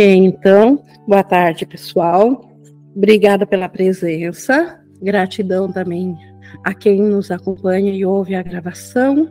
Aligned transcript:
Então, 0.00 0.84
boa 1.08 1.24
tarde, 1.24 1.66
pessoal. 1.66 2.48
Obrigada 2.94 3.44
pela 3.44 3.68
presença. 3.68 4.80
Gratidão 5.02 5.72
também 5.72 6.16
a 6.62 6.72
quem 6.72 7.02
nos 7.02 7.32
acompanha 7.32 7.92
e 7.92 8.04
ouve 8.04 8.36
a 8.36 8.42
gravação. 8.44 9.28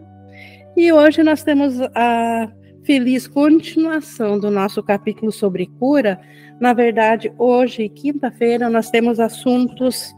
E 0.76 0.92
hoje 0.92 1.24
nós 1.24 1.42
temos 1.42 1.80
a 1.96 2.52
feliz 2.84 3.28
continuação 3.28 4.38
do 4.38 4.52
nosso 4.52 4.84
capítulo 4.84 5.32
sobre 5.32 5.68
cura. 5.80 6.20
Na 6.59 6.73
verdade, 6.73 7.31
hoje, 7.38 7.88
quinta-feira, 7.88 8.70
nós 8.70 8.89
temos 8.89 9.21
assuntos 9.21 10.13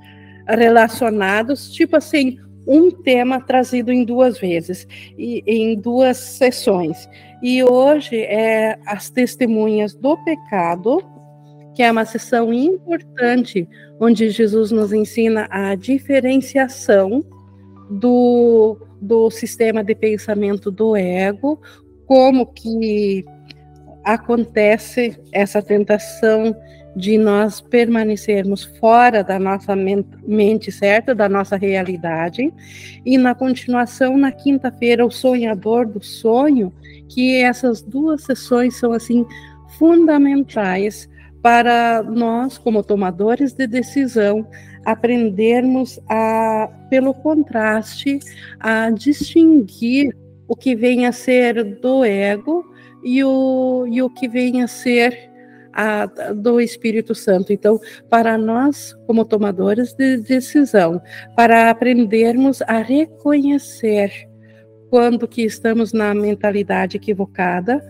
relacionados, 0.48 1.70
tipo 1.72 1.96
assim, 1.96 2.40
um 2.70 2.92
tema 2.92 3.42
trazido 3.42 3.92
em 3.92 4.06
duas 4.06 4.38
vezes, 4.38 4.88
e 5.18 5.44
em 5.48 5.76
duas 5.76 6.18
sessões. 6.18 7.10
E 7.42 7.64
hoje 7.64 8.18
é 8.22 8.78
as 8.86 9.10
testemunhas 9.10 9.96
do 9.96 10.16
pecado, 10.24 11.04
que 11.74 11.82
é 11.82 11.92
uma 11.92 12.06
sessão 12.06 12.54
importante, 12.54 13.68
onde 14.00 14.30
Jesus 14.30 14.70
nos 14.70 14.94
ensina 14.94 15.48
a 15.50 15.74
diferenciação 15.74 17.26
do, 17.90 18.78
do 19.02 19.32
sistema 19.32 19.84
de 19.84 19.96
pensamento 19.96 20.70
do 20.70 20.96
ego, 20.96 21.60
como 22.06 22.46
que 22.46 23.26
acontece 24.04 25.20
essa 25.32 25.60
tentação 25.60 26.56
de 26.96 27.18
nós 27.18 27.62
permanecermos 27.62 28.64
fora 28.80 29.24
da 29.24 29.40
nossa 29.40 29.76
mente 29.76 30.72
certa, 30.72 31.14
da 31.14 31.30
nossa 31.30 31.56
realidade. 31.56 32.52
E 33.06 33.18
na 33.18 33.36
continuação, 33.36 34.18
na 34.18 34.32
quinta-feira, 34.32 35.06
o 35.06 35.12
sonhador 35.12 35.86
do 35.86 36.04
sonho, 36.04 36.74
que 37.08 37.42
essas 37.42 37.82
duas 37.82 38.24
sessões 38.24 38.76
são 38.76 38.92
assim 38.92 39.26
fundamentais 39.78 41.10
para 41.42 42.04
nós, 42.04 42.58
como 42.58 42.84
tomadores 42.84 43.54
de 43.54 43.66
decisão, 43.66 44.46
aprendermos 44.86 46.00
a, 46.10 46.70
pelo 46.90 47.14
contraste, 47.14 48.20
a 48.60 48.90
distinguir 48.90 50.16
o 50.48 50.56
que 50.56 50.76
vem 50.76 51.06
a 51.06 51.12
ser 51.12 51.64
do 51.64 52.04
ego 52.04 52.66
e 53.04 53.24
o, 53.24 53.86
e 53.88 54.02
o 54.02 54.10
que 54.10 54.28
vem 54.28 54.64
a 54.64 54.68
ser 54.68 55.30
a, 55.74 56.06
do 56.34 56.60
Espírito 56.60 57.14
Santo. 57.14 57.54
Então, 57.54 57.80
para 58.10 58.38
nós, 58.38 58.96
como 59.08 59.26
tomadores 59.26 59.94
de 59.94 60.18
decisão, 60.18 61.02
para 61.36 61.70
aprendermos 61.70 62.62
a 62.64 62.80
reconhecer 62.80 64.12
quando 64.90 65.28
que 65.28 65.44
estamos 65.44 65.94
na 65.94 66.14
mentalidade 66.14 66.98
equivocada 66.98 67.82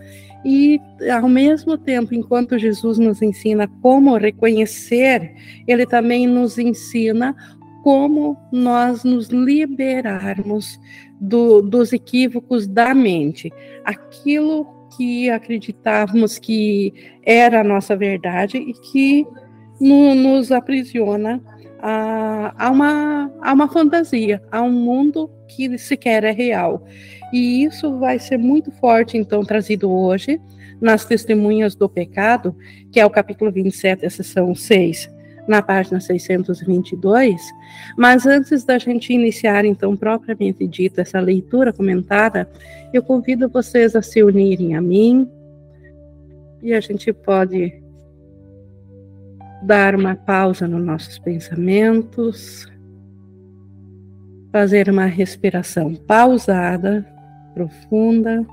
e 0.44 0.80
ao 1.12 1.28
mesmo 1.28 1.76
tempo, 1.76 2.14
enquanto 2.14 2.58
Jesus 2.58 2.98
nos 2.98 3.20
ensina 3.20 3.68
como 3.82 4.16
reconhecer, 4.16 5.34
ele 5.66 5.86
também 5.86 6.26
nos 6.26 6.58
ensina 6.58 7.36
como 7.82 8.36
nós 8.50 9.04
nos 9.04 9.28
liberarmos 9.28 10.78
do, 11.20 11.60
dos 11.60 11.92
equívocos 11.92 12.66
da 12.66 12.94
mente. 12.94 13.52
Aquilo 13.84 14.66
que 14.96 15.30
acreditávamos 15.30 16.38
que 16.38 16.92
era 17.24 17.60
a 17.60 17.64
nossa 17.64 17.96
verdade 17.96 18.58
e 18.58 18.72
que 18.72 19.26
no, 19.80 20.14
nos 20.14 20.52
aprisiona 20.52 21.40
a, 21.80 22.54
a, 22.66 22.70
uma, 22.70 23.32
a 23.40 23.52
uma 23.52 23.68
fantasia, 23.68 24.42
a 24.50 24.62
um 24.62 24.72
mundo 24.72 25.30
que 25.48 25.78
sequer 25.78 26.24
é 26.24 26.30
real. 26.30 26.84
E 27.32 27.64
isso 27.64 27.98
vai 27.98 28.18
ser 28.18 28.38
muito 28.38 28.70
forte, 28.72 29.16
então, 29.16 29.44
trazido 29.44 29.90
hoje 29.90 30.40
nas 30.80 31.04
Testemunhas 31.04 31.74
do 31.74 31.88
Pecado, 31.88 32.56
que 32.90 32.98
é 32.98 33.06
o 33.06 33.10
capítulo 33.10 33.52
27, 33.52 34.06
a 34.06 34.10
sessão 34.10 34.54
6 34.54 35.19
na 35.50 35.60
página 35.60 36.00
622. 36.00 37.42
Mas 37.98 38.24
antes 38.24 38.64
da 38.64 38.78
gente 38.78 39.12
iniciar, 39.12 39.64
então, 39.64 39.96
propriamente 39.96 40.66
dito, 40.66 41.00
essa 41.00 41.18
leitura 41.18 41.72
comentada, 41.72 42.48
eu 42.94 43.02
convido 43.02 43.48
vocês 43.48 43.96
a 43.96 44.00
se 44.00 44.22
unirem 44.22 44.76
a 44.76 44.80
mim 44.80 45.28
e 46.62 46.72
a 46.72 46.80
gente 46.80 47.12
pode 47.12 47.82
dar 49.62 49.94
uma 49.94 50.14
pausa 50.14 50.68
nos 50.68 50.82
nossos 50.82 51.18
pensamentos, 51.18 52.66
fazer 54.52 54.88
uma 54.88 55.06
respiração 55.06 55.94
pausada, 55.94 57.04
profunda, 57.54 58.46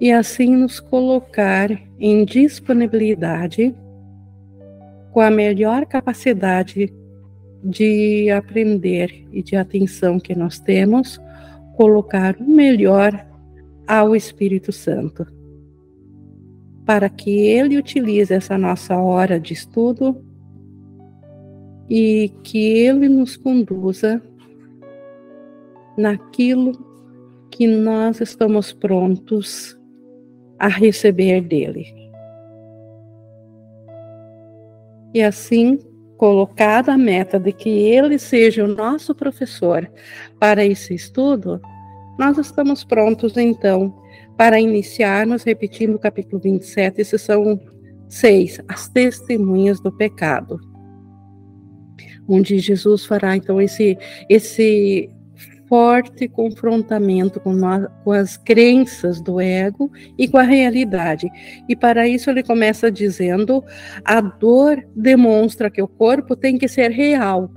e 0.00 0.12
assim 0.12 0.56
nos 0.56 0.80
colocar 0.80 1.70
em 1.98 2.24
disponibilidade 2.24 3.74
com 5.18 5.22
a 5.22 5.32
melhor 5.32 5.84
capacidade 5.84 6.94
de 7.64 8.30
aprender 8.30 9.26
e 9.32 9.42
de 9.42 9.56
atenção 9.56 10.20
que 10.20 10.32
nós 10.32 10.60
temos, 10.60 11.20
colocar 11.76 12.36
o 12.36 12.44
melhor 12.44 13.26
ao 13.84 14.14
Espírito 14.14 14.70
Santo, 14.70 15.26
para 16.86 17.08
que 17.08 17.30
ele 17.30 17.76
utilize 17.76 18.32
essa 18.32 18.56
nossa 18.56 18.96
hora 18.96 19.40
de 19.40 19.54
estudo 19.54 20.24
e 21.90 22.32
que 22.44 22.78
ele 22.78 23.08
nos 23.08 23.36
conduza 23.36 24.22
naquilo 25.96 26.78
que 27.50 27.66
nós 27.66 28.20
estamos 28.20 28.72
prontos 28.72 29.76
a 30.60 30.68
receber 30.68 31.40
dele. 31.40 31.97
E 35.14 35.22
assim 35.22 35.78
colocada 36.16 36.92
a 36.92 36.98
meta 36.98 37.38
de 37.38 37.52
que 37.52 37.68
ele 37.68 38.18
seja 38.18 38.64
o 38.64 38.68
nosso 38.68 39.14
professor 39.14 39.88
para 40.38 40.64
esse 40.64 40.94
estudo, 40.94 41.60
nós 42.18 42.36
estamos 42.38 42.82
prontos 42.82 43.36
então 43.36 43.94
para 44.36 44.60
iniciarmos 44.60 45.44
repetindo 45.44 45.94
o 45.94 45.98
capítulo 45.98 46.42
27, 46.42 47.04
são 47.18 47.60
6, 48.08 48.60
as 48.68 48.88
testemunhas 48.88 49.80
do 49.80 49.92
pecado. 49.92 50.58
Onde 52.28 52.58
Jesus 52.58 53.04
fará 53.04 53.36
então 53.36 53.60
esse 53.60 53.96
esse 54.28 55.10
forte 55.68 56.26
confrontamento 56.28 57.38
com, 57.40 57.54
com 58.02 58.12
as 58.12 58.36
crenças 58.36 59.20
do 59.20 59.40
ego 59.40 59.90
e 60.16 60.26
com 60.26 60.38
a 60.38 60.42
realidade. 60.42 61.30
E 61.68 61.76
para 61.76 62.08
isso 62.08 62.30
ele 62.30 62.42
começa 62.42 62.90
dizendo: 62.90 63.62
a 64.04 64.20
dor 64.20 64.84
demonstra 64.94 65.70
que 65.70 65.82
o 65.82 65.88
corpo 65.88 66.34
tem 66.34 66.58
que 66.58 66.68
ser 66.68 66.90
real. 66.90 67.50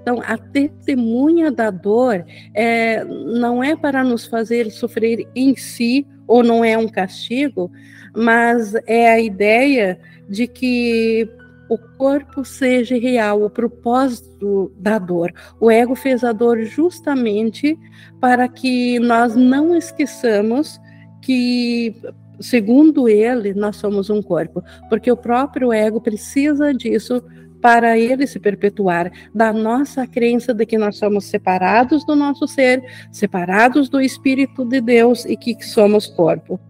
Então, 0.00 0.22
a 0.24 0.38
testemunha 0.38 1.50
da 1.50 1.68
dor 1.68 2.24
é, 2.54 3.04
não 3.04 3.62
é 3.62 3.74
para 3.74 4.04
nos 4.04 4.24
fazer 4.24 4.70
sofrer 4.70 5.26
em 5.34 5.56
si, 5.56 6.06
ou 6.28 6.44
não 6.44 6.64
é 6.64 6.78
um 6.78 6.86
castigo, 6.86 7.72
mas 8.14 8.74
é 8.86 9.10
a 9.10 9.20
ideia 9.20 9.98
de 10.28 10.46
que 10.46 11.28
o 11.68 11.78
corpo 11.78 12.44
seja 12.44 12.96
real, 12.96 13.42
o 13.42 13.50
propósito 13.50 14.72
da 14.76 14.98
dor. 14.98 15.32
O 15.60 15.70
ego 15.70 15.94
fez 15.94 16.22
a 16.22 16.32
dor 16.32 16.62
justamente 16.62 17.78
para 18.20 18.48
que 18.48 18.98
nós 19.00 19.34
não 19.34 19.76
esqueçamos 19.76 20.80
que, 21.22 21.94
segundo 22.40 23.08
ele, 23.08 23.52
nós 23.54 23.76
somos 23.76 24.10
um 24.10 24.22
corpo, 24.22 24.62
porque 24.88 25.10
o 25.10 25.16
próprio 25.16 25.72
ego 25.72 26.00
precisa 26.00 26.72
disso 26.72 27.22
para 27.60 27.98
ele 27.98 28.26
se 28.26 28.38
perpetuar, 28.38 29.10
da 29.34 29.52
nossa 29.52 30.06
crença 30.06 30.54
de 30.54 30.64
que 30.64 30.78
nós 30.78 30.98
somos 30.98 31.24
separados 31.24 32.04
do 32.04 32.14
nosso 32.14 32.46
ser, 32.46 32.84
separados 33.10 33.88
do 33.88 34.00
Espírito 34.00 34.64
de 34.64 34.80
Deus 34.80 35.24
e 35.24 35.36
que 35.36 35.60
somos 35.64 36.06
corpo. 36.06 36.60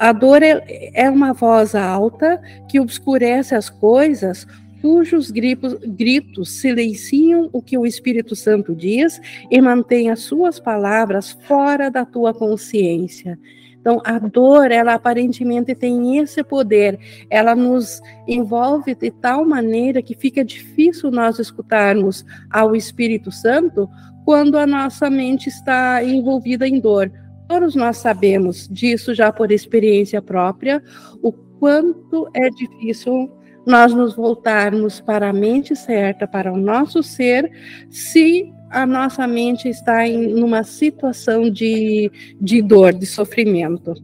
A 0.00 0.12
dor 0.12 0.42
é, 0.42 0.90
é 0.94 1.10
uma 1.10 1.34
voz 1.34 1.74
alta 1.74 2.40
que 2.66 2.80
obscurece 2.80 3.54
as 3.54 3.68
coisas, 3.68 4.46
cujos 4.80 5.30
gritos, 5.30 5.74
gritos 5.84 6.58
silenciam 6.58 7.50
o 7.52 7.60
que 7.60 7.76
o 7.76 7.84
Espírito 7.84 8.34
Santo 8.34 8.74
diz 8.74 9.20
e 9.50 9.60
mantém 9.60 10.08
as 10.08 10.20
suas 10.20 10.58
palavras 10.58 11.32
fora 11.46 11.90
da 11.90 12.06
tua 12.06 12.32
consciência. 12.32 13.38
Então, 13.78 14.00
a 14.02 14.18
dor, 14.18 14.70
ela 14.70 14.94
aparentemente 14.94 15.74
tem 15.74 16.16
esse 16.16 16.42
poder, 16.42 16.98
ela 17.28 17.54
nos 17.54 18.00
envolve 18.26 18.94
de 18.94 19.10
tal 19.10 19.44
maneira 19.44 20.00
que 20.00 20.16
fica 20.16 20.42
difícil 20.42 21.10
nós 21.10 21.38
escutarmos 21.38 22.24
ao 22.50 22.74
Espírito 22.74 23.30
Santo 23.30 23.86
quando 24.24 24.56
a 24.56 24.66
nossa 24.66 25.10
mente 25.10 25.50
está 25.50 26.02
envolvida 26.02 26.66
em 26.66 26.80
dor. 26.80 27.12
Todos 27.50 27.74
nós 27.74 27.96
sabemos 27.96 28.68
disso 28.68 29.12
já 29.12 29.32
por 29.32 29.50
experiência 29.50 30.22
própria, 30.22 30.80
o 31.20 31.32
quanto 31.32 32.30
é 32.32 32.48
difícil 32.48 33.28
nós 33.66 33.92
nos 33.92 34.14
voltarmos 34.14 35.00
para 35.00 35.30
a 35.30 35.32
mente 35.32 35.74
certa, 35.74 36.28
para 36.28 36.52
o 36.52 36.56
nosso 36.56 37.02
ser, 37.02 37.50
se 37.90 38.48
a 38.70 38.86
nossa 38.86 39.26
mente 39.26 39.68
está 39.68 40.06
em 40.06 40.40
uma 40.40 40.62
situação 40.62 41.50
de, 41.50 42.08
de 42.40 42.62
dor, 42.62 42.92
de 42.92 43.04
sofrimento. 43.04 43.94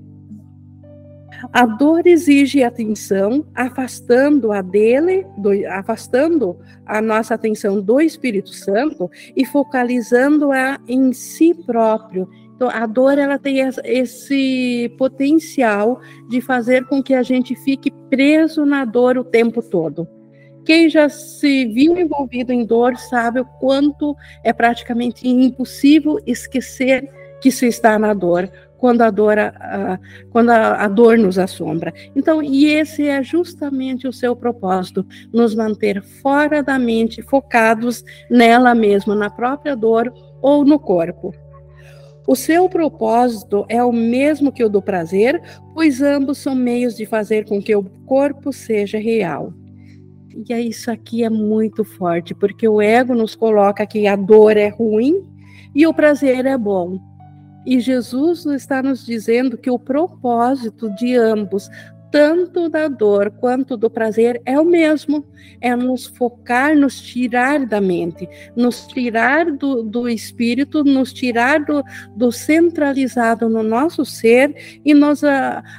A 1.52 1.66
dor 1.66 2.04
exige 2.04 2.64
atenção, 2.64 3.46
afastando 3.54 4.50
a 4.50 4.60
dele, 4.60 5.24
do, 5.38 5.50
afastando 5.68 6.58
a 6.84 7.00
nossa 7.00 7.34
atenção 7.34 7.80
do 7.80 8.00
Espírito 8.00 8.50
Santo 8.50 9.08
e 9.36 9.44
focalizando-a 9.44 10.80
em 10.88 11.12
si 11.12 11.54
próprio. 11.54 12.28
Então, 12.56 12.70
a 12.70 12.86
dor 12.86 13.18
ela 13.18 13.38
tem 13.38 13.58
esse 13.84 14.90
potencial 14.96 16.00
de 16.28 16.40
fazer 16.40 16.86
com 16.86 17.02
que 17.02 17.12
a 17.12 17.22
gente 17.22 17.54
fique 17.54 17.90
preso 18.08 18.64
na 18.64 18.84
dor 18.86 19.18
o 19.18 19.24
tempo 19.24 19.60
todo. 19.62 20.08
Quem 20.64 20.88
já 20.88 21.08
se 21.08 21.66
viu 21.66 21.96
envolvido 21.96 22.52
em 22.52 22.64
dor 22.64 22.96
sabe 22.96 23.40
o 23.40 23.44
quanto 23.44 24.16
é 24.42 24.52
praticamente 24.54 25.28
impossível 25.28 26.18
esquecer 26.26 27.08
que 27.42 27.52
se 27.52 27.66
está 27.66 27.98
na 27.98 28.14
dor, 28.14 28.50
quando 28.78 29.02
a 29.02 29.10
dor, 29.10 29.38
a, 29.38 30.00
quando 30.30 30.50
a, 30.50 30.82
a, 30.82 30.88
dor 30.88 31.18
nos 31.18 31.38
assombra. 31.38 31.92
Então, 32.16 32.42
e 32.42 32.66
esse 32.66 33.06
é 33.06 33.22
justamente 33.22 34.08
o 34.08 34.12
seu 34.12 34.34
propósito, 34.34 35.06
nos 35.32 35.54
manter 35.54 36.02
fora 36.02 36.62
da 36.62 36.78
mente, 36.78 37.22
focados 37.22 38.02
nela 38.30 38.74
mesma, 38.74 39.14
na 39.14 39.28
própria 39.28 39.76
dor 39.76 40.12
ou 40.40 40.64
no 40.64 40.78
corpo. 40.78 41.34
O 42.26 42.34
seu 42.34 42.68
propósito 42.68 43.64
é 43.68 43.82
o 43.82 43.92
mesmo 43.92 44.50
que 44.50 44.64
o 44.64 44.68
do 44.68 44.82
prazer, 44.82 45.40
pois 45.72 46.02
ambos 46.02 46.38
são 46.38 46.54
meios 46.54 46.96
de 46.96 47.06
fazer 47.06 47.44
com 47.44 47.62
que 47.62 47.74
o 47.74 47.84
corpo 48.04 48.52
seja 48.52 48.98
real. 48.98 49.52
E 50.48 50.52
isso 50.68 50.90
aqui 50.90 51.24
é 51.24 51.30
muito 51.30 51.84
forte, 51.84 52.34
porque 52.34 52.68
o 52.68 52.82
ego 52.82 53.14
nos 53.14 53.34
coloca 53.34 53.86
que 53.86 54.06
a 54.06 54.16
dor 54.16 54.56
é 54.56 54.68
ruim 54.68 55.22
e 55.74 55.86
o 55.86 55.94
prazer 55.94 56.44
é 56.44 56.58
bom. 56.58 56.98
E 57.64 57.80
Jesus 57.80 58.44
está 58.46 58.82
nos 58.82 59.04
dizendo 59.04 59.56
que 59.56 59.70
o 59.70 59.78
propósito 59.78 60.88
de 60.94 61.16
ambos, 61.16 61.68
tanto 62.10 62.68
da 62.68 62.88
dor 62.88 63.30
quanto 63.30 63.76
do 63.76 63.90
prazer, 63.90 64.40
é 64.44 64.58
o 64.58 64.64
mesmo: 64.64 65.24
é 65.60 65.74
nos 65.74 66.06
focar, 66.06 66.76
nos 66.76 67.00
tirar 67.00 67.66
da 67.66 67.80
mente, 67.80 68.28
nos 68.54 68.86
tirar 68.86 69.50
do, 69.52 69.82
do 69.82 70.08
espírito, 70.08 70.84
nos 70.84 71.12
tirar 71.12 71.64
do, 71.64 71.82
do 72.16 72.30
centralizado 72.32 73.48
no 73.48 73.62
nosso 73.62 74.04
ser 74.04 74.80
e 74.84 74.94
nos 74.94 75.22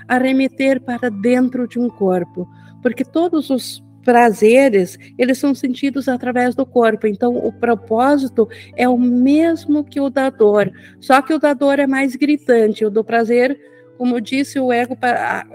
arremeter 0.08 0.82
para 0.82 1.10
dentro 1.10 1.68
de 1.68 1.80
um 1.80 1.90
corpo. 1.90 2.48
Porque 2.82 3.04
todos 3.04 3.50
os 3.50 3.84
prazeres, 4.08 4.98
eles 5.18 5.38
são 5.38 5.54
sentidos 5.54 6.08
através 6.08 6.56
do 6.56 6.66
corpo. 6.66 7.08
Então, 7.08 7.36
o 7.36 7.52
propósito 7.52 8.48
é 8.78 8.88
o 8.88 8.98
mesmo 8.98 9.84
que 9.84 10.00
o 10.00 10.10
da 10.10 10.30
dor, 10.30 10.72
só 10.98 11.22
que 11.22 11.34
o 11.34 11.40
da 11.40 11.54
dor 11.54 11.78
é 11.78 11.86
mais 11.86 12.16
gritante, 12.16 12.86
o 12.86 12.90
do 12.90 13.04
prazer, 13.04 13.60
como 13.98 14.22
disse 14.22 14.60
o 14.60 14.72
ego, 14.72 14.98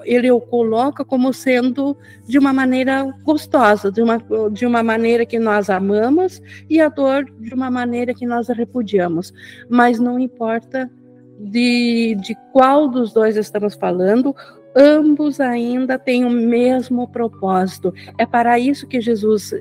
ele 0.05 0.31
o 0.31 0.41
coloca 0.41 1.05
como 1.05 1.33
sendo 1.33 1.97
de 2.27 2.39
uma 2.39 2.53
maneira 2.53 3.03
gostosa, 3.23 3.91
de 3.91 4.03
uma, 4.03 4.19
de 4.51 4.67
uma 4.67 4.83
maneira 4.83 5.25
que 5.25 5.39
nós 5.39 5.71
amamos, 5.71 6.43
e 6.69 6.81
a 6.81 6.89
dor 6.89 7.25
de 7.41 7.55
uma 7.55 7.71
maneira 7.71 8.13
que 8.13 8.27
nós 8.27 8.49
repudiamos. 8.49 9.33
Mas 9.69 9.99
não 9.99 10.19
importa 10.19 10.91
de, 11.39 12.17
de 12.21 12.37
qual 12.53 12.89
dos 12.89 13.13
dois 13.13 13.37
estamos 13.37 13.75
falando, 13.75 14.35
ambos 14.75 15.41
ainda 15.41 15.99
têm 15.99 16.25
o 16.25 16.31
mesmo 16.31 17.09
propósito. 17.09 17.93
É 18.19 18.27
para 18.27 18.59
isso 18.59 18.87
que 18.87 19.01
Jesus 19.01 19.53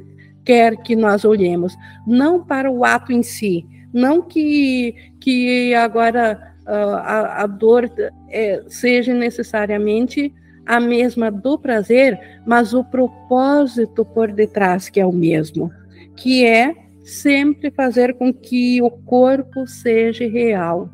quer 0.44 0.76
que 0.78 0.96
nós 0.96 1.24
olhemos, 1.24 1.76
não 2.06 2.44
para 2.44 2.72
o 2.72 2.84
ato 2.84 3.12
em 3.12 3.22
si, 3.22 3.66
não 3.94 4.22
que, 4.22 4.96
que 5.20 5.74
agora 5.76 6.56
uh, 6.66 6.96
a, 6.96 7.44
a, 7.44 7.48
dor 7.48 7.90
é, 8.32 8.64
seja 8.68 9.14
necessariamente 9.14 10.34
a 10.66 10.80
mesma 10.80 11.32
do 11.32 11.58
prazer, 11.58 12.20
mas 12.46 12.74
o 12.74 12.84
propósito 12.84 14.06
por 14.06 14.32
detrás 14.32 14.90
que 14.90 15.00
é 15.00 15.06
o 15.06 15.12
mesmo, 15.12 15.72
que 16.16 16.46
é 16.46 16.76
sempre 17.04 17.72
fazer 17.72 18.14
com 18.14 18.34
que 18.34 18.82
o 18.82 18.90
corpo 18.90 19.68
seja 19.68 20.28
real. 20.28 20.90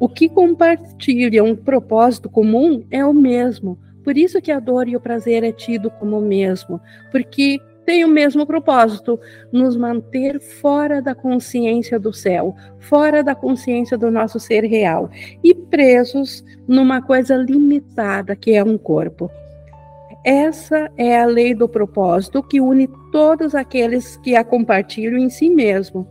O 0.00 0.08
que 0.08 0.28
compartilha 0.28 1.44
um 1.44 1.54
propósito 1.54 2.28
comum 2.28 2.84
é 2.90 3.04
o 3.04 3.12
mesmo. 3.12 3.78
Por 4.02 4.18
isso 4.18 4.40
que 4.42 4.50
a 4.50 4.60
dor 4.60 4.88
e 4.88 4.96
o 4.96 5.00
prazer 5.00 5.44
é 5.44 5.52
tido 5.52 5.90
como 5.90 6.18
o 6.18 6.26
mesmo, 6.26 6.80
porque 7.10 7.60
tem 7.84 8.04
o 8.04 8.08
mesmo 8.08 8.46
propósito, 8.46 9.18
nos 9.52 9.76
manter 9.76 10.40
fora 10.40 11.00
da 11.02 11.14
consciência 11.14 11.98
do 11.98 12.12
céu, 12.12 12.54
fora 12.78 13.22
da 13.22 13.34
consciência 13.34 13.96
do 13.96 14.10
nosso 14.10 14.40
ser 14.40 14.64
real 14.64 15.10
e 15.42 15.54
presos 15.54 16.44
numa 16.66 17.02
coisa 17.02 17.36
limitada 17.36 18.34
que 18.34 18.52
é 18.52 18.64
um 18.64 18.78
corpo. 18.78 19.30
Essa 20.24 20.90
é 20.96 21.20
a 21.20 21.26
lei 21.26 21.54
do 21.54 21.68
propósito 21.68 22.42
que 22.42 22.60
une 22.60 22.88
todos 23.12 23.54
aqueles 23.54 24.16
que 24.18 24.34
a 24.34 24.42
compartilham 24.42 25.18
em 25.18 25.28
si 25.28 25.50
mesmo. 25.50 26.08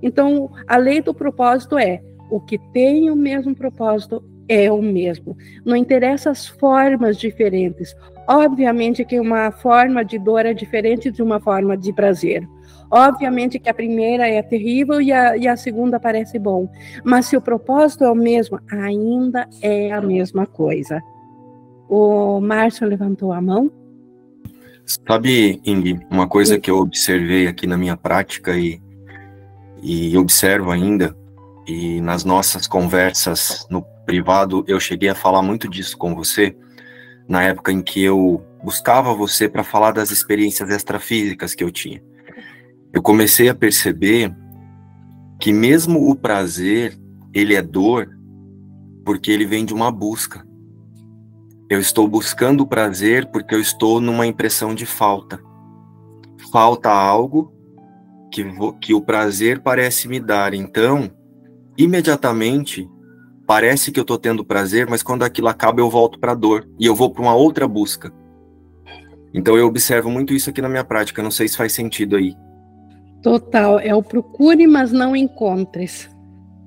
Então, 0.00 0.52
a 0.68 0.76
lei 0.76 1.00
do 1.00 1.12
propósito 1.12 1.76
é 1.76 2.00
o 2.30 2.40
que 2.40 2.58
tem 2.72 3.10
o 3.10 3.16
mesmo 3.16 3.54
propósito 3.54 4.22
é 4.48 4.70
o 4.70 4.80
mesmo. 4.80 5.36
Não 5.64 5.74
interessa 5.74 6.30
as 6.30 6.46
formas 6.46 7.16
diferentes. 7.16 7.94
Obviamente 8.28 9.04
que 9.04 9.20
uma 9.20 9.50
forma 9.50 10.04
de 10.04 10.18
dor 10.18 10.46
é 10.46 10.52
diferente 10.52 11.10
de 11.10 11.22
uma 11.22 11.40
forma 11.40 11.76
de 11.76 11.92
prazer. 11.92 12.46
Obviamente 12.90 13.58
que 13.58 13.68
a 13.68 13.74
primeira 13.74 14.28
é 14.28 14.42
terrível 14.42 15.00
e 15.00 15.12
a, 15.12 15.36
e 15.36 15.48
a 15.48 15.56
segunda 15.56 15.98
parece 15.98 16.38
bom. 16.38 16.68
Mas 17.04 17.26
se 17.26 17.36
o 17.36 17.40
propósito 17.40 18.04
é 18.04 18.10
o 18.10 18.14
mesmo, 18.14 18.60
ainda 18.70 19.48
é 19.60 19.92
a 19.92 20.00
mesma 20.00 20.46
coisa. 20.46 21.02
O 21.88 22.40
Márcio 22.40 22.86
levantou 22.86 23.32
a 23.32 23.40
mão. 23.40 23.70
Sabe, 24.84 25.60
Ing, 25.64 26.00
uma 26.10 26.28
coisa 26.28 26.60
que 26.60 26.70
eu 26.70 26.78
observei 26.78 27.48
aqui 27.48 27.66
na 27.66 27.76
minha 27.76 27.96
prática 27.96 28.56
e, 28.56 28.80
e 29.82 30.16
observo 30.16 30.70
ainda 30.70 31.16
e 31.66 32.00
nas 32.00 32.24
nossas 32.24 32.68
conversas 32.68 33.66
no 33.68 33.82
privado 34.04 34.64
eu 34.68 34.78
cheguei 34.78 35.08
a 35.08 35.14
falar 35.14 35.42
muito 35.42 35.68
disso 35.68 35.98
com 35.98 36.14
você, 36.14 36.56
na 37.28 37.42
época 37.42 37.72
em 37.72 37.82
que 37.82 38.02
eu 38.02 38.44
buscava 38.62 39.14
você 39.14 39.48
para 39.48 39.64
falar 39.64 39.92
das 39.92 40.10
experiências 40.10 40.70
extrafísicas 40.70 41.54
que 41.54 41.64
eu 41.64 41.70
tinha. 41.70 42.02
Eu 42.92 43.02
comecei 43.02 43.48
a 43.48 43.54
perceber 43.54 44.34
que 45.40 45.52
mesmo 45.52 46.10
o 46.10 46.14
prazer, 46.14 46.98
ele 47.34 47.54
é 47.54 47.62
dor 47.62 48.08
porque 49.04 49.30
ele 49.30 49.46
vem 49.46 49.64
de 49.64 49.74
uma 49.74 49.90
busca. 49.90 50.46
Eu 51.68 51.80
estou 51.80 52.08
buscando 52.08 52.62
o 52.62 52.66
prazer 52.66 53.30
porque 53.30 53.54
eu 53.54 53.60
estou 53.60 54.00
numa 54.00 54.26
impressão 54.26 54.74
de 54.74 54.86
falta. 54.86 55.40
Falta 56.50 56.90
algo 56.90 57.52
que, 58.32 58.44
que 58.80 58.94
o 58.94 59.00
prazer 59.00 59.60
parece 59.60 60.08
me 60.08 60.20
dar. 60.20 60.54
Então, 60.54 61.10
imediatamente 61.76 62.88
parece 63.46 63.92
que 63.92 64.00
eu 64.00 64.04
tô 64.04 64.18
tendo 64.18 64.44
prazer, 64.44 64.86
mas 64.88 65.02
quando 65.02 65.22
aquilo 65.22 65.48
acaba 65.48 65.80
eu 65.80 65.88
volto 65.88 66.18
para 66.18 66.34
dor 66.34 66.68
e 66.78 66.86
eu 66.86 66.94
vou 66.94 67.10
para 67.10 67.22
uma 67.22 67.34
outra 67.34 67.68
busca. 67.68 68.12
Então 69.32 69.56
eu 69.56 69.66
observo 69.66 70.10
muito 70.10 70.34
isso 70.34 70.50
aqui 70.50 70.60
na 70.60 70.68
minha 70.68 70.84
prática, 70.84 71.22
não 71.22 71.30
sei 71.30 71.46
se 71.46 71.56
faz 71.56 71.72
sentido 71.72 72.16
aí. 72.16 72.34
Total, 73.22 73.78
é 73.78 73.94
o 73.94 74.02
procure, 74.02 74.66
mas 74.66 74.92
não 74.92 75.14
encontres. 75.14 76.08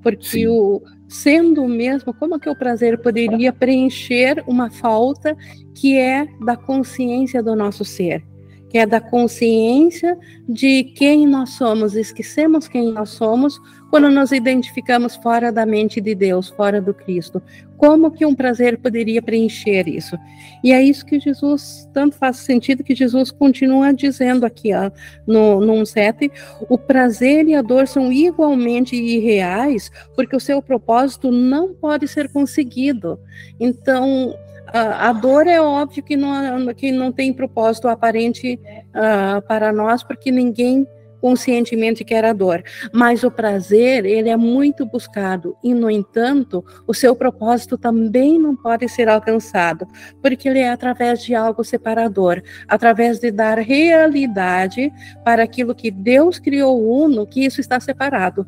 Porque 0.02 0.40
Sim. 0.40 0.46
o 0.48 0.82
sendo 1.08 1.64
o 1.64 1.68
mesmo, 1.68 2.14
como 2.14 2.38
que 2.38 2.48
o 2.48 2.54
prazer 2.54 3.02
poderia 3.02 3.52
preencher 3.52 4.44
uma 4.46 4.70
falta 4.70 5.36
que 5.74 5.98
é 5.98 6.28
da 6.44 6.56
consciência 6.56 7.42
do 7.42 7.56
nosso 7.56 7.84
ser? 7.84 8.24
Que 8.70 8.78
é 8.78 8.86
da 8.86 9.00
consciência 9.00 10.16
de 10.48 10.84
quem 10.84 11.26
nós 11.26 11.50
somos, 11.50 11.96
esquecemos 11.96 12.68
quem 12.68 12.92
nós 12.92 13.10
somos 13.10 13.60
quando 13.90 14.08
nos 14.08 14.30
identificamos 14.30 15.16
fora 15.16 15.50
da 15.50 15.66
mente 15.66 16.00
de 16.00 16.14
Deus, 16.14 16.48
fora 16.48 16.80
do 16.80 16.94
Cristo. 16.94 17.42
Como 17.76 18.12
que 18.12 18.24
um 18.24 18.34
prazer 18.34 18.78
poderia 18.78 19.20
preencher 19.20 19.88
isso? 19.88 20.16
E 20.62 20.72
é 20.72 20.80
isso 20.80 21.04
que 21.04 21.18
Jesus, 21.18 21.88
tanto 21.92 22.14
faz 22.14 22.36
sentido 22.36 22.84
que 22.84 22.94
Jesus 22.94 23.32
continua 23.32 23.92
dizendo 23.92 24.46
aqui 24.46 24.72
ó, 24.72 24.92
no, 25.26 25.60
no 25.60 25.84
7, 25.84 26.30
o 26.68 26.78
prazer 26.78 27.48
e 27.48 27.54
a 27.56 27.62
dor 27.62 27.88
são 27.88 28.12
igualmente 28.12 28.94
irreais, 28.94 29.90
porque 30.14 30.36
o 30.36 30.40
seu 30.40 30.62
propósito 30.62 31.32
não 31.32 31.74
pode 31.74 32.06
ser 32.06 32.30
conseguido. 32.30 33.18
Então, 33.58 34.32
a, 34.72 35.08
a 35.08 35.12
dor 35.12 35.46
é 35.46 35.60
óbvio 35.60 36.02
que 36.02 36.16
não, 36.16 36.72
que 36.74 36.90
não 36.92 37.12
tem 37.12 37.32
propósito 37.32 37.88
aparente 37.88 38.58
uh, 38.88 39.46
para 39.46 39.72
nós, 39.72 40.02
porque 40.02 40.30
ninguém 40.30 40.86
conscientemente 41.20 42.02
quer 42.04 42.24
a 42.24 42.32
dor, 42.32 42.62
mas 42.92 43.22
o 43.22 43.30
prazer, 43.30 44.06
ele 44.06 44.30
é 44.30 44.36
muito 44.36 44.86
buscado 44.86 45.54
e, 45.62 45.74
no 45.74 45.90
entanto, 45.90 46.64
o 46.86 46.94
seu 46.94 47.14
propósito 47.14 47.76
também 47.76 48.38
não 48.38 48.56
pode 48.56 48.88
ser 48.88 49.08
alcançado, 49.08 49.86
porque 50.22 50.48
ele 50.48 50.60
é 50.60 50.70
através 50.70 51.22
de 51.22 51.34
algo 51.34 51.62
separador, 51.62 52.42
através 52.66 53.18
de 53.18 53.30
dar 53.30 53.58
realidade 53.58 54.90
para 55.24 55.42
aquilo 55.42 55.74
que 55.74 55.90
Deus 55.90 56.38
criou 56.38 57.04
uno, 57.04 57.26
que 57.26 57.44
isso 57.44 57.60
está 57.60 57.78
separado. 57.78 58.46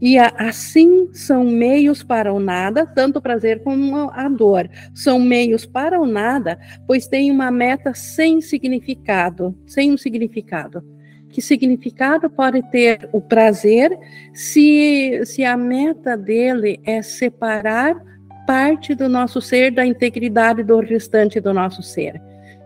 E 0.00 0.18
a, 0.18 0.32
assim 0.38 1.10
são 1.12 1.44
meios 1.44 2.02
para 2.02 2.32
o 2.32 2.40
nada, 2.40 2.86
tanto 2.86 3.18
o 3.18 3.22
prazer 3.22 3.62
como 3.62 4.10
a 4.10 4.28
dor. 4.28 4.68
São 4.94 5.18
meios 5.18 5.66
para 5.66 6.00
o 6.00 6.06
nada, 6.06 6.58
pois 6.86 7.06
tem 7.06 7.30
uma 7.30 7.50
meta 7.50 7.92
sem 7.94 8.40
significado, 8.40 9.56
sem 9.66 9.92
um 9.92 9.98
significado. 9.98 10.82
Que 11.28 11.40
significado 11.40 12.28
pode 12.28 12.62
ter 12.70 13.08
o 13.12 13.20
prazer 13.20 13.96
se, 14.34 15.20
se 15.24 15.44
a 15.44 15.56
meta 15.56 16.16
dele 16.16 16.80
é 16.84 17.02
separar 17.02 17.94
parte 18.46 18.96
do 18.96 19.08
nosso 19.08 19.40
ser 19.40 19.70
da 19.70 19.86
integridade 19.86 20.64
do 20.64 20.80
restante 20.80 21.40
do 21.40 21.54
nosso 21.54 21.82
ser? 21.82 22.20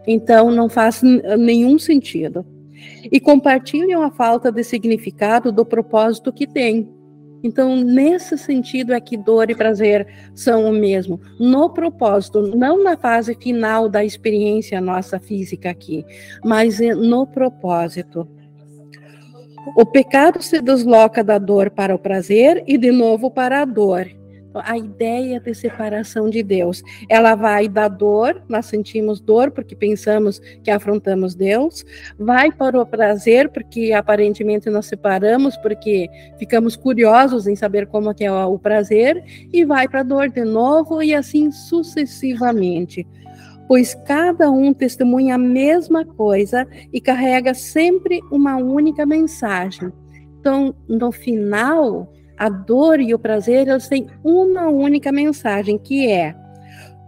Então, 0.06 0.50
não 0.50 0.68
faz 0.68 1.02
nenhum 1.02 1.78
sentido. 1.78 2.46
E 3.10 3.20
compartilham 3.20 4.02
a 4.02 4.10
falta 4.10 4.50
de 4.50 4.62
significado 4.62 5.52
do 5.52 5.64
propósito 5.64 6.32
que 6.32 6.46
tem. 6.46 6.88
Então, 7.44 7.76
nesse 7.76 8.38
sentido 8.38 8.94
é 8.94 9.00
que 9.00 9.18
dor 9.18 9.50
e 9.50 9.54
prazer 9.54 10.08
são 10.34 10.64
o 10.64 10.72
mesmo. 10.72 11.20
No 11.38 11.68
propósito, 11.68 12.40
não 12.56 12.82
na 12.82 12.96
fase 12.96 13.34
final 13.34 13.86
da 13.86 14.02
experiência 14.02 14.80
nossa 14.80 15.20
física 15.20 15.68
aqui, 15.68 16.06
mas 16.42 16.80
no 16.80 17.26
propósito. 17.26 18.26
O 19.76 19.84
pecado 19.84 20.42
se 20.42 20.62
desloca 20.62 21.22
da 21.22 21.36
dor 21.36 21.70
para 21.70 21.94
o 21.94 21.98
prazer 21.98 22.64
e 22.66 22.78
de 22.78 22.90
novo 22.90 23.30
para 23.30 23.60
a 23.60 23.64
dor 23.66 24.06
a 24.62 24.76
ideia 24.76 25.40
de 25.40 25.54
separação 25.54 26.28
de 26.28 26.42
Deus. 26.42 26.82
Ela 27.08 27.34
vai 27.34 27.68
da 27.68 27.88
dor, 27.88 28.42
nós 28.48 28.66
sentimos 28.66 29.20
dor 29.20 29.50
porque 29.50 29.74
pensamos 29.74 30.40
que 30.62 30.70
afrontamos 30.70 31.34
Deus, 31.34 31.84
vai 32.18 32.52
para 32.52 32.80
o 32.80 32.86
prazer 32.86 33.48
porque 33.48 33.92
aparentemente 33.92 34.70
nós 34.70 34.86
separamos 34.86 35.56
porque 35.56 36.08
ficamos 36.38 36.76
curiosos 36.76 37.46
em 37.46 37.56
saber 37.56 37.86
como 37.86 38.14
é 38.18 38.30
o 38.30 38.58
prazer 38.58 39.24
e 39.52 39.64
vai 39.64 39.88
para 39.88 40.00
a 40.00 40.04
dor 40.04 40.28
de 40.28 40.44
novo 40.44 41.02
e 41.02 41.14
assim 41.14 41.50
sucessivamente. 41.50 43.06
Pois 43.66 43.94
cada 43.94 44.50
um 44.50 44.74
testemunha 44.74 45.36
a 45.36 45.38
mesma 45.38 46.04
coisa 46.04 46.66
e 46.92 47.00
carrega 47.00 47.54
sempre 47.54 48.20
uma 48.30 48.56
única 48.56 49.06
mensagem. 49.06 49.90
Então, 50.38 50.74
no 50.86 51.10
final, 51.10 52.12
a 52.36 52.48
dor 52.48 53.00
e 53.00 53.14
o 53.14 53.18
prazer, 53.18 53.68
eles 53.68 53.88
têm 53.88 54.06
uma 54.22 54.68
única 54.68 55.12
mensagem, 55.12 55.78
que 55.78 56.08
é: 56.08 56.34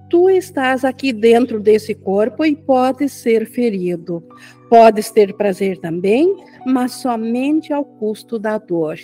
tu 0.09 0.31
estás 0.31 0.85
aqui 0.85 1.13
dentro 1.13 1.61
desse 1.61 1.95
corpo 1.95 2.45
e 2.45 2.55
podes 2.55 3.13
ser 3.13 3.47
ferido. 3.47 4.23
Podes 4.69 5.11
ter 5.11 5.35
prazer 5.35 5.79
também, 5.79 6.35
mas 6.65 6.93
somente 6.93 7.73
ao 7.73 7.85
custo 7.85 8.39
da 8.39 8.59
dor. 8.59 8.99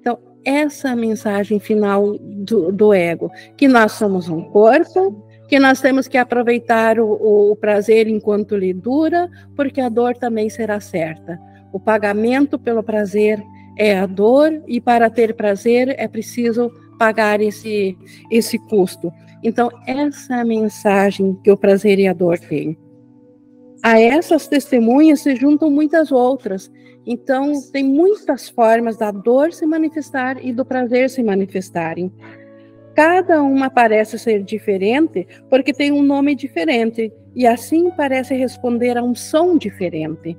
Então, 0.00 0.18
essa 0.44 0.88
é 0.88 0.92
a 0.92 0.96
mensagem 0.96 1.58
final 1.58 2.16
do, 2.18 2.72
do 2.72 2.92
ego: 2.92 3.30
que 3.56 3.68
nós 3.68 3.92
somos 3.92 4.28
um 4.28 4.42
corpo, 4.42 5.26
que 5.48 5.58
nós 5.58 5.80
temos 5.80 6.08
que 6.08 6.18
aproveitar 6.18 6.98
o, 6.98 7.50
o 7.50 7.56
prazer 7.56 8.08
enquanto 8.08 8.56
lhe 8.56 8.72
dura, 8.72 9.28
porque 9.54 9.80
a 9.80 9.88
dor 9.88 10.16
também 10.16 10.48
será 10.48 10.80
certa. 10.80 11.38
O 11.72 11.80
pagamento 11.80 12.58
pelo 12.58 12.82
prazer 12.82 13.42
é 13.76 13.98
a 13.98 14.06
dor 14.06 14.62
e 14.66 14.80
para 14.80 15.10
ter 15.10 15.34
prazer 15.34 15.94
é 15.98 16.08
preciso 16.08 16.70
pagar 16.98 17.40
esse 17.40 17.96
esse 18.30 18.58
custo. 18.58 19.12
Então 19.42 19.70
essa 19.86 20.36
é 20.36 20.40
a 20.40 20.44
mensagem 20.44 21.38
que 21.44 21.50
o 21.50 21.56
prazer 21.56 21.98
e 21.98 22.08
a 22.08 22.12
dor 22.12 22.38
têm. 22.38 22.76
A 23.82 24.00
essas 24.00 24.48
testemunhas 24.48 25.20
se 25.20 25.36
juntam 25.36 25.70
muitas 25.70 26.10
outras. 26.10 26.70
Então 27.06 27.52
tem 27.72 27.84
muitas 27.84 28.48
formas 28.48 28.96
da 28.96 29.10
dor 29.10 29.52
se 29.52 29.64
manifestar 29.64 30.44
e 30.44 30.52
do 30.52 30.64
prazer 30.64 31.08
se 31.08 31.22
manifestarem. 31.22 32.10
Cada 32.96 33.42
uma 33.42 33.70
parece 33.70 34.18
ser 34.18 34.42
diferente 34.42 35.26
porque 35.50 35.72
tem 35.72 35.92
um 35.92 36.02
nome 36.02 36.34
diferente 36.34 37.12
e 37.34 37.46
assim 37.46 37.90
parece 37.90 38.34
responder 38.34 38.96
a 38.96 39.04
um 39.04 39.14
som 39.14 39.56
diferente. 39.56 40.36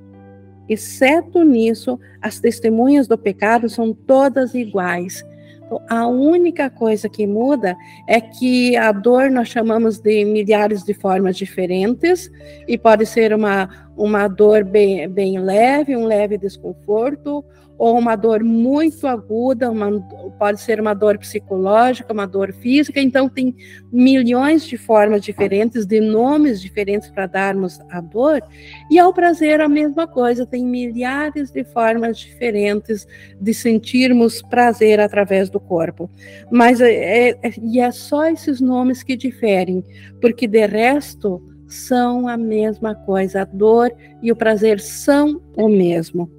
Exceto 0.70 1.44
nisso, 1.44 2.00
as 2.22 2.40
testemunhas 2.40 3.08
do 3.08 3.18
pecado 3.18 3.70
são 3.70 3.94
todas 3.94 4.54
iguais. 4.54 5.24
Então, 5.66 5.82
a 5.90 6.08
única 6.08 6.70
coisa 6.70 7.10
que 7.10 7.28
muda 7.28 7.76
é 8.08 8.22
que 8.22 8.76
a 8.78 8.92
dor 8.92 9.30
nós 9.30 9.50
chamamos 9.50 10.00
de 10.00 10.24
milhares 10.24 10.84
de 10.84 10.94
formas 10.94 11.36
diferentes, 11.36 12.32
e 12.68 12.78
pode 12.78 13.06
ser 13.06 13.34
uma, 13.34 13.90
uma 13.98 14.28
dor 14.28 14.64
bem, 14.64 15.08
bem 15.10 15.40
leve, 15.40 15.96
um 15.96 16.06
leve 16.06 16.38
desconforto, 16.38 17.44
ou 17.78 17.98
uma 17.98 18.16
dor 18.16 18.44
muito 18.44 19.06
aguda, 19.08 19.70
uma, 19.70 20.02
pode 20.40 20.62
ser 20.62 20.80
uma 20.80 20.94
dor 20.94 21.18
psicológica, 21.18 22.12
uma 22.12 22.26
dor 22.26 22.52
física, 22.54 23.00
então 23.00 23.30
tem 23.30 23.56
milhões 23.92 24.66
de 24.66 24.78
formas 24.78 25.22
diferentes, 25.22 25.86
de 25.86 26.02
nomes 26.02 26.60
diferentes 26.60 27.10
para 27.10 27.28
darmos 27.28 27.80
a 27.92 28.02
dor, 28.02 28.42
e 28.90 28.98
ao 28.98 29.14
prazer 29.14 29.62
a 29.62 29.70
mesma 29.70 30.08
coisa, 30.08 30.46
tem 30.46 30.66
milhares 30.66 31.52
de 31.52 31.64
formas 31.64 32.18
diferentes 32.18 33.08
de 33.40 33.54
sentirmos 33.54 34.42
prazer 34.42 35.00
através 35.00 35.50
do 35.50 35.60
corpo, 35.60 36.10
mas 36.52 36.82
é, 36.82 37.30
é, 37.30 37.54
e 37.62 37.80
é 37.80 37.92
só 37.92 38.28
esses 38.28 38.60
nomes 38.60 39.04
que 39.04 39.16
diferem, 39.16 39.84
porque 40.20 40.48
de 40.48 40.66
resto 40.66 41.42
são 41.68 42.28
a 42.28 42.38
mesma 42.38 42.96
coisa, 42.96 43.42
a 43.42 43.46
dor 43.46 43.92
e 44.24 44.32
o 44.32 44.36
prazer 44.36 44.80
são 44.80 45.42
o 45.56 45.68
mesmo. 45.68 46.32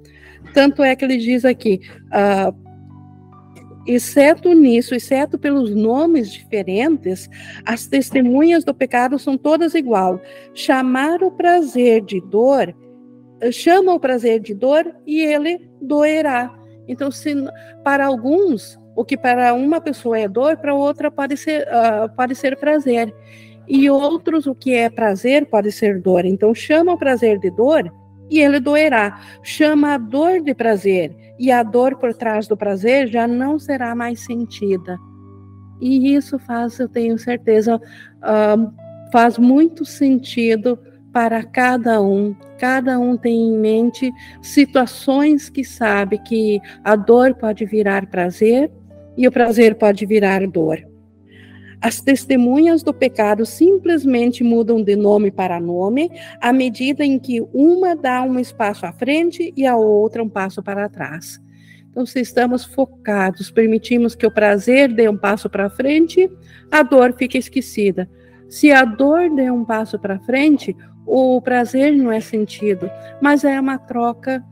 Tanto 0.53 0.83
é 0.83 0.95
que 0.95 1.05
ele 1.05 1.17
diz 1.17 1.45
aqui, 1.45 1.81
uh, 2.07 2.53
exceto 3.85 4.53
nisso, 4.53 4.93
exceto 4.93 5.37
pelos 5.37 5.73
nomes 5.73 6.31
diferentes, 6.31 7.29
as 7.65 7.87
testemunhas 7.87 8.63
do 8.63 8.73
pecado 8.73 9.17
são 9.17 9.37
todas 9.37 9.73
igual. 9.73 10.21
Chamar 10.53 11.23
o 11.23 11.31
prazer 11.31 12.01
de 12.01 12.21
dor, 12.21 12.75
chama 13.51 13.93
o 13.93 13.99
prazer 13.99 14.39
de 14.39 14.53
dor 14.53 14.93
e 15.05 15.21
ele 15.21 15.69
doerá. 15.81 16.53
Então, 16.87 17.11
se, 17.11 17.33
para 17.83 18.05
alguns, 18.05 18.79
o 18.95 19.05
que 19.05 19.17
para 19.17 19.53
uma 19.53 19.79
pessoa 19.79 20.19
é 20.19 20.27
dor, 20.27 20.57
para 20.57 20.73
outra 20.73 21.09
pode 21.09 21.37
ser, 21.37 21.67
uh, 21.67 22.09
pode 22.15 22.35
ser 22.35 22.57
prazer. 22.57 23.13
E 23.67 23.89
outros, 23.89 24.47
o 24.47 24.55
que 24.55 24.73
é 24.73 24.89
prazer, 24.89 25.45
pode 25.45 25.71
ser 25.71 26.01
dor. 26.01 26.25
Então, 26.25 26.53
chama 26.55 26.93
o 26.93 26.97
prazer 26.97 27.37
de 27.39 27.51
dor 27.51 27.91
e 28.29 28.39
ele 28.39 28.59
doerá. 28.59 29.19
Chama 29.43 29.93
a 29.93 29.97
dor 29.97 30.41
de 30.41 30.53
prazer, 30.53 31.15
e 31.39 31.51
a 31.51 31.63
dor 31.63 31.97
por 31.97 32.13
trás 32.13 32.47
do 32.47 32.57
prazer 32.57 33.07
já 33.07 33.27
não 33.27 33.57
será 33.57 33.95
mais 33.95 34.19
sentida. 34.19 34.97
E 35.79 36.13
isso 36.13 36.37
faz, 36.37 36.77
eu 36.79 36.89
tenho 36.89 37.17
certeza, 37.17 37.77
uh, 37.77 38.73
faz 39.11 39.37
muito 39.37 39.85
sentido 39.85 40.77
para 41.13 41.43
cada 41.43 42.01
um. 42.01 42.35
Cada 42.57 42.99
um 42.99 43.15
tem 43.15 43.47
em 43.47 43.57
mente 43.57 44.11
situações 44.41 45.49
que 45.49 45.63
sabe 45.63 46.17
que 46.19 46.59
a 46.83 46.95
dor 46.95 47.33
pode 47.35 47.65
virar 47.65 48.07
prazer 48.07 48.69
e 49.17 49.27
o 49.27 49.31
prazer 49.31 49.75
pode 49.75 50.05
virar 50.05 50.45
dor. 50.45 50.88
As 51.81 52.01
testemunhas 52.01 52.83
do 52.83 52.93
pecado 52.93 53.45
simplesmente 53.45 54.43
mudam 54.43 54.83
de 54.83 54.95
nome 54.97 55.31
para 55.31 55.61
nome 55.61 56.11
à 56.41 56.51
medida 56.51 57.05
em 57.05 57.17
que 57.17 57.41
uma 57.53 57.95
dá 57.95 58.21
um 58.21 58.37
espaço 58.37 58.85
à 58.85 58.91
frente 58.91 59.53
e 59.55 59.65
a 59.65 59.77
outra 59.77 60.21
um 60.21 60.27
passo 60.27 60.61
para 60.61 60.89
trás. 60.89 61.41
Então, 61.89 62.05
se 62.05 62.19
estamos 62.19 62.65
focados, 62.65 63.49
permitimos 63.49 64.13
que 64.13 64.27
o 64.27 64.31
prazer 64.31 64.93
dê 64.93 65.09
um 65.09 65.17
passo 65.17 65.49
para 65.49 65.69
frente, 65.69 66.29
a 66.69 66.83
dor 66.83 67.13
fica 67.13 67.37
esquecida. 67.37 68.09
Se 68.49 68.71
a 68.71 68.83
dor 68.83 69.33
der 69.33 69.51
um 69.51 69.63
passo 69.63 69.97
para 69.97 70.19
frente, 70.19 70.75
o 71.05 71.41
prazer 71.41 71.93
não 71.93 72.11
é 72.11 72.19
sentido, 72.19 72.89
mas 73.21 73.43
é 73.43 73.59
uma 73.59 73.77
troca 73.77 74.43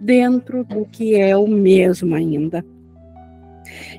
dentro 0.00 0.64
do 0.64 0.84
que 0.84 1.14
é 1.14 1.36
o 1.36 1.46
mesmo 1.46 2.14
ainda. 2.14 2.64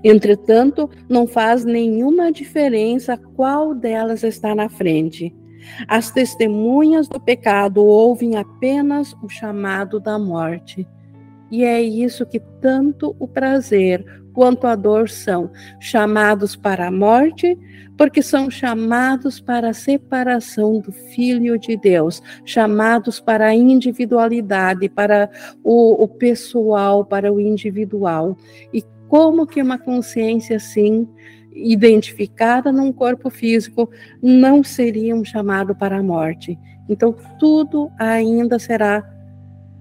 Entretanto, 0.04 0.90
não 1.10 1.28
faz 1.28 1.64
nenhuma 1.64 2.32
diferença 2.32 3.18
qual 3.18 3.74
delas 3.74 4.24
está 4.24 4.54
na 4.54 4.70
frente. 4.70 5.34
As 5.88 6.12
testemunhas 6.12 7.08
do 7.08 7.20
pecado 7.20 7.86
ouvem 7.86 8.36
apenas 8.36 9.16
o 9.24 9.30
chamado 9.30 10.00
da 10.00 10.20
morte. 10.20 10.88
E 11.50 11.64
é 11.64 11.82
isso 11.82 12.26
que 12.26 12.40
tanto 12.60 13.16
o 13.20 13.28
prazer 13.28 14.04
quanto 14.34 14.66
a 14.66 14.76
dor 14.76 15.08
são 15.08 15.52
chamados 15.80 16.56
para 16.56 16.88
a 16.88 16.92
morte, 16.92 17.58
porque 17.96 18.24
são 18.24 18.50
chamados 18.50 19.40
para 19.40 19.70
a 19.70 19.74
separação 19.74 20.80
do 20.80 20.92
Filho 20.92 21.58
de 21.60 21.78
Deus, 21.78 22.22
chamados 22.44 23.20
para 23.20 23.46
a 23.46 23.56
individualidade, 23.56 24.90
para 24.90 25.30
o, 25.64 26.04
o 26.04 26.08
pessoal, 26.08 27.06
para 27.06 27.32
o 27.32 27.40
individual. 27.40 28.36
E 28.74 28.84
como 29.14 29.46
que 29.46 29.62
uma 29.62 29.78
consciência 29.78 30.56
assim, 30.56 31.08
identificada 31.54 32.72
num 32.72 32.92
corpo 32.92 33.30
físico, 33.30 33.88
não 34.20 34.64
seria 34.64 35.16
um 35.16 35.24
chamado 35.24 35.76
para 35.76 36.00
a 36.00 36.02
morte. 36.02 36.58
Então, 36.90 37.16
tudo 37.38 37.92
ainda 38.00 38.58
será, 38.58 39.08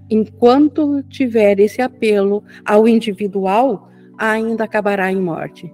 enquanto 0.07 1.01
tiver 1.09 1.59
esse 1.59 1.81
apelo 1.81 2.43
ao 2.63 2.87
individual, 2.87 3.89
ainda 4.19 4.65
acabará 4.65 5.11
em 5.11 5.19
morte. 5.19 5.73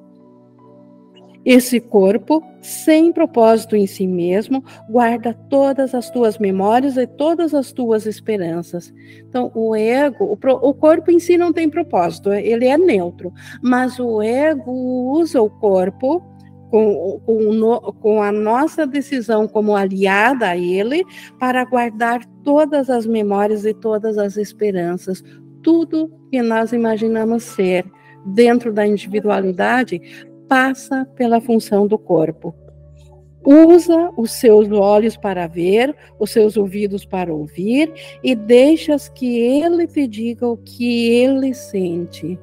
Esse 1.46 1.80
corpo, 1.80 2.44
sem 2.62 3.14
propósito 3.14 3.76
em 3.76 3.88
si 3.88 4.06
mesmo, 4.06 4.64
guarda 4.90 5.34
todas 5.50 5.96
as 5.96 6.10
tuas 6.10 6.38
memórias 6.38 6.98
e 6.98 7.08
todas 7.08 7.54
as 7.54 7.72
tuas 7.72 8.06
esperanças. 8.06 8.94
Então, 9.28 9.50
o 9.56 9.74
ego, 9.74 10.26
o, 10.26 10.70
o 10.70 10.74
corpo 10.74 11.12
em 11.12 11.20
si 11.20 11.38
não 11.38 11.54
tem 11.54 11.70
propósito, 11.70 12.32
ele 12.34 12.66
é 12.66 12.78
neutro, 12.78 13.34
mas 13.62 14.00
o 14.00 14.22
ego 14.22 14.72
usa 15.14 15.42
o 15.42 15.50
corpo 15.50 16.22
com, 16.70 17.20
com, 17.26 17.80
com, 17.94 18.22
a 18.22 18.32
nossa 18.32 18.86
decisão 18.86 19.48
como 19.48 19.76
aliada 19.76 20.50
a 20.50 20.58
ele, 20.58 21.04
para 21.40 21.64
guardar 21.66 22.24
todas 22.44 22.90
as 22.90 23.06
memórias 23.06 23.66
e 23.66 23.74
todas 23.74 24.18
as 24.18 24.38
esperanças, 24.38 25.24
tudo 25.64 26.12
que 26.30 26.42
nós 26.42 26.72
imaginamos 26.72 27.44
ser 27.44 27.86
dentro 28.26 28.72
da 28.72 28.86
individualidade, 28.86 30.02
passa 30.50 31.06
pela 31.16 31.40
função 31.40 31.88
do 31.88 31.98
corpo. 31.98 32.54
Usa 33.46 34.12
os 34.18 34.32
seus 34.32 34.70
olhos 34.70 35.16
para 35.16 35.48
ver, 35.48 35.96
os 36.20 36.32
seus 36.32 36.58
ouvidos 36.58 37.06
para 37.06 37.34
ouvir, 37.34 37.94
e 38.22 38.36
deixas 38.36 39.08
que 39.08 39.40
ele 39.40 39.88
te 39.88 40.06
diga 40.08 40.46
o 40.48 40.58
que 40.58 41.10
ele 41.10 41.54
sente. 41.54 42.38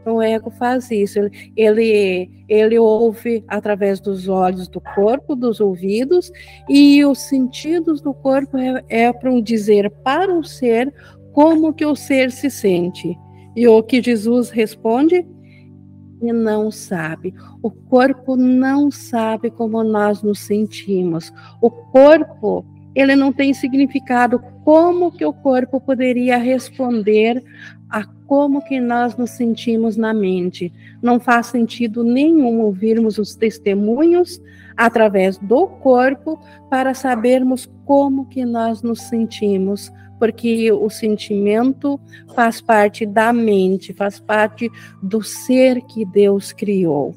Então, 0.00 0.16
o 0.16 0.22
ego 0.22 0.50
faz 0.50 0.90
isso, 0.90 1.18
ele, 1.56 2.30
ele 2.48 2.78
ouve 2.78 3.42
através 3.48 3.98
dos 3.98 4.28
olhos 4.28 4.68
do 4.68 4.80
corpo, 4.80 5.34
dos 5.34 5.58
ouvidos, 5.58 6.30
e 6.68 7.04
os 7.04 7.18
sentidos 7.20 8.00
do 8.00 8.12
corpo 8.12 8.56
é, 8.56 8.84
é 8.88 9.12
para 9.12 9.32
um 9.32 9.40
dizer 9.40 9.90
para 10.04 10.32
o 10.32 10.44
ser 10.44 10.92
como 11.32 11.72
que 11.72 11.84
o 11.84 11.96
ser 11.96 12.30
se 12.30 12.50
sente. 12.50 13.18
E 13.56 13.66
o 13.66 13.82
que 13.82 14.02
Jesus 14.02 14.50
responde? 14.50 15.26
E 16.20 16.32
não 16.32 16.70
sabe. 16.70 17.34
O 17.62 17.70
corpo 17.70 18.36
não 18.36 18.90
sabe 18.90 19.50
como 19.50 19.82
nós 19.82 20.22
nos 20.22 20.40
sentimos. 20.40 21.32
O 21.60 21.70
corpo, 21.70 22.64
ele 22.94 23.14
não 23.14 23.32
tem 23.32 23.52
significado. 23.52 24.38
Como 24.64 25.12
que 25.12 25.24
o 25.24 25.32
corpo 25.32 25.80
poderia 25.80 26.38
responder 26.38 27.42
a 27.88 28.04
como 28.26 28.62
que 28.64 28.80
nós 28.80 29.16
nos 29.16 29.30
sentimos 29.30 29.96
na 29.96 30.12
mente? 30.12 30.72
Não 31.00 31.20
faz 31.20 31.46
sentido 31.46 32.02
nenhum 32.02 32.60
ouvirmos 32.60 33.18
os 33.18 33.34
testemunhos 33.34 34.40
através 34.76 35.38
do 35.38 35.66
corpo 35.66 36.38
para 36.68 36.92
sabermos 36.92 37.70
como 37.84 38.26
que 38.26 38.44
nós 38.44 38.82
nos 38.82 39.02
sentimos 39.02 39.92
porque 40.18 40.70
o 40.72 40.88
sentimento 40.88 42.00
faz 42.34 42.60
parte 42.60 43.04
da 43.04 43.32
mente, 43.32 43.92
faz 43.92 44.18
parte 44.18 44.70
do 45.02 45.22
ser 45.22 45.80
que 45.82 46.04
Deus 46.04 46.52
criou. 46.52 47.14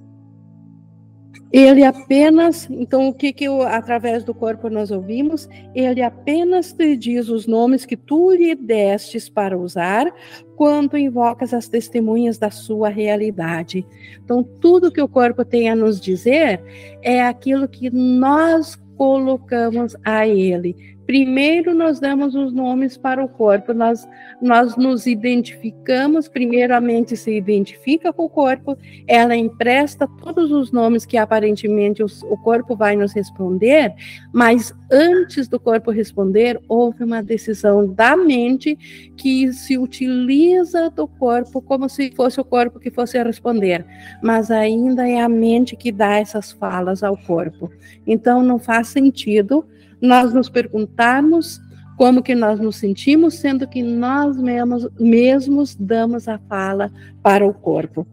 Ele 1.52 1.84
apenas, 1.84 2.70
então 2.70 3.08
o 3.08 3.14
que 3.14 3.34
que 3.34 3.48
através 3.48 4.24
do 4.24 4.36
corpo 4.36 4.70
nós 4.70 4.92
ouvimos? 4.92 5.50
Ele 5.74 6.02
apenas 6.04 6.72
te 6.72 6.96
diz 6.96 7.28
os 7.28 7.48
nomes 7.48 7.86
que 7.86 7.98
tu 7.98 8.32
lhe 8.32 8.54
destes 8.54 9.28
para 9.28 9.58
usar 9.58 10.14
quando 10.56 10.96
invocas 10.96 11.52
as 11.52 11.68
testemunhas 11.68 12.38
da 12.38 12.52
sua 12.52 12.90
realidade. 12.90 13.84
Então 14.24 14.44
tudo 14.44 14.92
que 14.92 15.02
o 15.02 15.08
corpo 15.08 15.44
tem 15.44 15.70
a 15.70 15.76
nos 15.76 16.00
dizer 16.00 16.62
é 17.02 17.24
aquilo 17.24 17.68
que 17.68 17.90
nós 17.90 18.78
colocamos 18.96 19.96
a 20.06 20.28
ele, 20.28 20.76
primeiro 21.10 21.74
nós 21.74 22.00
damos 22.00 22.36
os 22.36 22.54
nomes 22.54 22.96
para 22.96 23.26
o 23.26 23.28
corpo, 23.28 23.74
nós, 23.74 24.08
nós 24.40 24.78
nos 24.78 25.08
identificamos, 25.08 26.28
primeiramente 26.28 27.18
se 27.18 27.36
identifica 27.36 28.14
com 28.14 28.26
o 28.26 28.30
corpo, 28.30 28.78
ela 29.08 29.36
empresta 29.36 30.08
todos 30.24 30.52
os 30.52 30.72
nomes 30.72 31.08
que 31.08 31.18
aparentemente 31.18 32.04
os, 32.04 32.22
o 32.22 32.38
corpo 32.38 32.76
vai 32.76 32.96
nos 32.96 33.12
responder, 33.12 33.92
mas 34.32 34.72
antes 34.92 35.48
do 35.48 35.60
corpo 35.60 35.90
responder, 35.90 36.62
houve 36.68 37.04
uma 37.04 37.24
decisão 37.24 37.92
da 37.92 38.16
mente 38.16 38.78
que 39.18 39.52
se 39.52 39.80
utiliza 39.80 40.92
do 40.92 41.08
corpo 41.08 41.60
como 41.60 41.90
se 41.90 42.12
fosse 42.12 42.40
o 42.40 42.46
corpo 42.46 42.80
que 42.80 42.92
fosse 42.92 43.18
responder, 43.24 43.84
mas 44.22 44.52
ainda 44.52 45.10
é 45.10 45.20
a 45.20 45.28
mente 45.28 45.76
que 45.76 45.92
dá 45.92 46.20
essas 46.20 46.52
falas 46.52 47.02
ao 47.02 47.18
corpo. 47.18 47.72
Então 48.06 48.44
não 48.44 48.60
faz 48.60 48.90
sentido 48.90 49.66
nós 50.02 50.34
nos 50.34 50.50
perguntarmos 50.50 51.60
como 51.98 52.24
que 52.24 52.34
nós 52.34 52.60
nos 52.60 52.78
sentimos, 52.78 53.36
sendo 53.36 53.68
que 53.68 53.84
nós 53.84 54.38
mesmos, 54.38 54.88
mesmos 54.98 55.76
damos 55.76 56.30
a 56.30 56.40
fala 56.48 56.90
para 57.22 57.46
o 57.46 57.54
corpo. 57.54 58.08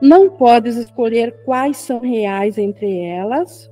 Não 0.00 0.30
podes 0.30 0.76
escolher 0.76 1.42
quais 1.44 1.76
são 1.76 1.98
reais 2.00 2.58
entre 2.58 3.00
elas, 3.00 3.68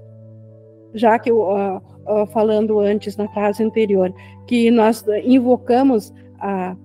já 0.93 1.19
que 1.19 1.31
uh, 1.31 1.77
uh, 1.77 2.27
falando 2.33 2.81
antes 2.81 3.17
na 3.17 3.29
frase 3.29 3.63
anterior, 3.63 4.13
que 4.47 4.71
nós 4.73 5.05
invocamos 5.25 6.13
a, 6.41 6.77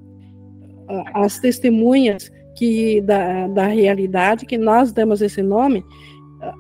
a, 0.87 1.23
as 1.23 1.39
testemunhas 1.39 2.31
que 2.55 3.01
da, 3.01 3.47
da 3.47 3.65
realidade, 3.65 4.45
que 4.45 4.57
nós 4.57 4.91
damos 4.91 5.21
esse 5.21 5.41
nome 5.41 5.83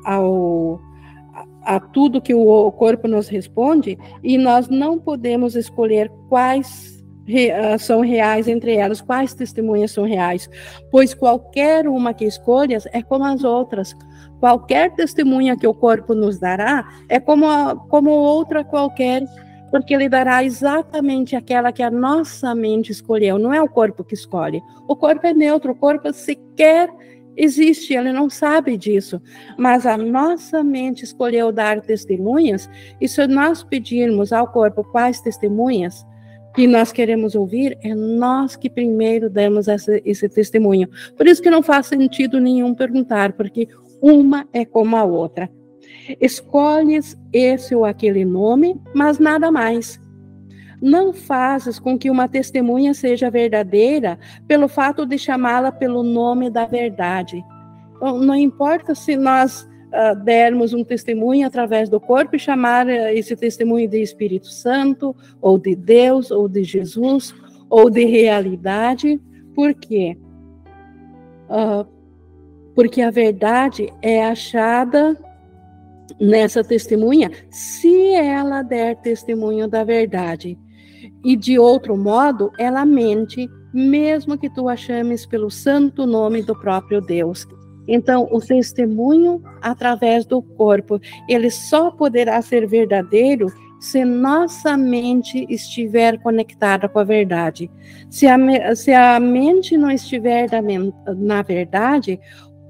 ao 0.03 0.79
a 1.65 1.79
tudo 1.79 2.21
que 2.21 2.33
o 2.33 2.71
corpo 2.71 3.07
nos 3.07 3.27
responde 3.27 3.97
e 4.23 4.37
nós 4.37 4.69
não 4.69 4.99
podemos 4.99 5.55
escolher 5.55 6.11
quais 6.29 7.03
ah, 7.53 7.77
são 7.79 8.01
reais 8.01 8.47
entre 8.47 8.75
elas, 8.75 9.01
quais 9.01 9.33
testemunhas 9.33 9.91
são 9.91 10.05
reais, 10.05 10.47
pois 10.91 11.13
qualquer 11.13 11.87
uma 11.87 12.13
que 12.13 12.25
escolhas 12.25 12.85
é 12.93 13.01
como 13.01 13.25
as 13.25 13.43
outras. 13.43 13.95
Qualquer 14.39 14.91
testemunha 14.93 15.57
que 15.57 15.65
o 15.65 15.73
corpo 15.73 16.13
nos 16.13 16.37
dará 16.37 16.87
é 17.09 17.19
como, 17.19 17.49
a, 17.49 17.75
como 17.75 18.11
outra 18.11 18.63
qualquer, 18.63 19.23
porque 19.71 19.93
ele 19.93 20.07
dará 20.07 20.43
exatamente 20.43 21.35
aquela 21.35 21.71
que 21.71 21.81
a 21.81 21.89
nossa 21.89 22.53
mente 22.53 22.91
escolheu, 22.91 23.39
não 23.39 23.51
é 23.51 23.61
o 23.61 23.67
corpo 23.67 24.03
que 24.03 24.13
escolhe. 24.13 24.61
O 24.87 24.95
corpo 24.95 25.25
é 25.25 25.33
neutro, 25.33 25.71
o 25.71 25.75
corpo 25.75 26.13
sequer 26.13 26.89
existe, 27.37 27.93
ele 27.93 28.11
não 28.11 28.29
sabe 28.29 28.77
disso. 28.77 29.21
Mas 29.57 29.85
a 29.85 29.97
nossa 29.97 30.63
mente 30.63 31.03
escolheu 31.03 31.51
dar 31.51 31.81
testemunhas, 31.81 32.69
e 32.99 33.07
se 33.07 33.25
nós 33.27 33.63
pedirmos 33.63 34.31
ao 34.33 34.47
corpo 34.47 34.83
quais 34.83 35.21
testemunhas 35.21 36.05
que 36.55 36.67
nós 36.67 36.91
queremos 36.91 37.35
ouvir, 37.35 37.77
é 37.83 37.93
nós 37.93 38.55
que 38.55 38.69
primeiro 38.69 39.29
damos 39.29 39.67
esse, 39.67 40.01
esse 40.05 40.29
testemunho. 40.29 40.87
Por 41.17 41.27
isso 41.27 41.41
que 41.41 41.49
não 41.49 41.61
faz 41.61 41.87
sentido 41.87 42.39
nenhum 42.39 42.73
perguntar, 42.73 43.33
porque 43.33 43.67
uma 44.01 44.47
é 44.53 44.63
como 44.63 44.95
a 44.95 45.03
outra. 45.03 45.49
Escolhes 46.21 47.17
esse 47.33 47.75
ou 47.75 47.83
aquele 47.83 48.23
nome, 48.23 48.79
mas 48.93 49.19
nada 49.19 49.51
mais 49.51 49.99
não 50.81 51.13
fazes 51.13 51.79
com 51.79 51.97
que 51.97 52.09
uma 52.09 52.27
testemunha 52.27 52.93
seja 52.93 53.29
verdadeira 53.29 54.19
pelo 54.47 54.67
fato 54.67 55.05
de 55.05 55.17
chamá-la 55.17 55.71
pelo 55.71 56.03
nome 56.03 56.49
da 56.49 56.65
verdade. 56.65 57.43
Então, 57.95 58.19
não 58.19 58.35
importa 58.35 58.93
se 58.93 59.15
nós 59.15 59.63
uh, 59.63 60.15
dermos 60.23 60.73
um 60.73 60.83
testemunho 60.83 61.47
através 61.47 61.89
do 61.89 61.99
corpo 61.99 62.35
e 62.35 62.39
chamar 62.39 62.85
uh, 62.87 63.07
esse 63.13 63.35
testemunho 63.35 63.87
de 63.87 64.01
Espírito 64.01 64.47
Santo, 64.47 65.15
ou 65.41 65.57
de 65.57 65.75
Deus, 65.75 66.31
ou 66.31 66.47
de 66.47 66.63
Jesus, 66.63 67.33
ou 67.69 67.89
de 67.89 68.05
realidade, 68.05 69.19
por 69.53 69.73
quê? 69.73 70.17
Uh, 71.49 71.87
porque 72.75 73.01
a 73.01 73.09
verdade 73.09 73.91
é 74.01 74.25
achada 74.25 75.17
nessa 76.19 76.63
testemunha 76.63 77.31
se 77.49 78.13
ela 78.13 78.61
der 78.61 78.97
testemunho 78.97 79.67
da 79.67 79.83
verdade. 79.83 80.57
E 81.25 81.35
de 81.35 81.57
outro 81.57 81.97
modo, 81.97 82.51
ela 82.59 82.85
mente, 82.85 83.49
mesmo 83.73 84.37
que 84.37 84.47
tu 84.47 84.69
a 84.69 84.75
chames 84.75 85.25
pelo 85.25 85.49
santo 85.49 86.05
nome 86.05 86.43
do 86.43 86.55
próprio 86.55 87.01
Deus. 87.01 87.47
Então, 87.87 88.27
o 88.31 88.39
testemunho 88.39 89.41
através 89.59 90.23
do 90.23 90.39
corpo, 90.39 91.01
ele 91.27 91.49
só 91.49 91.89
poderá 91.89 92.39
ser 92.43 92.67
verdadeiro 92.67 93.47
se 93.79 94.05
nossa 94.05 94.77
mente 94.77 95.47
estiver 95.49 96.19
conectada 96.19 96.87
com 96.87 96.99
a 96.99 97.03
verdade. 97.03 97.71
Se 98.09 98.27
a, 98.27 98.75
se 98.75 98.93
a 98.93 99.19
mente 99.19 99.75
não 99.77 99.89
estiver 99.89 100.47
na 101.17 101.41
verdade, 101.41 102.19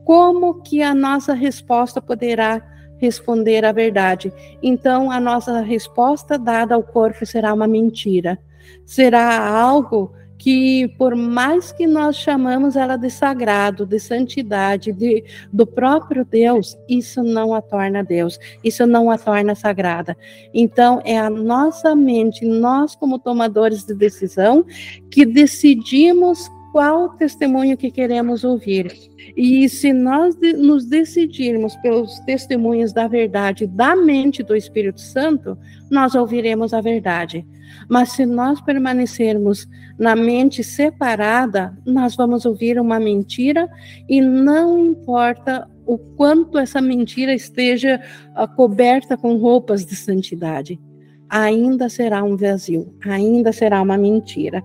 como 0.06 0.62
que 0.62 0.82
a 0.82 0.96
nossa 0.96 1.34
resposta 1.34 2.02
poderá 2.02 2.62
responder 3.06 3.64
a 3.64 3.72
verdade. 3.72 4.34
Então, 4.62 5.12
a 5.12 5.20
nossa 5.20 5.62
resposta 5.62 6.38
dada 6.38 6.76
ao 6.76 6.84
corpo 6.84 7.26
será 7.26 7.54
uma 7.54 7.68
mentira. 7.68 8.38
Será 8.86 9.48
algo 9.48 10.12
que, 10.38 10.88
por 10.98 11.16
mais 11.16 11.72
que 11.72 11.88
nós 11.88 12.18
chamamos 12.18 12.76
ela 12.76 12.98
de 12.98 13.10
sagrado, 13.10 13.86
de 13.86 14.00
santidade, 14.00 14.92
de, 14.92 15.24
do 15.52 15.66
próprio 15.66 16.26
Deus, 16.26 16.78
isso 16.90 17.24
não 17.24 17.54
a 17.54 17.62
torna 17.62 18.04
Deus, 18.04 18.38
isso 18.64 18.86
não 18.86 19.10
a 19.10 19.18
torna 19.18 19.56
sagrada. 19.56 20.18
Então, 20.54 21.02
é 21.06 21.18
a 21.18 21.30
nossa 21.30 21.96
mente, 21.96 22.46
nós, 22.46 22.96
como 22.96 23.20
tomadores 23.20 23.86
de 23.86 23.94
decisão, 23.94 24.66
que 25.10 25.26
decidimos 25.26 26.50
qual 26.76 27.08
testemunho 27.12 27.78
que 27.78 27.90
queremos 27.90 28.44
ouvir. 28.44 28.94
E 29.38 29.70
se 29.70 29.94
nós 29.94 30.36
nos 30.58 30.84
decidirmos 30.84 31.74
pelos 31.78 32.20
testemunhos 32.26 32.92
da 32.92 33.08
verdade 33.08 33.66
da 33.66 33.96
mente 33.96 34.44
do 34.44 34.54
Espírito 34.54 35.00
Santo, 35.00 35.58
nós 35.90 36.16
ouviremos 36.16 36.74
a 36.74 36.82
verdade. 36.82 37.48
Mas 37.90 38.12
se 38.12 38.26
nós 38.26 38.60
permanecermos 38.60 39.66
na 39.98 40.18
mente 40.18 40.66
separada, 40.66 41.74
nós 41.86 42.14
vamos 42.14 42.46
ouvir 42.46 42.78
uma 42.78 43.00
mentira 43.00 43.70
e 44.10 44.20
não 44.20 44.78
importa 44.78 45.66
o 45.86 45.98
quanto 45.98 46.58
essa 46.58 46.82
mentira 46.82 47.34
esteja 47.34 48.02
uh, 48.38 48.54
coberta 48.54 49.16
com 49.16 49.38
roupas 49.38 49.86
de 49.86 49.96
santidade, 49.96 50.78
ainda 51.30 51.88
será 51.88 52.22
um 52.22 52.36
vazio, 52.36 52.94
ainda 53.02 53.54
será 53.54 53.82
uma 53.82 53.98
mentira. 53.98 54.62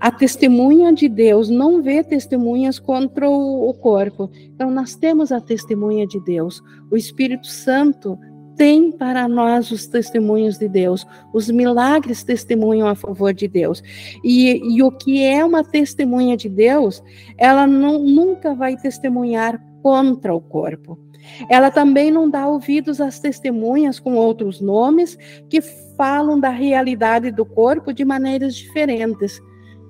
A 0.00 0.10
testemunha 0.10 0.92
de 0.92 1.08
Deus 1.08 1.48
não 1.48 1.82
vê 1.82 2.02
testemunhas 2.02 2.78
contra 2.78 3.28
o, 3.28 3.72
corpo. 3.74 4.30
Então, 4.54 4.70
nós 4.70 4.94
temos 4.94 5.32
a 5.32 5.40
testemunha 5.40 6.06
de 6.06 6.20
Deus. 6.20 6.62
O 6.90 6.96
Espírito 6.96 7.46
Santo 7.46 8.18
tem 8.56 8.92
para 8.92 9.26
nós 9.28 9.70
os 9.70 9.86
testemunhos 9.86 10.58
de 10.58 10.68
Deus, 10.68 11.06
os 11.32 11.50
milagres 11.50 12.22
testemunham 12.22 12.86
a 12.86 12.94
favor 12.94 13.34
de 13.34 13.48
Deus. 13.48 13.82
E, 14.22 14.60
e 14.74 14.82
o 14.82 14.92
que 14.92 15.22
é 15.22 15.44
uma 15.44 15.64
testemunha 15.64 16.36
de 16.36 16.48
Deus, 16.48 17.02
ela 17.36 17.66
não, 17.66 17.98
nunca 17.98 18.54
vai 18.54 18.76
testemunhar 18.76 19.60
contra 19.82 20.34
o 20.34 20.40
corpo. 20.40 20.98
Ela 21.48 21.70
também 21.70 22.10
não 22.10 22.28
dá 22.28 22.46
ouvidos 22.46 23.00
às 23.00 23.18
testemunhas 23.18 23.98
com 23.98 24.14
outros 24.14 24.60
nomes 24.60 25.16
que 25.48 25.60
falam 25.96 26.38
da 26.38 26.50
realidade 26.50 27.30
do 27.30 27.44
corpo 27.44 27.92
de 27.92 28.04
maneiras 28.04 28.54
diferentes. 28.54 29.40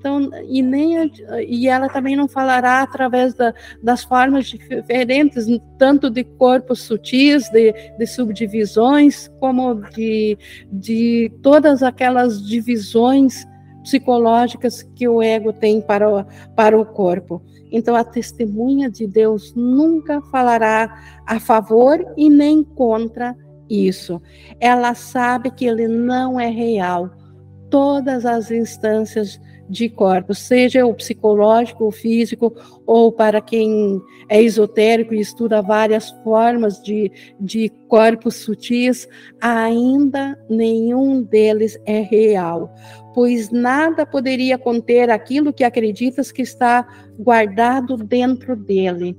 Então, 0.04 0.28
e, 0.46 0.60
nem, 0.60 1.10
e 1.48 1.66
ela 1.66 1.88
também 1.88 2.14
não 2.14 2.28
falará 2.28 2.82
através 2.82 3.32
da, 3.32 3.54
das 3.82 4.04
formas 4.04 4.44
diferentes, 4.44 5.46
tanto 5.78 6.10
de 6.10 6.22
corpos 6.22 6.82
sutis, 6.82 7.48
de, 7.48 7.72
de 7.72 8.06
subdivisões, 8.06 9.30
como 9.40 9.76
de, 9.96 10.36
de 10.70 11.32
todas 11.42 11.82
aquelas 11.82 12.46
divisões 12.46 13.46
psicológicas 13.82 14.82
que 14.94 15.08
o 15.08 15.22
ego 15.22 15.54
tem 15.54 15.80
para 15.80 16.06
o, 16.06 16.22
para 16.54 16.78
o 16.78 16.84
corpo. 16.84 17.42
Então, 17.72 17.96
a 17.96 18.04
testemunha 18.04 18.90
de 18.90 19.06
Deus 19.06 19.54
nunca 19.56 20.20
falará 20.30 21.22
a 21.26 21.40
favor 21.40 22.04
e 22.14 22.28
nem 22.28 22.62
contra 22.62 23.34
isso. 23.70 24.20
Ela 24.60 24.92
sabe 24.92 25.50
que 25.50 25.64
ele 25.64 25.88
não 25.88 26.38
é 26.38 26.50
real. 26.50 27.10
Todas 27.70 28.26
as 28.26 28.50
instâncias 28.50 29.40
de 29.68 29.88
corpos, 29.88 30.38
seja 30.38 30.86
o 30.86 30.94
psicológico, 30.94 31.86
o 31.86 31.90
físico, 31.90 32.54
ou 32.86 33.10
para 33.10 33.40
quem 33.40 34.00
é 34.28 34.42
esotérico 34.42 35.14
e 35.14 35.20
estuda 35.20 35.62
várias 35.62 36.10
formas 36.22 36.82
de, 36.82 37.10
de 37.40 37.70
corpos 37.88 38.36
sutis, 38.36 39.08
ainda 39.40 40.38
nenhum 40.48 41.22
deles 41.22 41.78
é 41.86 42.00
real, 42.00 42.74
pois 43.14 43.50
nada 43.50 44.04
poderia 44.04 44.58
conter 44.58 45.10
aquilo 45.10 45.52
que 45.52 45.64
acreditas 45.64 46.30
que 46.30 46.42
está 46.42 46.86
guardado 47.18 47.96
dentro 47.96 48.56
dele. 48.56 49.16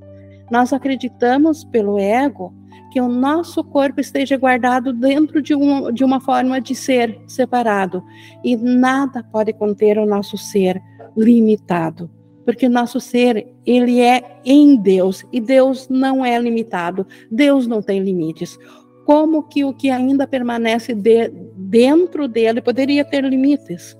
Nós 0.52 0.72
acreditamos 0.72 1.64
pelo 1.64 1.98
ego 1.98 2.54
que 2.96 3.02
o 3.02 3.10
nosso 3.10 3.62
corpo 3.62 4.00
esteja 4.00 4.38
guardado 4.38 4.94
dentro 4.94 5.42
de, 5.42 5.54
um, 5.54 5.92
de 5.92 6.02
uma 6.02 6.22
forma 6.22 6.62
de 6.62 6.74
ser 6.74 7.20
separado. 7.28 8.02
E 8.42 8.56
nada 8.56 9.22
pode 9.22 9.52
conter 9.52 9.98
o 9.98 10.06
nosso 10.06 10.38
ser 10.38 10.82
limitado. 11.18 12.10
Porque 12.46 12.68
o 12.68 12.70
nosso 12.70 13.02
ser, 13.02 13.54
ele 13.66 14.00
é 14.00 14.40
em 14.46 14.78
Deus. 14.78 15.26
E 15.30 15.42
Deus 15.42 15.90
não 15.90 16.24
é 16.24 16.40
limitado. 16.40 17.06
Deus 17.30 17.68
não 17.68 17.82
tem 17.82 18.00
limites. 18.00 18.58
Como 19.06 19.44
que 19.44 19.66
o 19.66 19.74
que 19.74 19.90
ainda 19.90 20.26
permanece 20.26 20.94
de, 20.94 21.28
dentro 21.54 22.30
dele 22.30 22.62
poderia 22.62 23.04
ter 23.04 23.26
limites? 23.26 23.94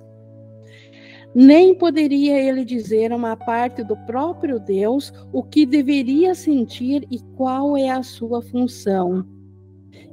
Nem 1.38 1.74
poderia 1.74 2.38
ele 2.38 2.64
dizer 2.64 3.12
a 3.12 3.16
uma 3.16 3.36
parte 3.36 3.84
do 3.84 3.94
próprio 3.94 4.58
Deus 4.58 5.12
o 5.34 5.42
que 5.42 5.66
deveria 5.66 6.34
sentir 6.34 7.06
e 7.10 7.18
qual 7.36 7.76
é 7.76 7.90
a 7.90 8.02
sua 8.02 8.40
função. 8.40 9.22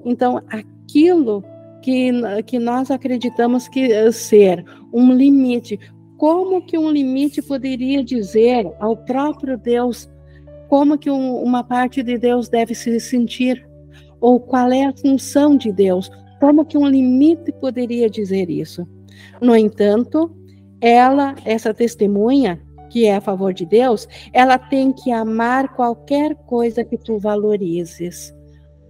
Então, 0.04 0.42
aquilo 0.50 1.42
que, 1.82 2.12
que 2.46 2.60
nós 2.60 2.92
acreditamos 2.92 3.70
que 3.70 3.90
eh, 3.90 4.12
ser 4.12 4.66
um 4.94 5.14
limite, 5.14 5.80
como 6.18 6.62
que 6.62 6.78
um 6.78 6.92
limite 6.92 7.42
poderia 7.42 8.04
dizer 8.04 8.70
ao 8.78 8.98
próprio 8.98 9.58
Deus 9.58 10.10
como 10.68 10.98
que 10.98 11.10
um, 11.10 11.36
uma 11.42 11.64
parte 11.64 12.04
de 12.04 12.18
Deus 12.18 12.50
deve 12.50 12.76
se 12.76 13.00
sentir? 13.00 13.66
Ou 14.20 14.42
qual 14.42 14.74
é 14.74 14.84
a 14.88 14.94
função 14.94 15.56
de 15.56 15.72
Deus? 15.72 16.12
Como 16.42 16.66
que 16.66 16.78
um 16.78 16.86
limite 16.86 17.50
poderia 17.62 18.10
dizer 18.10 18.50
isso? 18.50 18.86
No 19.42 19.56
entanto, 19.56 20.43
ela, 20.84 21.34
essa 21.46 21.74
testemunha, 21.74 22.62
que 22.89 23.06
é 23.06 23.15
a 23.15 23.22
favor 23.22 23.54
de 23.54 23.65
Deus, 23.65 24.06
ela 24.34 24.58
tem 24.58 24.91
que 24.91 25.13
amar 25.13 25.69
qualquer 25.69 26.36
coisa 26.36 26.84
que 26.84 26.98
tu 26.98 27.17
valorizes. 27.17 28.36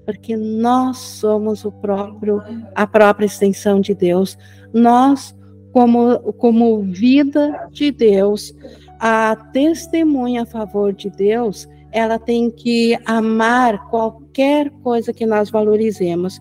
Porque 0.04 0.36
nós 0.36 0.98
somos 0.98 1.64
o 1.64 1.72
próprio, 1.72 2.42
a 2.74 2.88
própria 2.88 3.28
extensão 3.28 3.80
de 3.80 3.94
Deus. 3.94 4.36
Nós, 4.74 5.36
como, 5.72 6.34
como 6.34 6.82
vida 6.82 7.68
de 7.72 7.92
Deus, 7.92 8.52
a 9.00 9.36
testemunha 9.54 10.42
a 10.42 10.48
favor 10.48 10.94
de 10.94 11.12
Deus, 11.12 11.70
ela 11.92 12.18
tem 12.18 12.50
que 12.50 12.98
amar 13.06 13.88
qualquer 13.90 14.72
coisa 14.82 15.14
que 15.14 15.28
nós 15.28 15.52
valorizemos. 15.52 16.40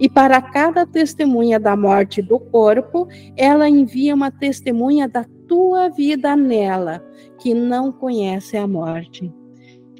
E 0.00 0.08
para 0.08 0.40
cada 0.40 0.86
testemunha 0.86 1.58
da 1.58 1.76
morte 1.76 2.22
do 2.22 2.38
corpo, 2.38 3.08
ela 3.36 3.68
envia 3.68 4.14
uma 4.14 4.30
testemunha 4.30 5.08
da 5.08 5.24
tua 5.48 5.88
vida 5.88 6.36
nela, 6.36 7.04
que 7.38 7.54
não 7.54 7.90
conhece 7.90 8.56
a 8.56 8.66
morte. 8.66 9.32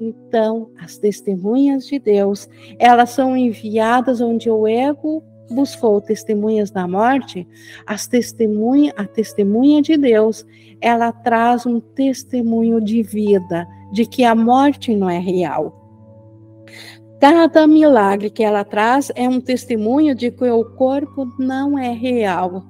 Então, 0.01 0.71
as 0.79 0.97
testemunhas 0.97 1.87
de 1.87 1.99
Deus, 1.99 2.49
elas 2.79 3.11
são 3.11 3.37
enviadas 3.37 4.21
onde 4.21 4.49
o 4.49 4.67
ego 4.67 5.23
buscou 5.51 6.01
testemunhas 6.01 6.71
da 6.71 6.87
morte, 6.87 7.49
as 7.87 8.07
testemunha, 8.07 8.93
a 8.97 9.05
testemunha 9.05 9.83
de 9.83 9.97
Deus, 9.97 10.47
ela 10.81 11.11
traz 11.11 11.67
um 11.67 11.81
testemunho 11.81 12.81
de 12.81 13.03
vida, 13.03 13.67
de 13.93 14.07
que 14.07 14.25
a 14.25 14.35
morte 14.35 14.95
não 14.95 15.09
é 15.09 15.19
real. 15.19 15.78
Cada 17.21 17.67
milagre 17.67 18.31
que 18.31 18.45
ela 18.45 18.65
traz 18.65 19.11
é 19.17 19.29
um 19.29 19.41
testemunho 19.41 20.15
de 20.15 20.31
que 20.31 20.45
o 20.45 20.65
corpo 20.65 21.27
não 21.39 21.77
é 21.77 21.93
real. 21.93 22.65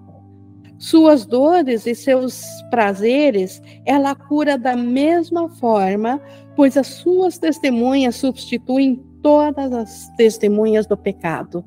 Suas 0.79 1.27
dores 1.27 1.87
e 1.87 1.95
seus 1.95 2.45
prazeres, 2.71 3.61
ela 3.85 4.15
cura 4.15 4.57
da 4.57 4.75
mesma 4.75 5.49
forma, 5.49 6.21
pois 6.57 6.77
as 6.77 6.87
suas 6.87 7.37
testemunhas 7.37 8.17
substituem 8.17 9.05
todas 9.23 9.73
as 9.73 10.09
testemunhas 10.17 10.87
do 10.87 10.97
pecado. 10.97 11.65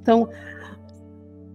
Então, 0.00 0.28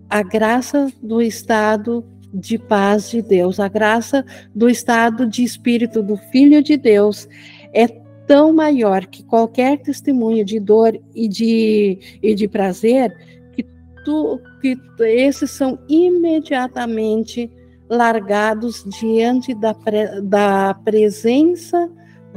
a 0.10 0.24
graça 0.24 0.92
do 1.02 1.22
estado 1.22 2.04
de 2.34 2.58
paz 2.58 3.10
de 3.10 3.22
Deus, 3.22 3.60
a 3.60 3.68
graça 3.68 4.26
do 4.54 4.70
estado 4.70 5.26
de 5.26 5.44
espírito 5.44 6.02
do 6.02 6.18
Filho 6.18 6.62
de 6.62 6.76
Deus 6.76 7.30
é 7.74 7.88
tão 8.30 8.54
maior 8.54 9.08
que 9.08 9.24
qualquer 9.24 9.80
testemunho 9.80 10.46
de 10.46 10.60
dor 10.60 10.96
e 11.16 11.28
de, 11.28 12.20
e 12.22 12.36
de 12.36 12.48
prazer, 12.48 13.12
que, 13.54 13.66
tu, 14.06 14.40
que 14.62 14.78
esses 15.00 15.50
são 15.50 15.80
imediatamente 15.90 17.52
largados 17.90 18.86
diante 19.00 19.56
da, 19.56 19.74
pre, 19.74 20.22
da 20.22 20.76
presença 20.86 21.90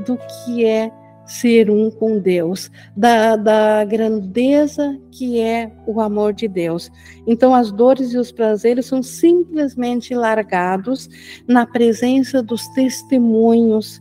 do 0.07 0.16
que 0.16 0.64
é 0.64 0.90
ser 1.26 1.70
um 1.70 1.90
com 1.90 2.18
Deus, 2.18 2.70
da, 2.96 3.37
da 3.37 3.85
grandeza 3.85 4.98
que 5.11 5.40
é 5.40 5.70
o 5.87 6.00
amor 6.00 6.33
de 6.33 6.48
Deus. 6.48 6.90
Então, 7.26 7.55
as 7.55 7.70
dores 7.70 8.14
e 8.14 8.16
os 8.16 8.33
prazeres 8.33 8.87
são 8.87 9.02
simplesmente 9.02 10.14
largados 10.14 11.07
na 11.46 11.66
presença 11.66 12.42
dos 12.42 12.66
testemunhos 12.68 14.00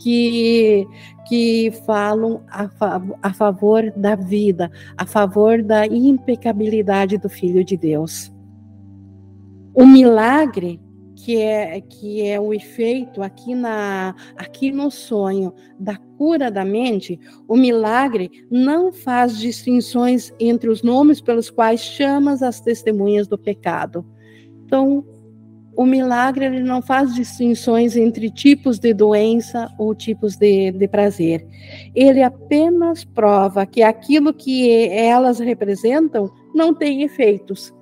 que, 0.00 0.86
que 1.28 1.70
falam 1.86 2.42
a, 2.48 2.68
a 3.22 3.32
favor 3.32 3.92
da 3.96 4.16
vida, 4.16 4.70
a 4.96 5.06
favor 5.06 5.62
da 5.62 5.86
impecabilidade 5.86 7.18
do 7.18 7.28
Filho 7.28 7.62
de 7.62 7.76
Deus. 7.76 8.32
O 9.74 9.86
milagre 9.86 10.80
que 11.24 11.36
é 11.36 11.80
que 11.82 12.22
é 12.26 12.40
o 12.40 12.52
efeito 12.52 13.22
aqui 13.22 13.54
na 13.54 14.14
aqui 14.36 14.72
no 14.72 14.90
sonho 14.90 15.52
da 15.78 15.96
cura 16.16 16.50
da 16.50 16.64
mente, 16.64 17.20
o 17.46 17.56
milagre 17.56 18.30
não 18.50 18.90
faz 18.92 19.38
distinções 19.38 20.32
entre 20.40 20.70
os 20.70 20.82
nomes 20.82 21.20
pelos 21.20 21.50
quais 21.50 21.80
chamas 21.80 22.42
as 22.42 22.60
testemunhas 22.60 23.28
do 23.28 23.36
pecado. 23.36 24.04
Então, 24.64 25.04
o 25.80 25.86
milagre 25.86 26.44
ele 26.44 26.62
não 26.62 26.82
faz 26.82 27.14
distinções 27.14 27.96
entre 27.96 28.28
tipos 28.28 28.78
de 28.78 28.92
doença 28.92 29.66
ou 29.78 29.94
tipos 29.94 30.36
de, 30.36 30.70
de 30.72 30.86
prazer. 30.86 31.46
Ele 31.94 32.22
apenas 32.22 33.02
prova 33.02 33.64
que 33.64 33.82
aquilo 33.82 34.34
que 34.34 34.90
elas 34.90 35.38
representam 35.38 36.30
não 36.54 36.74
tem 36.74 37.00
efeitos. 37.00 37.72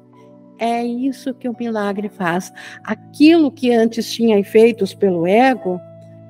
É 0.60 0.84
isso 0.84 1.34
que 1.34 1.48
o 1.48 1.56
milagre 1.58 2.08
faz. 2.08 2.52
Aquilo 2.84 3.50
que 3.50 3.72
antes 3.72 4.08
tinha 4.12 4.38
efeitos 4.38 4.94
pelo 4.94 5.26
ego, 5.26 5.80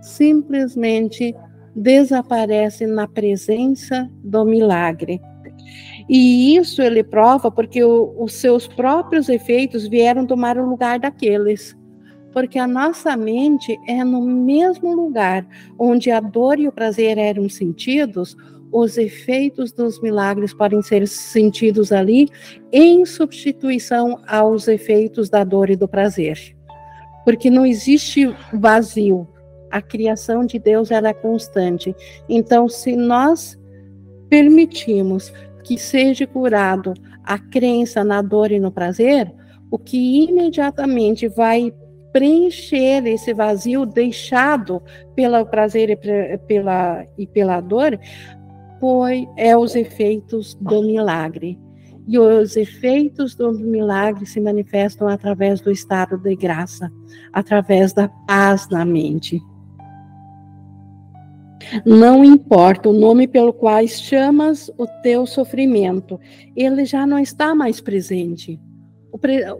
simplesmente 0.00 1.36
desaparece 1.76 2.86
na 2.86 3.06
presença 3.06 4.10
do 4.24 4.42
milagre. 4.42 5.20
E 6.08 6.56
isso 6.56 6.80
ele 6.80 7.04
prova 7.04 7.50
porque 7.50 7.84
o, 7.84 8.14
os 8.18 8.32
seus 8.34 8.66
próprios 8.66 9.28
efeitos 9.28 9.86
vieram 9.86 10.26
tomar 10.26 10.56
o 10.56 10.68
lugar 10.68 10.98
daqueles. 10.98 11.76
Porque 12.32 12.58
a 12.58 12.66
nossa 12.66 13.16
mente 13.16 13.78
é 13.86 14.02
no 14.04 14.22
mesmo 14.22 14.94
lugar 14.94 15.46
onde 15.78 16.10
a 16.10 16.20
dor 16.20 16.58
e 16.58 16.68
o 16.68 16.72
prazer 16.72 17.18
eram 17.18 17.48
sentidos, 17.48 18.36
os 18.70 18.98
efeitos 18.98 19.72
dos 19.72 20.00
milagres 20.00 20.52
podem 20.52 20.82
ser 20.82 21.06
sentidos 21.08 21.90
ali 21.90 22.28
em 22.70 23.04
substituição 23.04 24.20
aos 24.26 24.68
efeitos 24.68 25.30
da 25.30 25.42
dor 25.42 25.70
e 25.70 25.76
do 25.76 25.88
prazer. 25.88 26.38
Porque 27.24 27.50
não 27.50 27.64
existe 27.64 28.34
vazio. 28.52 29.26
A 29.70 29.82
criação 29.82 30.46
de 30.46 30.58
Deus 30.58 30.90
era 30.90 31.10
é 31.10 31.14
constante. 31.14 31.94
Então, 32.28 32.68
se 32.68 32.96
nós 32.96 33.58
permitimos 34.28 35.32
que 35.64 35.78
seja 35.78 36.26
curado 36.26 36.94
a 37.24 37.38
crença 37.38 38.02
na 38.02 38.22
dor 38.22 38.50
e 38.50 38.58
no 38.58 38.72
prazer, 38.72 39.32
o 39.70 39.78
que 39.78 40.24
imediatamente 40.24 41.28
vai 41.28 41.72
preencher 42.12 43.06
esse 43.06 43.34
vazio 43.34 43.84
deixado 43.84 44.82
pelo 45.14 45.44
prazer 45.46 45.90
e 45.90 46.38
pela, 46.38 47.06
e 47.18 47.26
pela 47.26 47.60
dor 47.60 47.98
foi 48.80 49.28
é 49.36 49.56
os 49.56 49.76
efeitos 49.76 50.54
do 50.54 50.82
milagre. 50.82 51.58
E 52.06 52.18
os 52.18 52.56
efeitos 52.56 53.34
do 53.34 53.52
milagre 53.52 54.24
se 54.24 54.40
manifestam 54.40 55.06
através 55.08 55.60
do 55.60 55.70
estado 55.70 56.16
de 56.16 56.34
graça, 56.34 56.90
através 57.32 57.92
da 57.92 58.08
paz 58.08 58.66
na 58.70 58.84
mente. 58.84 59.42
Não 61.84 62.24
importa 62.24 62.88
o 62.88 62.92
nome 62.92 63.26
pelo 63.26 63.52
qual 63.52 63.86
chamas 63.86 64.70
o 64.78 64.86
teu 65.02 65.26
sofrimento, 65.26 66.18
ele 66.56 66.84
já 66.84 67.06
não 67.06 67.18
está 67.18 67.54
mais 67.54 67.80
presente. 67.80 68.60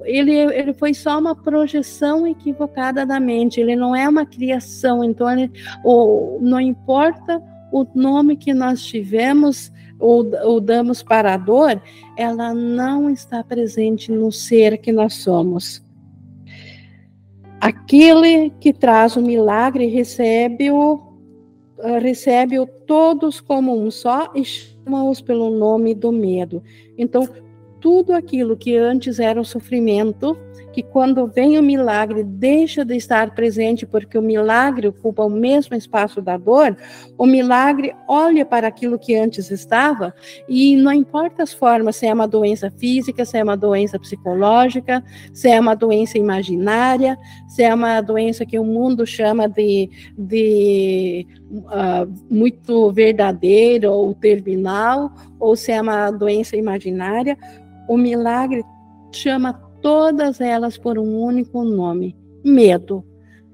Ele, 0.05 0.33
ele 0.33 0.73
foi 0.75 0.95
só 0.95 1.19
uma 1.19 1.35
projeção 1.35 2.27
equivocada 2.27 3.05
da 3.05 3.19
mente, 3.19 3.61
ele 3.61 3.75
não 3.75 3.97
é 3.97 4.09
uma 4.09 4.27
criação, 4.27 5.03
então 5.03 5.31
ele, 5.31 5.51
ou, 5.83 6.39
não 6.41 6.61
importa 6.61 7.43
o 7.73 7.87
nome 7.95 8.37
que 8.37 8.55
nós 8.55 8.85
tivemos 8.85 9.73
ou, 9.99 10.31
ou 10.45 10.61
damos 10.61 11.03
para 11.03 11.35
a 11.35 11.37
dor, 11.37 11.83
ela 12.17 12.55
não 12.55 13.11
está 13.11 13.43
presente 13.43 14.13
no 14.13 14.31
ser 14.31 14.79
que 14.79 14.93
nós 14.93 15.15
somos. 15.15 15.83
Aquele 17.61 18.51
que 18.61 18.73
traz 18.73 19.17
o 19.17 19.23
milagre 19.23 19.87
recebe-o 19.87 21.08
recebe-o 22.01 22.67
todos 22.67 23.41
como 23.41 23.79
um 23.79 23.91
só 23.91 24.31
e 24.35 24.45
chama-os 24.45 25.21
pelo 25.21 25.51
nome 25.51 25.95
do 25.95 26.11
medo. 26.11 26.63
Então, 26.97 27.29
tudo 27.81 28.13
aquilo 28.13 28.57
que 28.57 28.77
antes 28.77 29.21
era 29.21 29.41
o 29.41 29.45
sofrimento, 29.45 30.37
que 30.73 30.83
quando 30.83 31.27
vem 31.27 31.59
o 31.59 31.63
milagre 31.63 32.23
deixa 32.23 32.85
de 32.85 32.95
estar 32.97 33.35
presente 33.35 33.87
porque 33.87 34.17
o 34.19 34.23
milagre 34.23 34.89
ocupa 34.89 35.25
o 35.25 35.31
mesmo 35.31 35.75
espaço 35.77 36.21
da 36.21 36.37
dor, 36.37 36.77
o 37.17 37.27
milagre 37.27 37.95
olha 38.07 38.45
para 38.45 38.69
aquilo 38.69 38.99
que 38.99 39.17
antes 39.17 39.51
estava 39.51 40.15
e 40.49 40.77
não 40.77 40.93
importa 40.93 41.43
as 41.43 41.53
formas, 41.53 41.97
se 41.97 42.07
é 42.07 42.15
uma 42.15 42.29
doença 42.29 42.71
física, 42.71 43.25
se 43.25 43.37
é 43.39 43.43
uma 43.43 43.57
doença 43.57 43.99
psicológica, 43.99 45.03
se 45.33 45.49
é 45.49 45.59
uma 45.59 45.75
doença 45.75 46.19
imaginária, 46.19 47.19
se 47.49 47.63
é 47.63 47.75
uma 47.75 48.01
doença 48.01 48.47
que 48.47 48.59
o 48.59 48.65
mundo 48.65 49.07
chama 49.07 49.49
de, 49.49 49.91
de 50.17 51.27
uh, 51.51 52.13
muito 52.31 52.93
verdadeira 52.93 53.91
ou 53.91 54.15
terminal, 54.15 55.13
ou 55.39 55.57
se 55.57 55.73
é 55.73 55.81
uma 55.81 56.11
doença 56.11 56.57
imaginária, 56.57 57.37
o 57.89 57.97
milagre 57.97 58.65
chama 59.13 59.53
todas 59.81 60.41
elas 60.41 60.77
por 60.77 60.99
um 60.99 61.19
único 61.21 61.65
nome: 61.65 62.17
medo. 62.45 63.05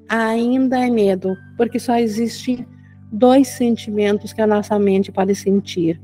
Ainda 0.09 0.79
é 0.79 0.91
medo, 0.91 1.35
porque 1.57 1.79
só 1.79 1.97
existem 1.97 2.67
dois 3.11 3.49
sentimentos 3.49 4.33
que 4.33 4.43
a 4.43 4.47
nossa 4.47 4.79
mente 4.79 5.11
pode 5.11 5.35
sentir. 5.35 6.01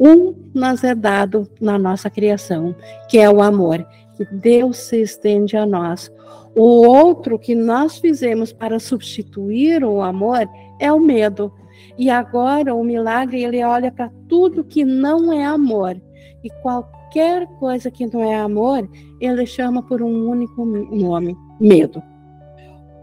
Um 0.00 0.34
nos 0.54 0.82
é 0.82 0.94
dado 0.94 1.48
na 1.60 1.78
nossa 1.78 2.08
criação, 2.08 2.74
que 3.08 3.18
é 3.18 3.28
o 3.28 3.42
amor, 3.42 3.86
que 4.16 4.24
Deus 4.24 4.78
se 4.78 5.02
estende 5.02 5.56
a 5.56 5.66
nós. 5.66 6.10
O 6.56 6.86
outro 6.86 7.38
que 7.38 7.54
nós 7.54 7.98
fizemos 7.98 8.52
para 8.52 8.78
substituir 8.78 9.84
o 9.84 10.02
amor 10.02 10.48
é 10.82 10.92
o 10.92 10.98
medo. 10.98 11.52
E 11.96 12.10
agora 12.10 12.74
o 12.74 12.82
milagre 12.82 13.42
ele 13.44 13.62
olha 13.62 13.90
para 13.92 14.10
tudo 14.28 14.64
que 14.64 14.84
não 14.84 15.32
é 15.32 15.44
amor 15.44 15.96
e 16.42 16.50
qualquer 16.60 17.46
coisa 17.58 17.90
que 17.90 18.06
não 18.06 18.22
é 18.22 18.34
amor, 18.34 18.88
ele 19.20 19.46
chama 19.46 19.82
por 19.82 20.02
um 20.02 20.28
único 20.28 20.64
nome: 20.64 21.36
medo. 21.60 22.02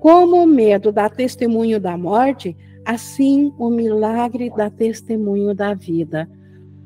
Como 0.02 0.44
o 0.44 0.48
medo 0.48 0.92
dá 0.92 1.10
testemunho 1.10 1.80
da 1.80 1.98
morte, 1.98 2.56
assim 2.86 3.54
o 3.58 3.70
milagre 3.70 4.52
dá 4.56 4.70
testemunho 4.70 5.54
da 5.54 5.74
vida. 5.74 6.30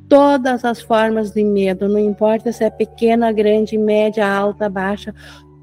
Todas 0.08 0.64
as 0.64 0.82
formas 0.82 1.32
de 1.32 1.44
medo, 1.44 1.90
não 1.90 2.00
importa 2.00 2.52
se 2.52 2.64
é 2.64 2.70
pequena, 2.70 3.32
grande, 3.32 3.78
média, 3.78 4.28
alta, 4.28 4.70
baixa, 4.70 5.14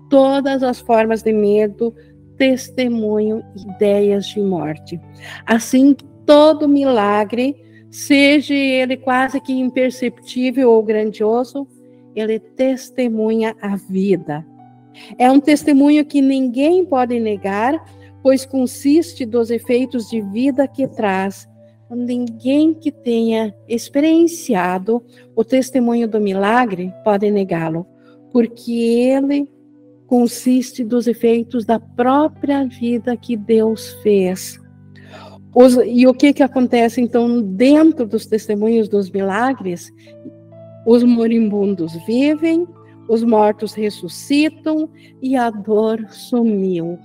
todas 0.09 0.63
as 0.63 0.81
formas 0.81 1.23
de 1.23 1.33
medo 1.33 1.95
testemunham 2.41 3.45
ideias 3.55 4.25
de 4.29 4.41
morte. 4.41 4.99
Assim, 5.45 5.95
todo 6.25 6.67
milagre 6.67 7.55
seja 7.91 8.55
ele 8.55 8.97
quase 8.97 9.39
que 9.43 9.53
imperceptível 9.53 10.71
ou 10.71 10.83
grandioso, 10.83 11.69
ele 12.17 12.39
testemunha 12.39 13.55
a 13.61 13.77
vida. 13.77 14.47
É 15.19 15.31
um 15.31 15.39
testemunho 15.39 16.03
que 16.03 16.23
ninguém 16.23 16.83
pode 16.83 17.21
negar, 17.21 17.79
pois 18.23 18.47
consiste 18.47 19.27
dos 19.27 19.51
efeitos 19.51 20.09
de 20.09 20.23
vida 20.23 20.67
que 20.67 20.89
traz. 20.89 21.47
Ninguém 21.91 22.73
que 22.73 22.91
tenha 22.91 23.55
experienciado 23.69 25.05
o 25.37 25.45
testemunho 25.45 26.09
do 26.09 26.19
milagre 26.19 26.91
pode 27.05 27.31
negá-lo, 27.31 27.87
porque 28.33 28.73
ele 28.73 29.47
consiste 30.11 30.83
dos 30.83 31.07
efeitos 31.07 31.65
da 31.65 31.79
própria 31.79 32.67
vida 32.67 33.17
que 33.17 33.37
Deus 33.37 33.93
fez. 34.03 34.59
Os, 35.55 35.77
e 35.87 36.05
o 36.05 36.13
que, 36.13 36.33
que 36.33 36.43
acontece, 36.43 37.01
então, 37.01 37.41
dentro 37.41 38.05
dos 38.09 38.27
testemunhos 38.27 38.89
dos 38.89 39.09
milagres? 39.09 39.89
Os 40.85 41.05
moribundos 41.05 41.95
vivem, 42.05 42.67
os 43.09 43.23
mortos 43.23 43.73
ressuscitam 43.73 44.91
e 45.23 45.37
a 45.37 45.49
dor 45.49 46.05
sumiu. 46.11 46.99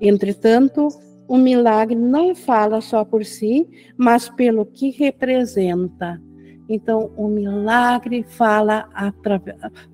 Entretanto, 0.00 0.90
o 1.26 1.36
milagre 1.36 1.96
não 1.96 2.32
fala 2.32 2.80
só 2.80 3.04
por 3.04 3.24
si, 3.24 3.66
mas 3.96 4.28
pelo 4.28 4.64
que 4.64 4.90
representa. 4.90 6.22
Então, 6.68 7.10
o 7.16 7.26
milagre 7.26 8.22
fala 8.22 8.88
a, 8.94 9.12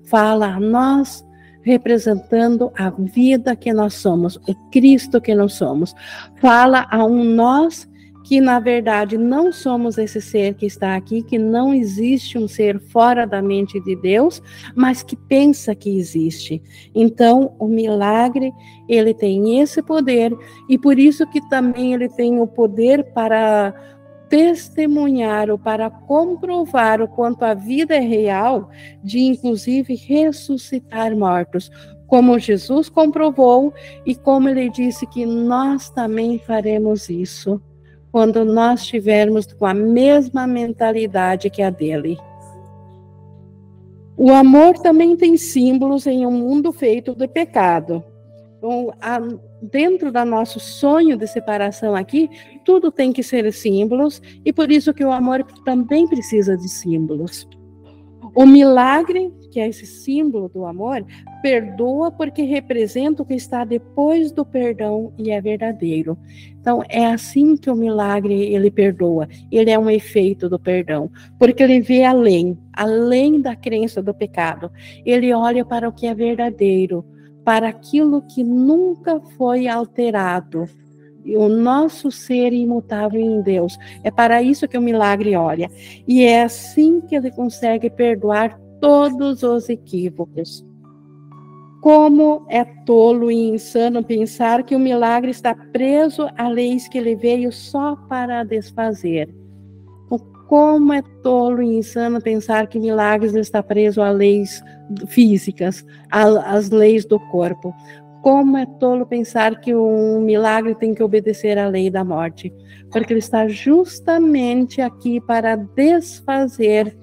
fala 0.03 0.53
a 0.53 0.59
nós 0.59 1.25
representando 1.63 2.71
a 2.77 2.89
vida 2.89 3.55
que 3.55 3.73
nós 3.73 3.93
somos, 3.95 4.37
o 4.47 4.55
Cristo 4.71 5.21
que 5.21 5.35
nós 5.35 5.53
somos. 5.53 5.93
Fala 6.39 6.87
a 6.89 7.03
um 7.05 7.23
nós 7.23 7.89
que 8.23 8.39
na 8.39 8.59
verdade 8.59 9.17
não 9.17 9.51
somos 9.51 9.97
esse 9.97 10.21
ser 10.21 10.53
que 10.53 10.65
está 10.65 10.95
aqui, 10.95 11.23
que 11.23 11.37
não 11.37 11.73
existe 11.73 12.37
um 12.37 12.47
ser 12.47 12.79
fora 12.79 13.25
da 13.25 13.41
mente 13.41 13.79
de 13.81 13.95
Deus, 13.95 14.41
mas 14.75 15.03
que 15.03 15.15
pensa 15.15 15.75
que 15.75 15.97
existe. 15.97 16.61
Então, 16.93 17.55
o 17.59 17.67
milagre, 17.67 18.53
ele 18.87 19.13
tem 19.13 19.59
esse 19.59 19.81
poder 19.81 20.35
e 20.69 20.77
por 20.77 20.99
isso 20.99 21.27
que 21.27 21.41
também 21.49 21.93
ele 21.93 22.09
tem 22.09 22.39
o 22.39 22.47
poder 22.47 23.11
para 23.13 23.73
testemunhar 24.31 25.49
ou 25.49 25.59
para 25.59 25.89
comprovar 25.89 27.01
o 27.01 27.07
quanto 27.07 27.43
a 27.43 27.53
vida 27.53 27.93
é 27.93 27.99
real, 27.99 28.69
de 29.03 29.19
inclusive 29.19 29.93
ressuscitar 29.93 31.13
mortos, 31.13 31.69
como 32.07 32.39
Jesus 32.39 32.87
comprovou 32.87 33.73
e 34.05 34.15
como 34.15 34.47
ele 34.47 34.69
disse 34.69 35.05
que 35.05 35.25
nós 35.25 35.89
também 35.89 36.39
faremos 36.39 37.09
isso 37.09 37.61
quando 38.09 38.45
nós 38.45 38.81
estivermos 38.81 39.51
com 39.51 39.65
a 39.65 39.73
mesma 39.73 40.47
mentalidade 40.47 41.49
que 41.49 41.61
a 41.61 41.69
dele. 41.69 42.17
O 44.15 44.31
amor 44.31 44.77
também 44.79 45.15
tem 45.17 45.35
símbolos 45.35 46.07
em 46.07 46.25
um 46.25 46.31
mundo 46.31 46.71
feito 46.71 47.15
de 47.15 47.27
pecado. 47.27 48.03
Então, 48.57 48.93
a, 49.01 49.19
dentro 49.61 50.11
do 50.11 50.25
nosso 50.25 50.59
sonho 50.59 51.17
de 51.17 51.27
separação 51.27 51.95
aqui, 51.95 52.29
tudo 52.65 52.91
tem 52.91 53.13
que 53.13 53.23
ser 53.23 53.51
símbolos, 53.53 54.21
e 54.43 54.51
por 54.51 54.71
isso 54.71 54.93
que 54.93 55.03
o 55.03 55.11
amor 55.11 55.43
também 55.65 56.07
precisa 56.07 56.57
de 56.57 56.67
símbolos. 56.67 57.47
O 58.33 58.45
milagre, 58.45 59.33
que 59.51 59.59
é 59.59 59.67
esse 59.67 59.85
símbolo 59.85 60.47
do 60.47 60.65
amor, 60.65 61.05
perdoa 61.41 62.09
porque 62.09 62.43
representa 62.43 63.21
o 63.21 63.25
que 63.25 63.33
está 63.33 63.65
depois 63.65 64.31
do 64.31 64.45
perdão 64.45 65.11
e 65.17 65.31
é 65.31 65.41
verdadeiro. 65.41 66.17
Então 66.61 66.81
é 66.87 67.05
assim 67.07 67.57
que 67.57 67.69
o 67.69 67.75
milagre 67.75 68.33
ele 68.33 68.71
perdoa. 68.71 69.27
Ele 69.51 69.69
é 69.69 69.77
um 69.77 69.89
efeito 69.89 70.47
do 70.47 70.57
perdão, 70.57 71.11
porque 71.37 71.61
ele 71.61 71.81
vê 71.81 72.05
além, 72.05 72.57
além 72.71 73.41
da 73.41 73.53
crença 73.53 74.01
do 74.01 74.13
pecado. 74.13 74.71
Ele 75.05 75.33
olha 75.33 75.65
para 75.65 75.89
o 75.89 75.91
que 75.91 76.07
é 76.07 76.15
verdadeiro, 76.15 77.03
para 77.43 77.69
aquilo 77.69 78.21
que 78.21 78.43
nunca 78.43 79.19
foi 79.37 79.67
alterado, 79.67 80.67
o 81.25 81.47
nosso 81.47 82.11
ser 82.11 82.53
imutável 82.53 83.19
em 83.19 83.41
Deus. 83.41 83.77
É 84.03 84.11
para 84.11 84.41
isso 84.41 84.67
que 84.67 84.77
o 84.77 84.81
milagre 84.81 85.35
olha. 85.35 85.69
E 86.07 86.23
é 86.23 86.43
assim 86.43 87.01
que 87.01 87.15
ele 87.15 87.31
consegue 87.31 87.89
perdoar 87.89 88.59
todos 88.79 89.43
os 89.43 89.69
equívocos. 89.69 90.65
Como 91.81 92.45
é 92.47 92.63
tolo 92.63 93.31
e 93.31 93.49
insano 93.49 94.03
pensar 94.03 94.63
que 94.63 94.75
o 94.75 94.79
milagre 94.79 95.31
está 95.31 95.55
preso 95.55 96.27
a 96.37 96.47
leis 96.47 96.87
que 96.87 96.97
ele 96.97 97.15
veio 97.15 97.51
só 97.51 97.95
para 98.07 98.43
desfazer. 98.43 99.40
Como 100.51 100.91
é 100.91 101.01
tolo 101.23 101.61
e 101.61 101.77
insano 101.77 102.19
pensar 102.19 102.67
que 102.67 102.77
milagres 102.77 103.33
está 103.35 103.63
preso 103.63 104.01
a 104.01 104.11
leis 104.11 104.61
físicas, 105.07 105.85
às 106.11 106.69
leis 106.69 107.05
do 107.05 107.17
corpo. 107.17 107.73
Como 108.21 108.57
é 108.57 108.65
tolo 108.65 109.05
pensar 109.05 109.61
que 109.61 109.73
um 109.73 110.19
milagre 110.19 110.75
tem 110.75 110.93
que 110.93 111.01
obedecer 111.01 111.57
à 111.57 111.69
lei 111.69 111.89
da 111.89 112.03
morte, 112.03 112.53
porque 112.91 113.13
ele 113.13 113.21
está 113.21 113.47
justamente 113.47 114.81
aqui 114.81 115.21
para 115.21 115.55
desfazer 115.55 116.97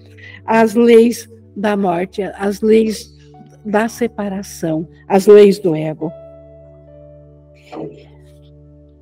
as 0.45 0.75
leis 0.75 1.27
da 1.57 1.75
morte, 1.75 2.23
as 2.23 2.61
leis 2.61 3.17
da 3.65 3.89
separação, 3.89 4.87
as 5.09 5.27
leis 5.27 5.59
do 5.59 5.75
ego. 5.75 6.13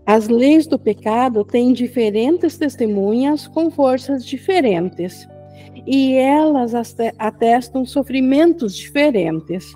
As 0.06 0.28
leis 0.28 0.68
do 0.68 0.78
pecado 0.78 1.44
têm 1.44 1.72
diferentes 1.72 2.56
testemunhas 2.56 3.48
com 3.48 3.70
forças 3.70 4.24
diferentes, 4.24 5.26
e 5.84 6.14
elas 6.14 6.74
atestam 7.18 7.84
sofrimentos 7.84 8.76
diferentes. 8.76 9.74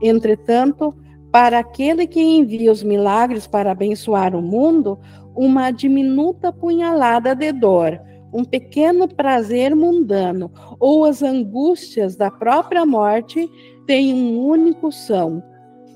Entretanto, 0.00 0.94
para 1.30 1.58
aquele 1.58 2.06
que 2.06 2.20
envia 2.20 2.70
os 2.70 2.82
milagres 2.82 3.46
para 3.46 3.72
abençoar 3.72 4.34
o 4.36 4.42
mundo, 4.42 4.98
uma 5.34 5.70
diminuta 5.70 6.52
punhalada 6.52 7.34
de 7.34 7.52
dor, 7.52 8.00
um 8.32 8.44
pequeno 8.44 9.08
prazer 9.08 9.74
mundano 9.74 10.50
ou 10.78 11.04
as 11.04 11.22
angústias 11.22 12.16
da 12.16 12.30
própria 12.30 12.84
morte 12.86 13.48
têm 13.86 14.14
um 14.14 14.46
único 14.46 14.90
som, 14.90 15.42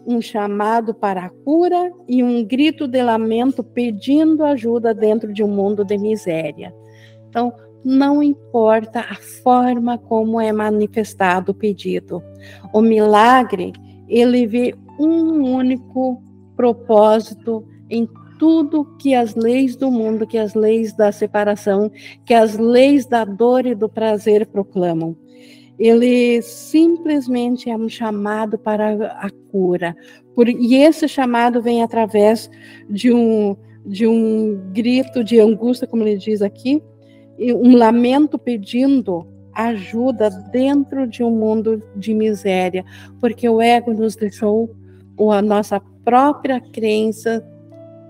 um 0.07 0.21
chamado 0.21 0.95
para 0.95 1.25
a 1.25 1.31
cura 1.31 1.93
e 2.09 2.23
um 2.23 2.45
grito 2.45 2.87
de 2.87 3.03
lamento 3.03 3.65
pedindo 3.65 4.45
ajuda 4.45 4.95
dentro 4.95 5.33
de 5.33 5.43
um 5.43 5.49
mundo 5.49 5.85
de 5.85 5.99
miséria. 5.99 6.73
Então, 7.29 7.53
não 7.85 8.23
importa 8.23 9.01
a 9.01 9.17
forma 9.43 9.99
como 9.99 10.41
é 10.41 10.53
manifestado 10.53 11.53
o 11.53 11.55
pedido. 11.55 12.23
O 12.73 12.81
milagre, 12.81 13.73
ele 14.09 14.47
vê 14.47 14.75
um 14.99 15.55
único 15.55 16.23
propósito 16.57 17.65
em 17.91 18.09
tudo 18.39 18.85
que 18.99 19.15
as 19.15 19.35
leis 19.35 19.77
do 19.77 19.91
mundo, 19.91 20.27
que 20.27 20.39
as 20.39 20.55
leis 20.55 20.93
da 20.95 21.11
separação, 21.11 21.91
que 22.25 22.35
as 22.35 22.57
leis 22.57 23.07
da 23.07 23.25
dor 23.25 23.67
e 23.67 23.75
do 23.75 23.89
prazer 23.89 24.47
proclamam. 24.47 25.17
Ele 25.79 26.41
simplesmente 26.43 27.69
é 27.69 27.77
um 27.77 27.89
chamado 27.89 28.59
para 28.59 29.13
a 29.13 29.31
cura. 29.51 29.97
Por, 30.35 30.49
e 30.49 30.75
esse 30.75 31.07
chamado 31.07 31.61
vem 31.63 31.83
através 31.83 32.51
de 32.89 33.13
um, 33.13 33.57
de 33.85 34.07
um 34.07 34.71
grito 34.73 35.23
de 35.23 35.39
angústia, 35.41 35.87
como 35.87 36.03
ele 36.03 36.17
diz 36.17 36.43
aqui, 36.43 36.83
um 37.39 37.77
lamento 37.77 38.39
pedindo 38.39 39.27
ajuda 39.53 40.31
dentro 40.51 41.07
de 41.07 41.23
um 41.23 41.31
mundo 41.31 41.83
de 41.95 42.13
miséria, 42.13 42.85
porque 43.21 43.49
o 43.49 43.61
ego 43.61 43.93
nos 43.93 44.15
deixou 44.15 44.71
ou 45.17 45.33
a 45.33 45.41
nossa 45.41 45.81
própria 46.05 46.61
crença 46.61 47.43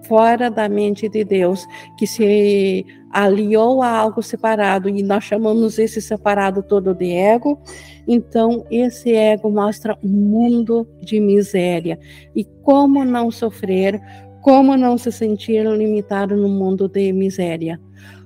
fora 0.06 0.50
da 0.50 0.68
mente 0.68 1.08
de 1.08 1.24
Deus, 1.24 1.66
que 1.98 2.06
se 2.06 2.86
aliou 3.10 3.82
a 3.82 3.88
algo 3.88 4.22
separado, 4.22 4.88
e 4.88 5.02
nós 5.02 5.24
chamamos 5.24 5.78
esse 5.78 6.00
separado 6.00 6.62
todo 6.62 6.94
de 6.94 7.12
ego, 7.12 7.58
então 8.06 8.64
esse 8.70 9.12
ego 9.12 9.50
mostra 9.50 9.96
um 10.02 10.08
mundo 10.08 10.86
de 11.00 11.18
miséria. 11.18 11.98
E 12.34 12.44
como 12.62 13.04
não 13.04 13.30
sofrer, 13.30 14.00
como 14.42 14.76
não 14.76 14.96
se 14.98 15.10
sentir 15.10 15.66
limitado 15.66 16.36
no 16.36 16.48
mundo 16.48 16.88
de 16.88 17.12
miséria? 17.12 17.80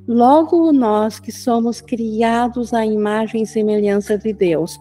Logo, 0.07 0.73
nós 0.73 1.21
que 1.21 1.31
somos 1.31 1.81
criados 1.81 2.75
à 2.75 2.85
imagem 2.85 3.43
e 3.43 3.47
semelhança 3.47 4.19
de 4.19 4.33
Deus, 4.33 4.79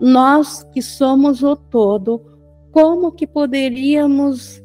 nós 0.00 0.64
que 0.72 0.80
somos 0.80 1.42
o 1.42 1.54
todo, 1.54 2.22
como 2.72 3.12
que 3.12 3.26
poderíamos 3.26 4.59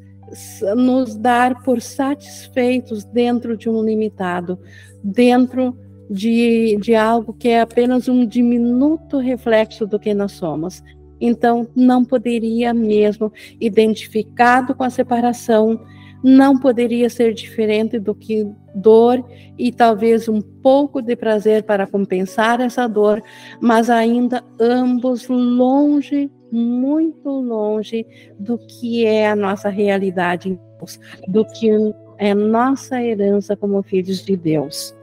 nos 0.75 1.15
dar 1.15 1.61
por 1.63 1.81
satisfeitos 1.81 3.03
dentro 3.05 3.55
de 3.57 3.69
um 3.69 3.83
limitado, 3.83 4.59
dentro 5.03 5.77
de, 6.09 6.77
de 6.81 6.95
algo 6.95 7.33
que 7.33 7.49
é 7.49 7.61
apenas 7.61 8.07
um 8.07 8.25
diminuto 8.25 9.17
reflexo 9.17 9.85
do 9.85 9.99
que 9.99 10.13
nós 10.13 10.33
somos. 10.33 10.83
Então, 11.19 11.67
não 11.75 12.03
poderia 12.03 12.73
mesmo, 12.73 13.31
identificado 13.59 14.75
com 14.75 14.83
a 14.83 14.89
separação, 14.89 15.79
não 16.23 16.57
poderia 16.57 17.09
ser 17.09 17.33
diferente 17.33 17.99
do 17.99 18.13
que 18.13 18.47
dor 18.73 19.23
e 19.57 19.71
talvez 19.71 20.27
um 20.27 20.41
pouco 20.41 21.01
de 21.01 21.15
prazer 21.15 21.63
para 21.63 21.87
compensar 21.87 22.59
essa 22.59 22.87
dor, 22.87 23.23
mas 23.61 23.89
ainda 23.89 24.43
ambos 24.59 25.27
longe 25.27 26.29
muito 26.51 27.29
longe 27.29 28.05
do 28.39 28.57
que 28.57 29.05
é 29.05 29.29
a 29.29 29.35
nossa 29.35 29.69
realidade, 29.69 30.59
do 31.27 31.45
que 31.45 31.69
é 32.17 32.33
nossa 32.33 33.01
herança 33.01 33.55
como 33.55 33.81
filhos 33.83 34.23
de 34.23 34.35
Deus. 34.35 34.95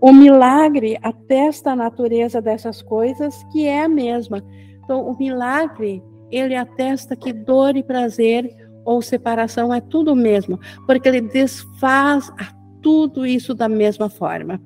O 0.00 0.12
milagre 0.12 0.98
atesta 1.02 1.70
a 1.70 1.76
natureza 1.76 2.42
dessas 2.42 2.82
coisas, 2.82 3.42
que 3.52 3.66
é 3.66 3.84
a 3.84 3.88
mesma. 3.88 4.44
Então, 4.84 5.08
o 5.08 5.16
milagre, 5.16 6.02
ele 6.30 6.54
atesta 6.54 7.16
que 7.16 7.32
dor 7.32 7.74
e 7.76 7.82
prazer 7.82 8.54
ou 8.84 9.00
separação 9.00 9.72
é 9.72 9.80
tudo 9.80 10.14
mesmo, 10.14 10.60
porque 10.86 11.08
ele 11.08 11.22
desfaz 11.22 12.30
a 12.38 12.52
tudo 12.84 13.24
isso 13.24 13.54
da 13.54 13.66
mesma 13.66 14.10
forma. 14.10 14.60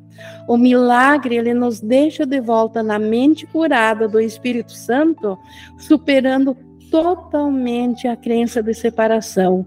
O 0.48 0.56
milagre, 0.56 1.36
ele 1.36 1.54
nos 1.54 1.80
deixa 1.80 2.26
de 2.26 2.40
volta 2.40 2.82
na 2.82 2.98
mente 2.98 3.46
curada 3.46 4.08
do 4.08 4.20
Espírito 4.20 4.72
Santo, 4.72 5.38
superando 5.78 6.56
totalmente 6.90 8.08
a 8.08 8.16
crença 8.16 8.60
de 8.60 8.74
separação. 8.74 9.64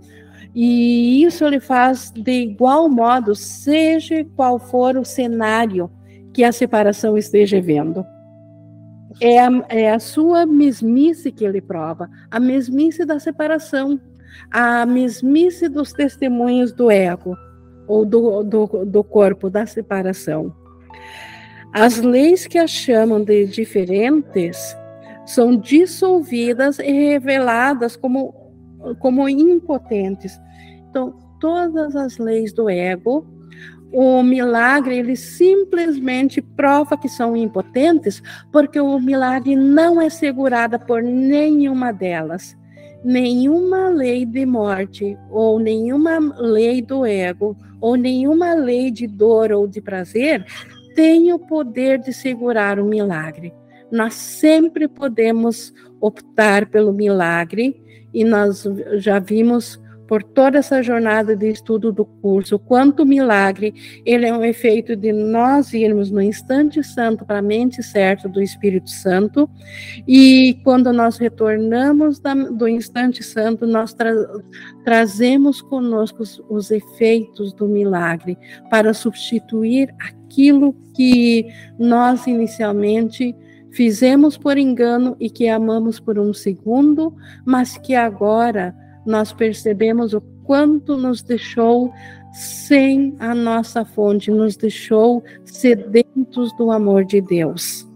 E 0.54 1.24
isso 1.24 1.46
ele 1.46 1.62
faz 1.62 2.12
de 2.12 2.42
igual 2.42 2.90
modo, 2.90 3.34
seja 3.34 4.26
qual 4.36 4.60
for 4.60 4.98
o 4.98 5.06
cenário 5.06 5.90
que 6.34 6.44
a 6.44 6.52
separação 6.52 7.18
esteja 7.18 7.62
vendo. 7.62 8.06
É 9.22 9.40
a, 9.40 9.50
é 9.70 9.92
a 9.92 10.00
sua 10.00 10.46
mesmice 10.46 11.32
que 11.32 11.46
ele 11.46 11.62
prova, 11.62 12.10
a 12.30 12.38
mesmice 12.38 13.06
da 13.06 13.18
separação, 13.18 13.98
a 14.50 14.86
mesmice 14.86 15.70
dos 15.70 15.93
testemunhos 15.93 16.74
do 16.74 16.91
ego 16.91 17.38
ou 17.92 18.06
do, 18.06 18.42
do, 18.42 18.86
do 18.86 19.04
corpo, 19.04 19.50
da 19.50 19.66
separação. 19.66 20.56
As 21.74 21.98
leis 21.98 22.48
que 22.48 22.58
as 22.58 22.72
chamam 22.72 23.22
de 23.22 23.46
diferentes 23.46 24.58
são 25.26 25.58
dissolvidas 25.58 26.80
e 26.80 26.92
reveladas 26.92 27.98
como, 27.98 28.34
como 29.00 29.28
impotentes. 29.28 30.39
Então, 30.89 31.14
todas 31.39 31.96
as 31.96 32.18
leis 32.18 32.54
do 32.54 32.70
ego, 32.70 33.26
o 33.92 34.24
milagre, 34.24 34.98
ele 34.98 35.18
simplesmente 35.18 36.42
prova 36.42 36.98
que 36.98 37.10
são 37.10 37.36
impotentes, 37.36 38.24
porque 38.54 38.80
o 38.80 39.00
milagre 39.00 39.56
não 39.56 40.02
é 40.02 40.10
segurado 40.10 40.80
por 40.80 41.04
nenhuma 41.04 41.92
delas 41.92 42.56
nenhuma 43.04 43.89
lei 43.89 44.26
de 44.26 44.45
morte, 44.45 45.18
ou 45.30 45.60
nenhuma 45.60 46.20
lei 46.38 46.82
do 46.82 47.06
ego, 47.06 47.58
ou 47.80 47.95
nenhuma 47.95 48.54
lei 48.54 48.91
de 48.91 49.08
dor 49.08 49.52
ou 49.52 49.68
de 49.68 49.82
prazer 49.82 50.45
tem 50.95 51.34
o 51.34 51.39
poder 51.39 51.99
de 51.99 52.14
segurar 52.14 52.80
o 52.80 52.86
milagre. 52.86 53.54
nós 53.91 54.14
sempre 54.14 54.88
podemos 54.88 55.74
optar 55.99 56.68
pelo 56.68 56.93
milagre 56.93 57.82
e 58.14 58.24
nós 58.24 58.66
já 58.97 59.20
vimos 59.20 59.80
por 60.12 60.24
toda 60.24 60.57
essa 60.57 60.84
jornada 60.84 61.38
de 61.38 61.47
estudo 61.49 61.89
do 61.89 62.03
curso, 62.03 62.59
quanto 62.59 63.05
milagre 63.05 63.74
ele 64.05 64.26
é 64.26 64.34
um 64.34 64.43
efeito 64.43 64.93
de 64.93 65.14
nós 65.14 65.72
irmos 65.72 66.12
no 66.12 66.22
instante 66.22 66.84
santo 66.84 67.26
para 67.26 67.39
a 67.39 67.41
mente 67.41 67.82
certa 67.82 68.28
do 68.28 68.41
Espírito 68.41 68.89
Santo, 68.89 69.49
e 70.05 70.59
quando 70.66 70.91
nós 70.91 71.18
retornamos 71.18 72.20
da, 72.20 72.34
do 72.34 72.68
instante 72.68 73.24
santo, 73.24 73.66
nós 73.66 73.93
tra 73.93 74.12
trazemos 74.84 75.62
conosco 75.62 76.24
os, 76.24 76.43
os 76.49 76.72
efeitos 76.72 77.53
do 77.53 77.66
milagre 77.66 78.38
para 78.70 78.93
substituir 78.93 79.95
aquilo 79.97 80.74
que 80.93 81.47
nós 81.80 82.28
inicialmente 82.28 83.34
fizemos 83.72 84.38
por 84.38 84.57
engano 84.57 85.16
e 85.22 85.30
que 85.30 85.47
amamos 85.47 86.01
por 86.01 86.20
um 86.20 86.34
segundo, 86.34 87.16
mas 87.45 87.78
que 87.78 87.95
agora 87.95 88.76
nós 89.06 89.34
percebemos 89.34 90.14
o 90.14 90.22
quanto 90.43 90.97
nos 90.97 91.22
deixou 91.22 91.91
sem 92.34 93.16
a 93.20 93.36
nossa 93.36 93.84
fonte, 93.84 94.32
nos 94.32 94.56
deixou 94.56 95.24
sedentos 95.43 96.56
do 96.58 96.72
amor 96.72 97.04
de 97.04 97.22
Deus. 97.22 97.88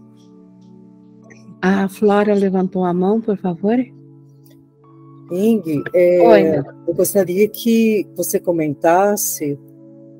A 1.62 1.88
Flora 1.88 2.34
levantou 2.34 2.84
a 2.84 2.92
mão, 2.92 3.20
por 3.20 3.36
favor. 3.38 3.78
Ing, 5.32 5.82
é, 5.94 6.58
eu 6.86 6.94
gostaria 6.94 7.48
que 7.48 8.06
você 8.14 8.38
comentasse 8.38 9.58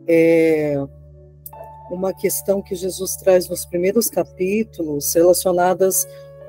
é, 0.08 0.74
uma 1.90 2.12
questão 2.12 2.60
que 2.60 2.74
Jesus 2.74 3.14
traz 3.16 3.48
nos 3.48 3.64
primeiros 3.64 4.08
capítulos, 4.08 5.14
relacionadas 5.14 6.06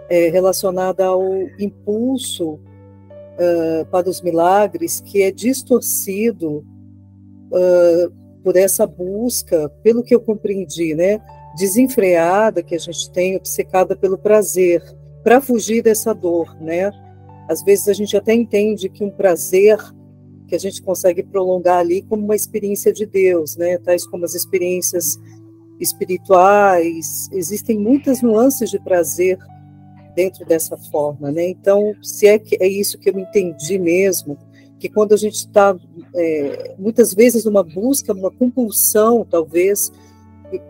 é, 0.09 0.29
relacionada 0.29 1.05
ao 1.05 1.23
impulso 1.59 2.59
uh, 3.37 3.85
para 3.87 4.09
os 4.09 4.21
milagres 4.21 4.99
que 4.99 5.21
é 5.21 5.31
distorcido 5.31 6.65
uh, 7.51 8.11
por 8.43 8.55
essa 8.55 8.85
busca, 8.85 9.69
pelo 9.83 10.03
que 10.03 10.13
eu 10.13 10.19
compreendi, 10.19 10.95
né, 10.95 11.21
desenfreada 11.57 12.63
que 12.63 12.75
a 12.75 12.79
gente 12.79 13.11
tem, 13.11 13.35
obcecada 13.35 13.95
pelo 13.95 14.17
prazer, 14.17 14.81
para 15.23 15.41
fugir 15.41 15.81
dessa 15.81 16.13
dor, 16.13 16.55
né? 16.61 16.91
Às 17.49 17.63
vezes 17.63 17.87
a 17.87 17.93
gente 17.93 18.15
até 18.15 18.33
entende 18.33 18.87
que 18.87 19.03
um 19.03 19.09
prazer 19.09 19.77
que 20.47 20.55
a 20.55 20.57
gente 20.57 20.81
consegue 20.81 21.23
prolongar 21.23 21.79
ali 21.79 22.01
como 22.03 22.23
uma 22.23 22.35
experiência 22.35 22.93
de 22.93 23.05
Deus, 23.05 23.57
né? 23.57 23.77
Tais 23.79 24.07
como 24.07 24.23
as 24.23 24.33
experiências 24.33 25.19
espirituais, 25.79 27.29
existem 27.31 27.77
muitas 27.77 28.21
nuances 28.21 28.69
de 28.69 28.79
prazer 28.79 29.37
dentro 30.17 30.43
dessa 30.43 30.75
forma, 30.75 31.31
né? 31.31 31.47
Então, 31.47 31.93
se 32.01 32.25
é 32.25 32.39
que 32.39 32.57
é 32.59 32.67
isso 32.67 32.97
que 32.97 33.07
eu 33.07 33.19
entendi 33.19 33.77
mesmo, 33.77 34.35
que 34.79 34.89
quando 34.89 35.13
a 35.13 35.17
gente 35.17 35.35
está 35.35 35.77
é, 36.15 36.75
muitas 36.79 37.13
vezes 37.13 37.45
numa 37.45 37.61
busca, 37.61 38.15
numa 38.15 38.31
compulsão, 38.31 39.23
talvez 39.23 39.91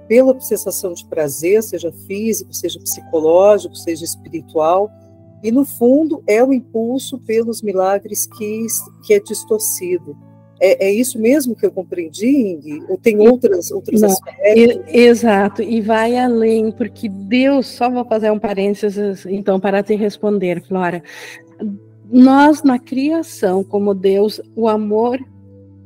pela 0.06 0.38
sensação 0.42 0.92
de 0.94 1.06
prazer, 1.06 1.64
seja 1.64 1.94
físico, 2.06 2.54
seja 2.54 2.78
psicológico, 2.78 3.74
seja 3.74 4.04
espiritual, 4.04 4.92
e 5.42 5.50
no 5.50 5.64
fundo 5.64 6.22
é 6.28 6.44
o 6.44 6.52
impulso 6.52 7.18
pelos 7.20 7.62
milagres 7.62 8.28
que, 8.28 8.66
que 9.06 9.14
é 9.14 9.20
distorcido. 9.20 10.18
É, 10.60 10.88
é, 10.88 10.92
isso 10.92 11.20
mesmo 11.20 11.56
que 11.56 11.66
eu 11.66 11.72
compreendi, 11.72 12.28
Ing? 12.28 12.84
Ou 12.90 12.98
tem 12.98 13.20
outras, 13.20 13.72
outros 13.72 14.02
Não, 14.02 14.10
aspectos? 14.10 14.94
exato, 14.94 15.62
e 15.62 15.82
vai 15.82 16.18
além, 16.18 16.72
porque 16.72 17.08
Deus, 17.08 17.68
só 17.68 17.90
vou 17.90 18.06
fazer 18.06 18.32
um 18.32 18.40
parênteses, 18.40 19.26
então, 19.26 19.60
para 19.60 19.84
te 19.84 19.96
responder, 19.96 20.64
Flora. 20.64 21.04
Nós, 22.10 22.64
na 22.64 22.80
criação, 22.80 23.64
como 23.64 23.94
Deus, 23.94 24.42
o 24.56 24.68
amor, 24.68 25.20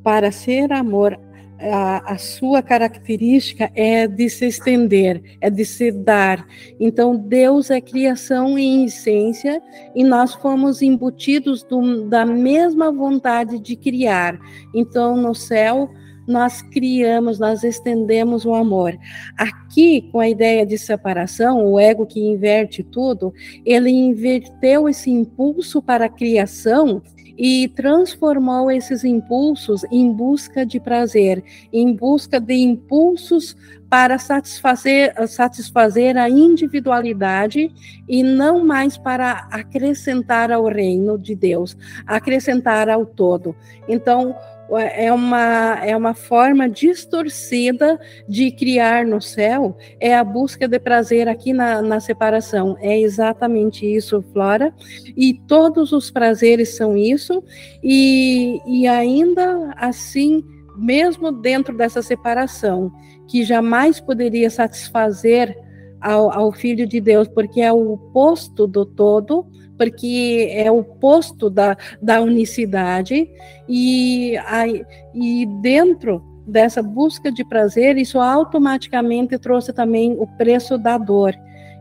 para 0.03 0.31
ser 0.31 0.71
amor, 0.71 1.19
a, 1.61 2.13
a, 2.13 2.17
sua 2.17 2.61
característica 2.61 3.71
é 3.75 4.07
de 4.07 4.29
se 4.29 4.45
estender, 4.45 5.21
é 5.39 5.49
de 5.49 5.63
se 5.63 5.91
dar. 5.91 6.45
Então, 6.79 7.15
Deus 7.15 7.69
é 7.69 7.79
criação 7.79 8.57
em 8.57 8.85
essência 8.85 9.61
e 9.95 10.03
nós 10.03 10.33
fomos 10.33 10.81
embutidos 10.81 11.63
do, 11.63 12.07
da 12.07 12.25
mesma 12.25 12.91
vontade 12.91 13.59
de 13.59 13.75
criar. 13.75 14.39
Então, 14.73 15.15
no 15.15 15.35
céu, 15.35 15.89
nós 16.27 16.61
criamos, 16.61 17.39
nós 17.39 17.63
estendemos 17.63 18.45
o 18.45 18.53
amor. 18.53 18.97
Aqui, 19.37 20.09
com 20.11 20.19
a 20.19 20.29
ideia 20.29 20.65
de 20.65 20.77
separação, 20.77 21.65
o 21.65 21.79
ego 21.79 22.05
que 22.05 22.19
inverte 22.19 22.83
tudo, 22.83 23.33
ele 23.65 23.89
inverteu 23.89 24.87
esse 24.87 25.09
impulso 25.09 25.81
para 25.81 26.05
a 26.05 26.09
criação 26.09 27.01
e 27.37 27.67
transformou 27.69 28.71
esses 28.71 29.03
impulsos 29.03 29.83
em 29.91 30.11
busca 30.11 30.65
de 30.65 30.79
prazer, 30.79 31.43
em 31.71 31.93
busca 31.93 32.39
de 32.39 32.55
impulsos 32.55 33.55
para 33.89 34.17
satisfazer, 34.17 35.13
satisfazer 35.27 36.17
a 36.17 36.29
individualidade 36.29 37.69
e 38.07 38.23
não 38.23 38.65
mais 38.65 38.97
para 38.97 39.47
acrescentar 39.51 40.51
ao 40.51 40.65
reino 40.65 41.17
de 41.17 41.35
Deus, 41.35 41.75
acrescentar 42.07 42.89
ao 42.89 43.05
todo. 43.05 43.53
Então, 43.89 44.33
é 44.77 45.11
uma, 45.11 45.79
é 45.83 45.95
uma 45.95 46.13
forma 46.13 46.69
distorcida 46.69 47.99
de 48.27 48.51
criar 48.51 49.05
no 49.05 49.21
céu, 49.21 49.77
é 49.99 50.15
a 50.15 50.23
busca 50.23 50.67
de 50.67 50.79
prazer 50.79 51.27
aqui 51.27 51.53
na, 51.53 51.81
na 51.81 51.99
separação. 51.99 52.77
É 52.79 52.99
exatamente 52.99 53.85
isso, 53.85 54.21
Flora. 54.33 54.73
E 55.15 55.33
todos 55.47 55.91
os 55.91 56.09
prazeres 56.09 56.75
são 56.75 56.95
isso, 56.95 57.43
e, 57.83 58.61
e 58.65 58.87
ainda 58.87 59.73
assim, 59.75 60.43
mesmo 60.77 61.31
dentro 61.31 61.75
dessa 61.75 62.01
separação, 62.01 62.91
que 63.27 63.43
jamais 63.43 63.99
poderia 63.99 64.49
satisfazer 64.49 65.57
ao, 66.01 66.31
ao 66.31 66.51
Filho 66.51 66.87
de 66.87 66.99
Deus, 66.99 67.27
porque 67.27 67.61
é 67.61 67.71
o 67.71 67.93
oposto 67.93 68.65
do 68.65 68.85
todo, 68.85 69.45
porque 69.81 70.47
é 70.51 70.71
o 70.71 70.81
oposto 70.81 71.49
da, 71.49 71.75
da 71.99 72.21
unicidade, 72.21 73.27
e, 73.67 74.37
a, 74.37 74.67
e 75.11 75.47
dentro 75.59 76.23
dessa 76.45 76.83
busca 76.83 77.31
de 77.31 77.43
prazer, 77.43 77.97
isso 77.97 78.19
automaticamente 78.19 79.39
trouxe 79.39 79.73
também 79.73 80.15
o 80.19 80.27
preço 80.37 80.77
da 80.77 80.99
dor. 80.99 81.33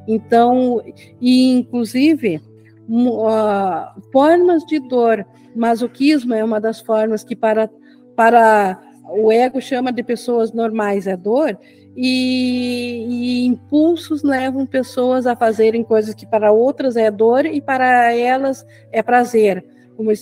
Então, 0.08 0.82
e 1.20 1.52
inclusive, 1.52 2.40
uh, 2.88 4.00
formas 4.10 4.64
de 4.64 4.80
dor, 4.80 5.26
masoquismo 5.54 6.32
é 6.32 6.42
uma 6.42 6.58
das 6.58 6.80
formas 6.80 7.22
que 7.22 7.36
para, 7.36 7.68
para 8.16 8.80
o 9.10 9.30
ego 9.30 9.60
chama 9.60 9.92
de 9.92 10.02
pessoas 10.02 10.54
normais 10.54 11.06
é 11.06 11.18
dor, 11.18 11.58
e, 11.96 13.06
e, 13.08 13.46
impulsos 13.46 14.22
levam 14.22 14.64
pessoas 14.64 15.26
a 15.26 15.34
fazerem 15.34 15.82
coisas 15.82 16.14
que 16.14 16.26
para 16.26 16.52
outras 16.52 16.96
é 16.96 17.10
dor 17.10 17.44
e 17.46 17.60
para 17.60 18.14
elas 18.14 18.64
é 18.92 19.02
prazer, 19.02 19.64
como 19.96 20.10
uh, 20.10 20.14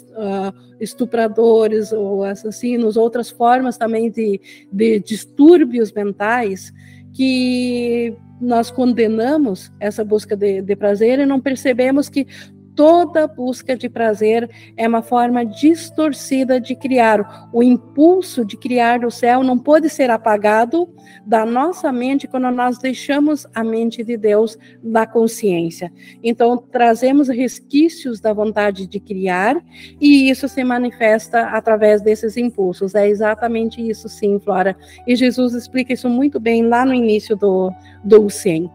estupradores 0.81 1.93
ou 1.93 2.25
assassinos, 2.25 2.97
outras 2.97 3.31
formas 3.31 3.77
também 3.77 4.11
de, 4.11 4.41
de 4.73 4.99
distúrbios 5.01 5.93
mentais 5.93 6.73
que 7.13 8.17
nós 8.41 8.71
condenamos 8.71 9.73
essa 9.81 10.05
busca 10.05 10.37
de, 10.37 10.63
de 10.63 10.77
prazer 10.77 11.19
e 11.19 11.27
não 11.27 11.41
percebemos 11.41 12.09
que 12.09 12.27
toda 12.79 13.27
busca 13.27 13.77
de 13.77 13.89
prazer 13.89 14.49
é 14.77 14.87
uma 14.87 15.03
forma 15.03 15.45
distorcida 15.45 16.61
de 16.61 16.77
criar. 16.77 17.49
O 17.53 17.61
impulso 17.61 18.45
de 18.45 18.57
criar 18.57 19.05
o 19.05 19.11
céu 19.11 19.43
não 19.43 19.59
pode 19.59 19.91
ser 19.91 20.11
apagado 20.11 20.89
da 21.27 21.45
nossa 21.45 21.91
mente 21.91 22.29
quando 22.29 22.49
nós 22.53 22.79
deixamos 22.79 23.49
a 23.53 23.65
mente 23.65 24.05
de 24.05 24.17
Deus 24.17 24.57
da 24.81 25.09
consciência. 25.09 25.93
Então, 26.23 26.57
trazemos 26.57 27.27
resquícios 27.27 28.21
da 28.21 28.33
vontade 28.33 28.87
de 28.87 29.01
criar 29.01 29.61
e 30.01 30.31
isso 30.31 30.49
se 30.49 30.63
manifesta 30.63 31.49
através 31.49 32.01
desses 32.01 32.37
impulsos. 32.37 32.95
É 32.95 33.09
exatamente 33.09 33.83
isso, 33.83 34.09
sim, 34.09 34.39
Flora. 34.39 34.77
E 35.05 35.17
Jesus 35.17 35.53
explica 35.53 35.93
isso 35.93 36.09
muito 36.09 36.39
bem 36.39 36.65
lá 36.69 36.87
no 36.87 36.95
início 36.95 37.35
do, 37.35 37.73
do 38.05 38.31
100. 38.31 38.71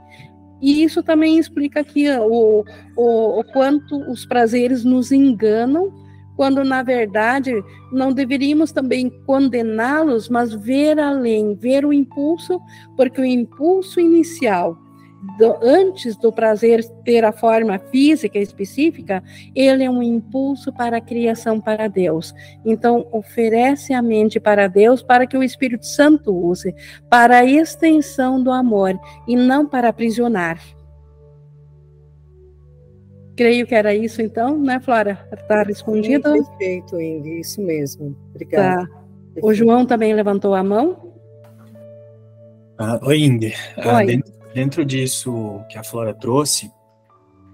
E 0.63 0.81
isso 0.81 1.03
também 1.03 1.37
explica 1.37 1.81
aqui 1.81 2.09
o, 2.09 2.63
o, 2.95 3.39
o 3.39 3.43
quanto 3.43 3.97
os 4.09 4.25
prazeres 4.25 4.85
nos 4.85 5.11
enganam, 5.11 5.91
quando 6.37 6.63
na 6.63 6.81
verdade 6.81 7.51
não 7.91 8.13
deveríamos 8.13 8.71
também 8.71 9.09
condená-los, 9.25 10.29
mas 10.29 10.53
ver 10.53 10.97
além, 10.99 11.53
ver 11.53 11.85
o 11.85 11.91
impulso, 11.91 12.61
porque 12.95 13.19
o 13.19 13.25
impulso 13.25 13.99
inicial 13.99 14.77
do, 15.37 15.57
antes 15.61 16.15
do 16.17 16.31
prazer 16.31 16.83
ter 17.03 17.23
a 17.23 17.31
forma 17.31 17.79
física 17.79 18.37
específica, 18.37 19.23
ele 19.55 19.83
é 19.83 19.89
um 19.89 20.03
impulso 20.03 20.71
para 20.71 20.97
a 20.97 21.01
criação 21.01 21.59
para 21.59 21.87
Deus. 21.87 22.33
Então, 22.65 23.07
oferece 23.11 23.93
a 23.93 24.01
mente 24.01 24.39
para 24.39 24.67
Deus 24.67 25.01
para 25.01 25.25
que 25.25 25.37
o 25.37 25.43
Espírito 25.43 25.85
Santo 25.85 26.35
use 26.35 26.75
para 27.09 27.37
a 27.37 27.45
extensão 27.45 28.41
do 28.41 28.51
amor 28.51 28.99
e 29.27 29.35
não 29.35 29.65
para 29.65 29.89
aprisionar. 29.89 30.59
Creio 33.35 33.65
que 33.65 33.73
era 33.73 33.95
isso, 33.95 34.21
então, 34.21 34.55
né, 34.59 34.79
Flora? 34.79 35.27
Está 35.31 35.63
respondido? 35.63 36.31
Sim, 36.31 36.43
perfeito, 36.43 37.01
Ingrid, 37.01 37.39
isso 37.39 37.61
mesmo. 37.61 38.15
Obrigada. 38.29 38.87
Tá. 38.87 39.03
O 39.41 39.51
João 39.53 39.85
também 39.85 40.13
levantou 40.13 40.53
a 40.53 40.63
mão. 40.63 41.11
Ah, 42.77 42.99
oi, 43.01 43.23
Ingrid. 43.23 43.55
Ah, 43.77 44.03
dentro, 44.03 44.31
dentro, 44.53 44.85
disso 44.85 45.61
que 45.69 45.77
a 45.77 45.83
Flora 45.83 46.13
trouxe, 46.13 46.71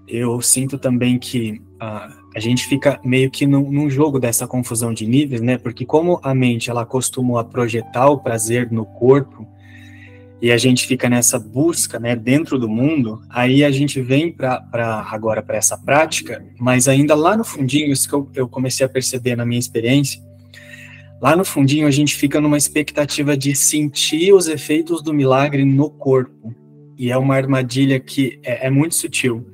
eu 0.06 0.40
sinto 0.40 0.78
também 0.78 1.18
que 1.18 1.60
ah, 1.78 2.10
a 2.34 2.40
gente 2.40 2.66
fica 2.66 3.00
meio 3.04 3.30
que 3.30 3.46
num, 3.46 3.70
num, 3.70 3.88
jogo 3.88 4.18
dessa 4.18 4.46
confusão 4.46 4.92
de 4.92 5.06
níveis, 5.06 5.40
né? 5.40 5.56
Porque 5.56 5.86
como 5.86 6.20
a 6.22 6.34
mente 6.34 6.68
ela 6.68 6.84
costuma 6.84 7.44
projetar 7.44 8.08
o 8.08 8.18
prazer 8.18 8.70
no 8.70 8.84
corpo, 8.84 9.46
e 10.42 10.50
a 10.50 10.56
gente 10.56 10.86
fica 10.86 11.08
nessa 11.08 11.38
busca, 11.38 11.98
né, 11.98 12.16
dentro 12.16 12.58
do 12.58 12.68
mundo, 12.68 13.20
aí 13.28 13.62
a 13.62 13.70
gente 13.70 14.00
vem 14.00 14.32
para 14.32 14.64
agora 15.10 15.42
para 15.42 15.58
essa 15.58 15.76
prática, 15.76 16.42
mas 16.58 16.88
ainda 16.88 17.14
lá 17.14 17.36
no 17.36 17.44
fundinho, 17.44 17.92
isso 17.92 18.08
que 18.08 18.14
eu, 18.14 18.30
eu 18.34 18.48
comecei 18.48 18.86
a 18.86 18.88
perceber 18.88 19.36
na 19.36 19.44
minha 19.44 19.58
experiência, 19.58 20.20
lá 21.20 21.36
no 21.36 21.44
fundinho 21.44 21.86
a 21.86 21.90
gente 21.90 22.14
fica 22.14 22.40
numa 22.40 22.56
expectativa 22.56 23.36
de 23.36 23.54
sentir 23.54 24.32
os 24.32 24.48
efeitos 24.48 25.02
do 25.02 25.12
milagre 25.12 25.62
no 25.62 25.90
corpo, 25.90 26.54
e 27.00 27.10
é 27.10 27.16
uma 27.16 27.34
armadilha 27.34 27.98
que 27.98 28.38
é, 28.44 28.66
é 28.66 28.70
muito 28.70 28.94
sutil. 28.94 29.50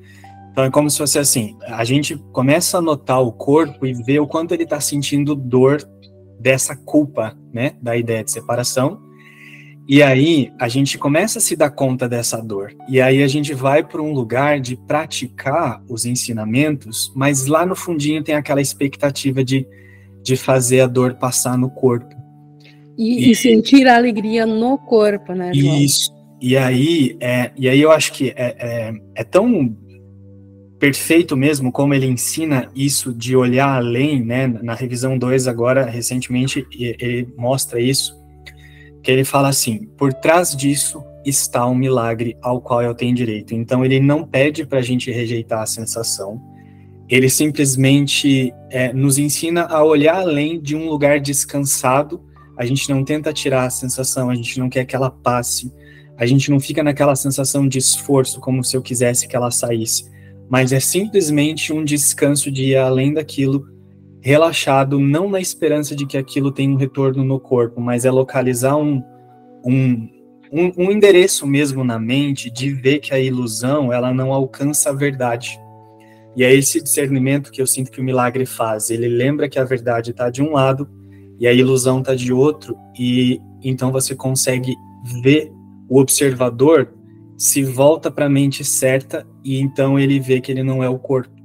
Então 0.51 0.65
é 0.65 0.69
como 0.69 0.89
se 0.89 0.97
fosse 0.97 1.17
assim, 1.17 1.55
a 1.65 1.85
gente 1.85 2.17
começa 2.33 2.77
a 2.77 2.81
notar 2.81 3.21
o 3.21 3.31
corpo 3.31 3.85
e 3.85 3.93
ver 3.93 4.19
o 4.19 4.27
quanto 4.27 4.53
ele 4.53 4.63
está 4.63 4.81
sentindo 4.81 5.33
dor 5.33 5.81
dessa 6.37 6.75
culpa, 6.75 7.37
né, 7.53 7.71
da 7.81 7.95
ideia 7.95 8.21
de 8.21 8.31
separação, 8.31 9.01
e 9.87 10.03
aí 10.03 10.51
a 10.59 10.67
gente 10.67 10.97
começa 10.97 11.39
a 11.39 11.41
se 11.41 11.55
dar 11.55 11.69
conta 11.69 12.09
dessa 12.09 12.41
dor. 12.41 12.75
E 12.89 12.99
aí 12.99 13.23
a 13.23 13.27
gente 13.29 13.53
vai 13.53 13.81
para 13.81 14.01
um 14.01 14.11
lugar 14.11 14.59
de 14.59 14.75
praticar 14.75 15.81
os 15.87 16.05
ensinamentos, 16.05 17.09
mas 17.15 17.45
lá 17.45 17.65
no 17.65 17.77
fundinho 17.77 18.21
tem 18.21 18.35
aquela 18.35 18.59
expectativa 18.59 19.41
de, 19.41 19.65
de 20.21 20.35
fazer 20.35 20.81
a 20.81 20.87
dor 20.87 21.13
passar 21.13 21.57
no 21.57 21.69
corpo. 21.69 22.13
E, 22.97 23.27
e, 23.27 23.31
e 23.31 23.35
sentir 23.35 23.87
a 23.87 23.95
alegria 23.95 24.45
no 24.45 24.77
corpo, 24.77 25.31
né? 25.31 25.53
João? 25.53 25.77
Isso. 25.77 26.16
E 26.41 26.55
aí, 26.55 27.17
é, 27.19 27.51
e 27.57 27.67
aí 27.67 27.81
eu 27.81 27.91
acho 27.91 28.13
que 28.13 28.29
é, 28.29 28.55
é, 28.59 28.93
é 29.15 29.23
tão 29.23 29.75
perfeito 30.79 31.35
mesmo 31.35 31.71
como 31.71 31.93
ele 31.93 32.05
ensina 32.05 32.69
isso 32.75 33.13
de 33.13 33.35
olhar 33.35 33.77
além, 33.77 34.23
né? 34.23 34.47
Na 34.47 34.75
revisão 34.75 35.17
2 35.17 35.47
agora, 35.47 35.85
recentemente, 35.85 36.65
ele 36.71 37.27
mostra 37.35 37.79
isso 37.79 38.15
que 39.01 39.11
ele 39.11 39.23
fala 39.23 39.49
assim: 39.49 39.87
por 39.97 40.13
trás 40.13 40.55
disso 40.55 41.03
está 41.25 41.67
um 41.67 41.75
milagre 41.75 42.37
ao 42.41 42.61
qual 42.61 42.81
eu 42.81 42.93
tenho 42.93 43.15
direito. 43.15 43.53
Então 43.53 43.83
ele 43.83 43.99
não 43.99 44.23
pede 44.23 44.65
para 44.65 44.79
a 44.79 44.81
gente 44.81 45.11
rejeitar 45.11 45.61
a 45.61 45.65
sensação, 45.65 46.39
ele 47.09 47.29
simplesmente 47.29 48.53
é, 48.69 48.91
nos 48.93 49.17
ensina 49.17 49.63
a 49.63 49.83
olhar 49.83 50.17
além 50.17 50.59
de 50.59 50.75
um 50.75 50.89
lugar 50.89 51.19
descansado. 51.19 52.21
A 52.57 52.65
gente 52.65 52.89
não 52.89 53.03
tenta 53.03 53.31
tirar 53.31 53.65
a 53.65 53.69
sensação, 53.69 54.29
a 54.29 54.35
gente 54.35 54.59
não 54.59 54.69
quer 54.69 54.83
que 54.83 54.95
ela 54.95 55.09
passe, 55.09 55.71
a 56.17 56.25
gente 56.25 56.49
não 56.49 56.59
fica 56.59 56.83
naquela 56.83 57.15
sensação 57.15 57.67
de 57.67 57.77
esforço 57.77 58.39
como 58.39 58.63
se 58.63 58.75
eu 58.75 58.81
quisesse 58.81 59.27
que 59.27 59.35
ela 59.35 59.51
saísse, 59.51 60.09
mas 60.49 60.71
é 60.71 60.79
simplesmente 60.79 61.71
um 61.71 61.83
descanso 61.83 62.51
de 62.51 62.71
ir 62.71 62.77
além 62.77 63.13
daquilo 63.13 63.67
relaxado, 64.19 64.99
não 64.99 65.29
na 65.29 65.39
esperança 65.39 65.95
de 65.95 66.05
que 66.05 66.17
aquilo 66.17 66.51
tenha 66.51 66.71
um 66.71 66.75
retorno 66.75 67.23
no 67.23 67.39
corpo, 67.39 67.79
mas 67.79 68.03
é 68.03 68.11
localizar 68.11 68.75
um, 68.75 69.03
um, 69.63 70.09
um, 70.51 70.71
um 70.77 70.91
endereço 70.91 71.45
mesmo 71.45 71.83
na 71.83 71.99
mente 71.99 72.49
de 72.49 72.71
ver 72.71 72.99
que 72.99 73.13
a 73.13 73.19
ilusão 73.19 73.93
ela 73.93 74.13
não 74.13 74.33
alcança 74.33 74.89
a 74.89 74.93
verdade. 74.93 75.59
E 76.35 76.43
é 76.43 76.53
esse 76.53 76.81
discernimento 76.81 77.51
que 77.51 77.61
eu 77.61 77.67
sinto 77.67 77.91
que 77.91 78.01
o 78.01 78.03
milagre 78.03 78.45
faz. 78.45 78.89
Ele 78.89 79.07
lembra 79.07 79.49
que 79.49 79.57
a 79.57 79.63
verdade 79.63 80.11
está 80.11 80.29
de 80.29 80.41
um 80.41 80.51
lado 80.51 80.87
e 81.39 81.47
a 81.47 81.53
ilusão 81.53 81.99
está 81.99 82.15
de 82.15 82.33
outro, 82.33 82.75
e 82.97 83.39
então 83.63 83.91
você 83.91 84.15
consegue 84.15 84.75
ver 85.21 85.51
o 85.89 85.99
observador 85.99 86.93
se 87.37 87.63
volta 87.63 88.09
para 88.09 88.25
a 88.25 88.29
mente 88.29 88.63
certa 88.63 89.25
e 89.43 89.59
então 89.59 89.99
ele 89.99 90.19
vê 90.19 90.41
que 90.41 90.51
ele 90.51 90.63
não 90.63 90.83
é 90.83 90.89
o 90.89 90.97
corpo. 90.97 91.37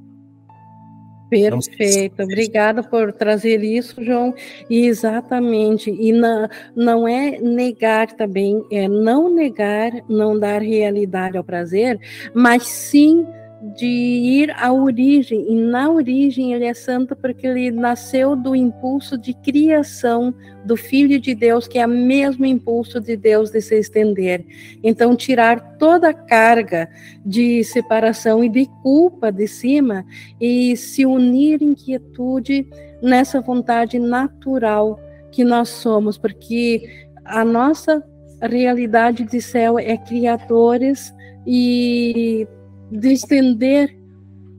Perfeito, 1.31 2.23
obrigada 2.23 2.83
por 2.83 3.11
trazer 3.11 3.63
isso, 3.65 4.05
João. 4.05 4.35
E 4.69 4.87
exatamente, 4.87 5.91
e 5.91 6.13
na, 6.13 6.51
não 6.77 7.09
é 7.09 7.39
negar 7.41 8.13
também, 8.13 8.63
é 8.71 8.87
não 8.87 9.35
negar, 9.35 9.93
não 10.09 10.39
dar 10.39 10.61
realidade 10.61 11.39
ao 11.39 11.45
prazer, 11.45 11.99
mas 12.35 12.65
sim 12.65 13.27
de 13.63 13.87
ir 13.87 14.51
à 14.59 14.73
origem, 14.73 15.47
e 15.49 15.55
na 15.55 15.89
origem 15.89 16.53
ele 16.53 16.65
é 16.65 16.75
santo 16.75 17.15
porque 17.15 17.47
ele 17.47 17.71
nasceu 17.71 18.35
do 18.35 18.57
impulso 18.57 19.17
de 19.17 19.33
criação 19.35 20.35
do 20.65 20.77
Filho 20.77 21.21
de 21.21 21.33
Deus, 21.33 21.69
que 21.69 21.79
é 21.79 21.87
o 21.87 21.89
mesmo 21.89 22.45
impulso 22.45 23.01
de 23.01 23.17
Deus 23.17 23.51
de 23.51 23.61
se 23.61 23.79
estender. 23.79 24.45
Então, 24.83 25.15
tirar 25.15 25.77
toda 25.79 26.09
a 26.09 26.15
carga 26.15 26.89
de 27.25 27.63
separação 27.63 28.43
e 28.43 28.49
de 28.49 28.67
culpa 28.83 29.31
de 29.31 29.47
cima 29.47 30.05
e 30.41 30.77
se 30.77 31.07
unir 31.07 31.63
em 31.63 31.73
quietude 31.73 32.67
nessa 33.01 33.41
vontade 33.41 33.97
natural 33.99 34.99
que 35.31 35.45
nós 35.45 35.69
somos, 35.69 36.19
porque 36.19 37.07
a 37.25 37.45
nossa 37.45 38.05
realidade 38.41 39.25
de 39.25 39.41
céu 39.41 39.79
é 39.79 39.97
criadores 39.97 41.15
e 41.47 42.47
de 42.93 43.13
estender 43.13 43.97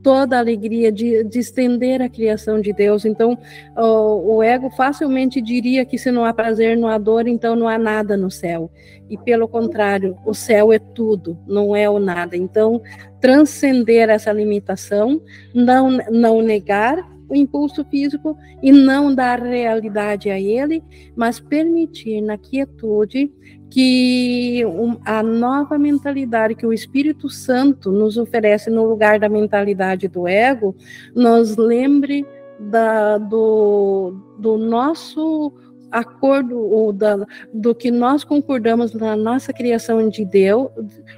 toda 0.02 0.36
a 0.36 0.40
alegria, 0.40 0.92
de, 0.92 1.24
de, 1.24 1.38
estender 1.38 2.02
a 2.02 2.10
criação 2.10 2.60
de 2.60 2.74
Deus. 2.74 3.06
Então, 3.06 3.38
o, 3.74 4.36
o, 4.36 4.42
ego 4.42 4.68
facilmente 4.68 5.40
diria 5.40 5.82
que 5.86 5.96
se 5.96 6.10
não 6.10 6.26
há 6.26 6.34
prazer, 6.34 6.76
não 6.76 6.88
há 6.88 6.98
dor, 6.98 7.26
então 7.26 7.56
não 7.56 7.66
há 7.66 7.78
nada 7.78 8.14
no 8.14 8.30
céu. 8.30 8.70
E 9.08 9.16
pelo 9.16 9.48
contrário, 9.48 10.14
o 10.26 10.34
céu 10.34 10.70
é 10.70 10.78
tudo, 10.78 11.38
não 11.46 11.74
é 11.74 11.88
o 11.88 11.98
nada. 11.98 12.36
Então, 12.36 12.82
transcender 13.18 14.10
essa 14.10 14.30
limitação, 14.30 15.22
não, 15.54 15.90
não 16.10 16.42
negar 16.42 16.98
o 17.26 17.34
impulso 17.34 17.82
físico 17.86 18.36
e 18.62 18.70
não 18.70 19.14
dar 19.14 19.40
realidade 19.40 20.28
a 20.28 20.38
ele, 20.38 20.82
mas 21.16 21.40
permitir 21.40 22.20
na 22.20 22.36
quietude 22.36 23.32
que 23.74 24.62
a 25.04 25.20
nova 25.20 25.76
mentalidade 25.76 26.54
que 26.54 26.64
o 26.64 26.72
Espírito 26.72 27.28
Santo 27.28 27.90
nos 27.90 28.16
oferece 28.16 28.70
no 28.70 28.84
lugar 28.84 29.18
da 29.18 29.28
mentalidade 29.28 30.06
do 30.06 30.28
ego, 30.28 30.76
nos 31.12 31.56
lembre 31.56 32.24
da, 32.56 33.18
do, 33.18 34.14
do 34.38 34.56
nosso 34.56 35.52
acordo 35.90 36.56
ou 36.56 36.92
da, 36.92 37.26
do 37.52 37.74
que 37.74 37.90
nós 37.90 38.22
concordamos 38.22 38.94
na 38.94 39.16
nossa 39.16 39.52
criação 39.52 40.08
de 40.08 40.24
Deus, 40.24 40.70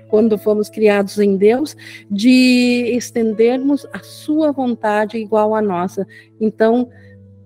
quando 0.09 0.39
fomos 0.39 0.71
criados 0.71 1.19
em 1.19 1.37
Deus, 1.37 1.77
de 2.11 2.91
estendermos 2.97 3.87
a 3.93 3.99
sua 3.99 4.51
vontade 4.51 5.19
igual 5.19 5.55
à 5.55 5.61
nossa. 5.61 6.07
Então, 6.41 6.89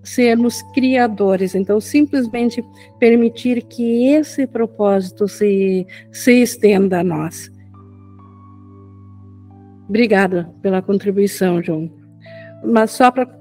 sermos 0.02 0.62
criadores. 0.74 1.54
Então, 1.54 1.80
simplesmente 1.80 2.64
permitir 2.98 3.62
que 3.62 4.06
esse 4.08 4.46
propósito 4.46 5.28
se, 5.28 5.86
se 6.12 6.42
estenda 6.42 7.00
a 7.00 7.04
nós. 7.04 7.50
Obrigada 9.88 10.52
pela 10.62 10.80
contribuição, 10.80 11.62
João. 11.62 11.90
Mas 12.64 12.92
só 12.92 13.10
para 13.10 13.39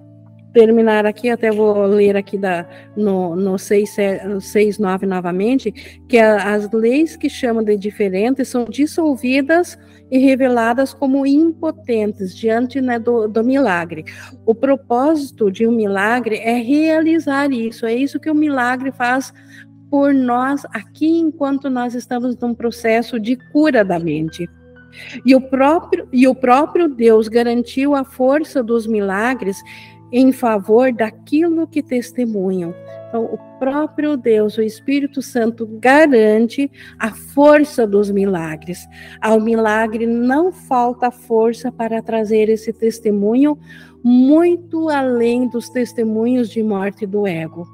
terminar 0.54 1.06
aqui, 1.06 1.30
até 1.30 1.52
vou 1.52 1.86
ler 1.86 2.18
aqui 2.18 2.38
da, 2.38 2.66
no, 2.96 3.36
no 3.36 3.54
6.9 3.54 5.04
novamente, 5.04 5.72
que 6.08 6.18
as 6.18 6.72
leis 6.72 7.16
que 7.16 7.30
chamam 7.30 7.64
de 7.64 7.78
diferentes 7.78 8.48
são 8.48 8.66
dissolvidas 8.66 9.78
e 10.12 10.18
reveladas 10.18 10.94
como 10.94 11.26
impotentes 11.26 12.36
diante 12.36 12.82
né, 12.82 12.98
do, 12.98 13.28
do 13.28 13.44
milagre. 13.44 14.06
O 14.46 14.56
propósito 14.56 15.52
de 15.52 15.68
um 15.68 15.72
milagre 15.72 16.38
é 16.38 16.58
realizar 16.58 17.52
isso, 17.52 17.86
é 17.86 17.94
isso 17.94 18.20
que 18.20 18.30
o 18.30 18.36
milagre 18.36 18.92
faz 18.92 19.32
por 19.90 20.14
nós 20.14 20.66
aqui 20.72 21.18
enquanto 21.18 21.70
nós 21.70 21.96
estamos 21.96 22.38
num 22.38 22.54
processo 22.54 23.20
de 23.20 23.36
cura 23.52 23.84
da 23.84 24.00
mente. 24.00 24.48
E 25.26 25.36
o 25.36 25.42
próprio, 25.42 26.08
e 26.12 26.28
o 26.28 26.36
próprio 26.36 26.88
Deus 26.88 27.28
garantiu 27.28 27.96
a 27.96 28.04
força 28.04 28.64
dos 28.64 28.88
milagres 28.88 29.62
em 30.12 30.32
favor 30.32 30.92
daquilo 30.92 31.68
que 31.68 31.82
testemunham. 31.82 32.74
Então, 33.08 33.26
o 33.26 33.38
próprio 33.60 34.16
Deus, 34.16 34.58
o 34.58 34.62
Espírito 34.62 35.22
Santo, 35.22 35.66
garante 35.80 36.72
a 37.00 37.12
força 37.12 37.88
dos 37.88 38.12
milagres. 38.12 38.88
Ao 39.20 39.40
milagre 39.40 40.06
não 40.06 40.52
falta 40.52 41.10
força 41.10 41.72
para 41.72 42.04
trazer 42.04 42.50
esse 42.50 42.72
testemunho 42.72 43.58
muito 44.04 44.90
além 44.90 45.48
dos 45.50 45.70
testemunhos 45.70 46.50
de 46.50 46.62
morte 46.62 47.06
do 47.06 47.26
ego. 47.26 47.68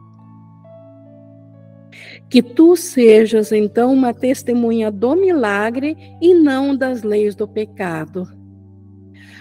Que 2.30 2.42
tu 2.42 2.76
sejas, 2.76 3.52
então, 3.52 3.94
uma 3.94 4.14
testemunha 4.14 4.90
do 4.90 5.16
milagre 5.16 5.98
e 6.22 6.34
não 6.34 6.76
das 6.76 7.04
leis 7.04 7.36
do 7.36 7.48
pecado. 7.48 8.26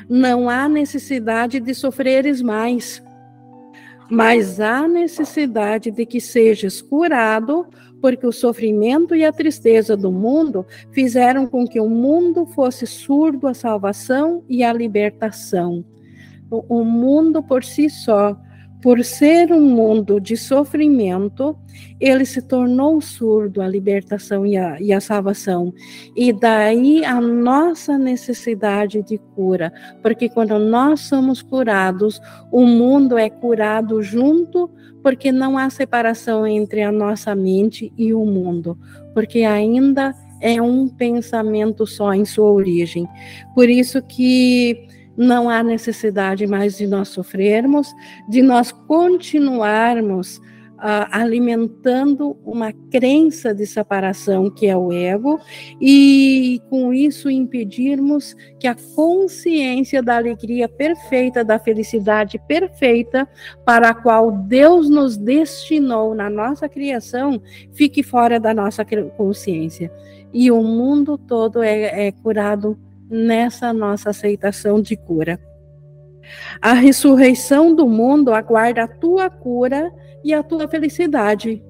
Não 0.09 0.49
há 0.49 0.69
necessidade 0.69 1.61
de 1.61 1.75
sofreres 1.75 2.43
mais, 2.43 3.03
mas 4.11 4.61
há 4.61 4.87
necessidade 4.87 5.91
de 5.91 6.05
que 6.05 6.21
sejas 6.21 6.83
curado, 6.83 7.67
porque 8.01 8.27
o 8.27 8.33
sofrimento 8.33 9.15
e 9.15 9.25
a 9.25 9.33
tristeza 9.33 9.97
do 9.97 10.13
mundo 10.13 10.67
fizeram 10.93 11.47
com 11.47 11.67
que 11.67 11.81
o 11.81 11.89
mundo 11.89 12.45
fosse 12.45 12.87
surdo 12.87 13.47
à 13.47 13.55
salvação 13.55 14.45
e 14.49 14.63
à 14.63 14.73
libertação. 14.73 15.85
O 16.51 16.85
mundo 16.85 17.43
por 17.43 17.65
si 17.65 17.89
só 17.89 18.37
por 18.85 19.03
ser 19.03 19.51
um 19.51 19.63
mundo 19.63 20.21
de 20.21 20.37
sofrimento, 20.37 21.57
ele 21.99 22.27
se 22.27 22.43
tornou 22.43 23.01
surdo 23.01 23.63
à 23.63 23.67
libertação 23.67 24.45
e 24.45 24.59
à, 24.59 24.79
e 24.79 24.93
à 24.93 25.01
salvação. 25.01 25.73
E 26.15 26.35
daí 26.35 27.03
a 27.03 27.19
nossa 27.19 27.97
necessidade 27.97 29.03
de 29.03 29.17
cura, 29.35 29.73
porque 30.03 30.29
quando 30.29 30.59
nós 30.59 31.01
somos 31.01 31.41
curados, 31.41 32.21
o 32.53 32.67
mundo 32.67 33.17
é 33.17 33.31
curado 33.31 34.03
junto, 34.03 34.71
porque 35.03 35.33
não 35.33 35.57
há 35.57 35.71
separação 35.71 36.47
entre 36.47 36.83
a 36.83 36.93
nossa 36.93 37.35
mente 37.35 37.91
e 37.97 38.13
o 38.13 38.23
mundo, 38.27 38.79
porque 39.15 39.45
ainda 39.45 40.15
é 40.43 40.61
um 40.61 40.89
pensamento 40.89 41.87
só 41.87 42.13
em 42.13 42.27
sua 42.27 42.51
origem. 42.51 43.09
Por 43.55 43.71
isso 43.71 44.03
que 44.03 44.87
não 45.17 45.49
há 45.49 45.63
necessidade 45.63 46.47
mais 46.47 46.77
de 46.77 46.87
nós 46.87 47.09
sofrermos, 47.09 47.93
de 48.29 48.43
nós 48.43 48.73
continuarmos 48.73 50.41
uh, 50.85 51.09
alimentando 51.11 52.37
uma 52.45 52.73
crença 52.91 53.55
de 53.55 53.67
separação 53.67 54.51
que 54.51 54.67
é 54.67 54.77
o 54.77 54.93
ego, 54.93 55.41
e 55.81 56.61
com 56.69 56.93
isso 56.93 57.31
impedirmos 57.31 58.35
que 58.59 58.67
a 58.67 58.77
consciência 58.95 60.03
da 60.03 60.17
alegria 60.17 60.69
perfeita, 60.69 61.45
da 61.45 61.59
felicidade 61.59 62.39
perfeita, 62.47 63.29
para 63.65 63.91
a 63.91 63.95
qual 63.95 64.31
Deus 64.31 64.89
nos 64.91 65.17
destinou 65.17 66.15
na 66.15 66.29
nossa 66.29 66.69
criação, 66.69 67.41
fique 67.73 68.03
fora 68.03 68.39
da 68.39 68.53
nossa 68.53 68.85
consciência. 69.17 69.91
E 70.33 70.51
o 70.51 70.63
mundo 70.63 71.17
todo 71.17 71.63
é, 71.63 72.09
é 72.09 72.13
curado 72.13 72.79
nessa 73.15 73.73
nossa 73.73 74.11
aceitação 74.11 74.83
de 74.83 74.97
cura. 74.97 75.39
A 76.61 76.73
ressurreição 76.73 77.75
do 77.75 77.87
mundo 77.87 78.35
aguarda 78.35 78.83
a 78.83 78.89
tua 78.89 79.31
cura 79.31 79.93
e 80.25 80.35
a 80.35 80.43
tua 80.43 80.67
felicidade. 80.67 81.63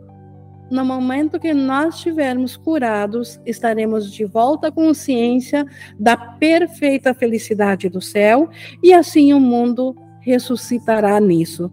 No 0.70 0.84
momento 0.84 1.38
que 1.38 1.52
nós 1.52 1.96
estivermos 1.96 2.56
curados, 2.56 3.38
estaremos 3.44 4.10
de 4.10 4.24
volta 4.24 4.68
à 4.68 4.72
consciência 4.72 5.66
da 5.98 6.16
perfeita 6.16 7.12
felicidade 7.12 7.90
do 7.90 8.00
céu 8.00 8.48
e 8.82 8.94
assim 8.94 9.34
o 9.34 9.40
mundo 9.40 9.94
ressuscitará 10.20 11.20
nisso, 11.20 11.70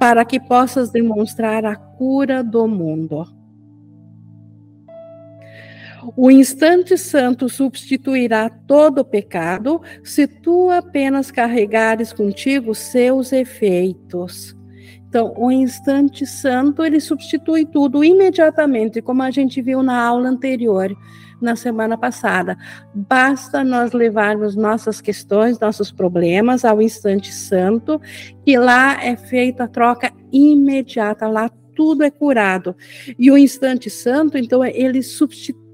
para 0.00 0.24
que 0.24 0.40
possas 0.40 0.90
demonstrar 0.90 1.64
a 1.64 1.76
cura 1.76 2.42
do 2.42 2.66
mundo. 2.66 3.35
O 6.14 6.30
instante 6.30 6.96
santo 6.96 7.48
substituirá 7.48 8.48
todo 8.48 8.98
o 8.98 9.04
pecado 9.04 9.80
se 10.04 10.26
tu 10.26 10.70
apenas 10.70 11.30
carregares 11.30 12.12
contigo 12.12 12.74
seus 12.74 13.32
efeitos. 13.32 14.54
Então, 15.08 15.32
o 15.36 15.50
instante 15.50 16.26
santo, 16.26 16.84
ele 16.84 17.00
substitui 17.00 17.64
tudo 17.64 18.04
imediatamente, 18.04 19.00
como 19.00 19.22
a 19.22 19.30
gente 19.30 19.62
viu 19.62 19.82
na 19.82 19.98
aula 19.98 20.28
anterior, 20.28 20.94
na 21.40 21.56
semana 21.56 21.96
passada. 21.96 22.56
Basta 22.94 23.64
nós 23.64 23.92
levarmos 23.92 24.54
nossas 24.54 25.00
questões, 25.00 25.58
nossos 25.58 25.90
problemas 25.90 26.64
ao 26.64 26.82
instante 26.82 27.32
santo, 27.32 28.00
e 28.44 28.58
lá 28.58 29.02
é 29.02 29.16
feita 29.16 29.64
a 29.64 29.68
troca 29.68 30.12
imediata, 30.32 31.26
lá 31.28 31.50
tudo 31.74 32.04
é 32.04 32.10
curado. 32.10 32.76
E 33.18 33.30
o 33.30 33.38
instante 33.38 33.88
santo, 33.88 34.36
então, 34.36 34.64
ele 34.64 35.02
substitui 35.02 35.65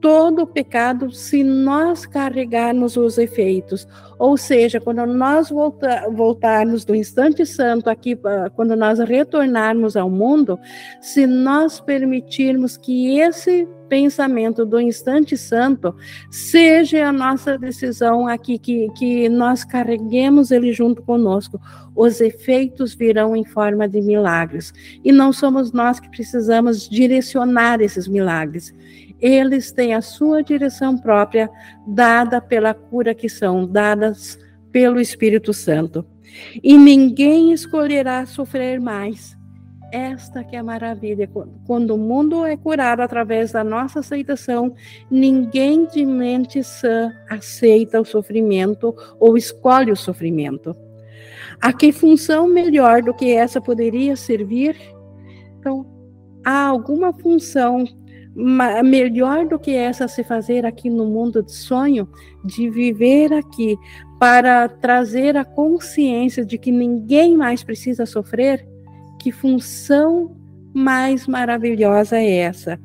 todo 0.00 0.42
o 0.42 0.46
pecado 0.46 1.12
se 1.12 1.44
nós 1.44 2.06
carregarmos 2.06 2.96
os 2.96 3.18
efeitos. 3.18 3.86
Ou 4.18 4.36
seja, 4.36 4.80
quando 4.80 5.04
nós 5.06 5.50
volta, 5.50 6.08
voltarmos 6.10 6.84
do 6.84 6.94
instante 6.94 7.44
santo 7.44 7.90
aqui, 7.90 8.18
ah, 8.24 8.50
quando 8.50 8.74
nós 8.74 8.98
retornarmos 8.98 9.96
ao 9.96 10.10
mundo, 10.10 10.58
se 11.00 11.26
nós 11.26 11.80
permitirmos 11.80 12.76
que 12.76 13.18
esse 13.18 13.68
pensamento 13.90 14.64
do 14.64 14.80
instante 14.80 15.36
santo 15.36 15.94
seja 16.30 17.06
a 17.06 17.12
nossa 17.12 17.58
decisão 17.58 18.26
aqui, 18.26 18.58
que, 18.58 18.88
que 18.96 19.28
nós 19.28 19.64
carreguemos 19.64 20.50
ele 20.50 20.72
junto 20.72 21.02
conosco. 21.02 21.60
Os 21.94 22.20
efeitos 22.20 22.94
virão 22.94 23.36
em 23.36 23.44
forma 23.44 23.86
de 23.86 24.00
milagres. 24.00 24.72
E 25.04 25.12
não 25.12 25.32
somos 25.32 25.72
nós 25.72 26.00
que 26.00 26.08
precisamos 26.08 26.88
direcionar 26.88 27.82
esses 27.82 28.08
milagres 28.08 28.72
eles 29.20 29.70
têm 29.70 29.92
a 29.92 30.00
sua 30.00 30.42
direção 30.42 30.96
própria, 30.96 31.50
dada 31.86 32.40
pela 32.40 32.72
cura 32.72 33.14
que 33.14 33.28
são 33.28 33.66
dadas 33.66 34.38
pelo 34.72 34.98
Espírito 34.98 35.52
Santo. 35.52 36.06
E 36.62 36.78
ninguém 36.78 37.52
escolherá 37.52 38.24
sofrer 38.24 38.80
mais. 38.80 39.36
Esta 39.92 40.44
que 40.44 40.54
é 40.54 40.58
a 40.60 40.62
maravilha. 40.62 41.28
Quando 41.66 41.94
o 41.94 41.98
mundo 41.98 42.44
é 42.44 42.56
curado 42.56 43.02
através 43.02 43.52
da 43.52 43.64
nossa 43.64 44.00
aceitação, 44.00 44.74
ninguém 45.10 45.86
de 45.86 46.04
mente 46.06 46.62
sã 46.62 47.12
aceita 47.28 48.00
o 48.00 48.04
sofrimento 48.04 48.94
ou 49.18 49.36
escolhe 49.36 49.90
o 49.90 49.96
sofrimento. 49.96 50.76
A 51.60 51.72
que 51.72 51.92
função 51.92 52.46
melhor 52.46 53.02
do 53.02 53.12
que 53.12 53.32
essa 53.32 53.60
poderia 53.60 54.14
servir? 54.14 54.76
Então, 55.58 55.84
há 56.44 56.66
alguma 56.66 57.12
função 57.12 57.84
melhor 58.34 59.46
do 59.46 59.58
que 59.58 59.74
essa 59.74 60.06
se 60.06 60.22
fazer 60.22 60.64
aqui 60.64 60.88
no 60.88 61.04
mundo 61.04 61.42
de 61.42 61.52
sonho, 61.52 62.08
de 62.44 62.70
viver 62.70 63.32
aqui 63.32 63.76
para 64.20 64.68
trazer 64.68 65.36
a 65.36 65.44
consciência 65.44 66.44
de 66.44 66.56
que 66.56 66.70
ninguém 66.70 67.36
mais 67.36 67.64
precisa 67.64 68.06
sofrer, 68.06 68.66
que 69.20 69.30
função 69.30 70.34
mais 70.72 71.26
maravilhosa 71.26 72.16
é 72.16 72.38
essa? 72.38 72.80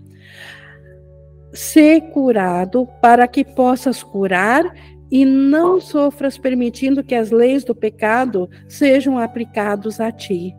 Ser 1.54 2.02
curado 2.12 2.86
para 3.02 3.26
que 3.26 3.46
possas 3.46 4.04
curar 4.04 4.66
e 5.10 5.24
não 5.24 5.80
sofras 5.80 6.38
permitindo 6.38 7.04
que 7.04 7.16
as 7.16 7.32
leis 7.32 7.64
do 7.64 7.74
pecado 7.74 8.50
sejam 8.68 9.18
aplicados 9.18 10.02
a 10.02 10.12
ti. 10.12 10.54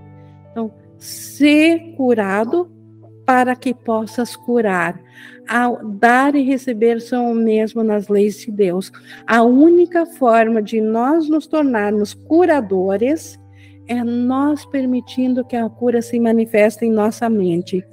Então, 0.50 0.72
ser 0.98 1.94
curado 1.94 2.70
para 3.26 3.54
que 3.54 3.74
possas 3.74 4.34
curar. 4.34 4.98
Ao 5.46 5.84
dar 5.84 6.34
e 6.34 6.42
receber 6.42 7.00
são 7.00 7.32
o 7.32 7.34
mesmo 7.34 7.82
nas 7.82 8.08
leis 8.08 8.38
de 8.38 8.50
Deus. 8.50 8.90
A 9.26 9.42
única 9.42 10.06
forma 10.06 10.62
de 10.62 10.80
nós 10.80 11.28
nos 11.28 11.46
tornarmos 11.46 12.14
curadores 12.14 13.38
é 13.88 14.02
nós 14.02 14.64
permitindo 14.66 15.44
que 15.44 15.56
a 15.56 15.68
cura 15.68 16.02
se 16.02 16.18
manifeste 16.18 16.84
em 16.84 16.90
nossa 16.90 17.28
mente. 17.28 17.84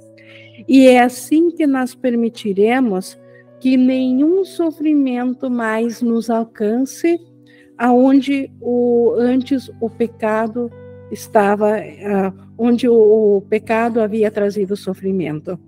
E 0.68 0.86
é 0.86 1.00
assim 1.00 1.50
que 1.50 1.66
nós 1.66 1.94
permitiremos 1.94 3.18
que 3.60 3.76
nenhum 3.76 4.44
sofrimento 4.44 5.50
mais 5.50 6.02
nos 6.02 6.28
alcance, 6.28 7.18
aonde 7.78 8.50
o 8.60 9.14
antes 9.18 9.70
o 9.80 9.88
pecado 9.88 10.70
estava, 11.10 11.78
uh, 11.78 12.42
onde 12.58 12.88
o, 12.88 13.36
o 13.36 13.40
pecado 13.42 14.00
havia 14.00 14.30
trazido 14.30 14.76
sofrimento. 14.76 15.58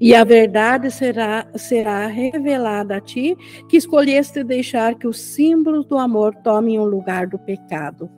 E 0.00 0.14
a 0.14 0.22
verdade 0.22 0.90
será, 0.90 1.48
será 1.56 2.06
revelada 2.06 2.96
a 2.96 3.00
ti, 3.00 3.36
que 3.68 3.76
escolheste 3.76 4.44
deixar 4.44 4.94
que 4.94 5.08
os 5.08 5.20
símbolos 5.20 5.86
do 5.86 5.98
amor 5.98 6.34
tomem 6.36 6.78
o 6.78 6.84
lugar 6.84 7.26
do 7.26 7.38
pecado. 7.38 8.08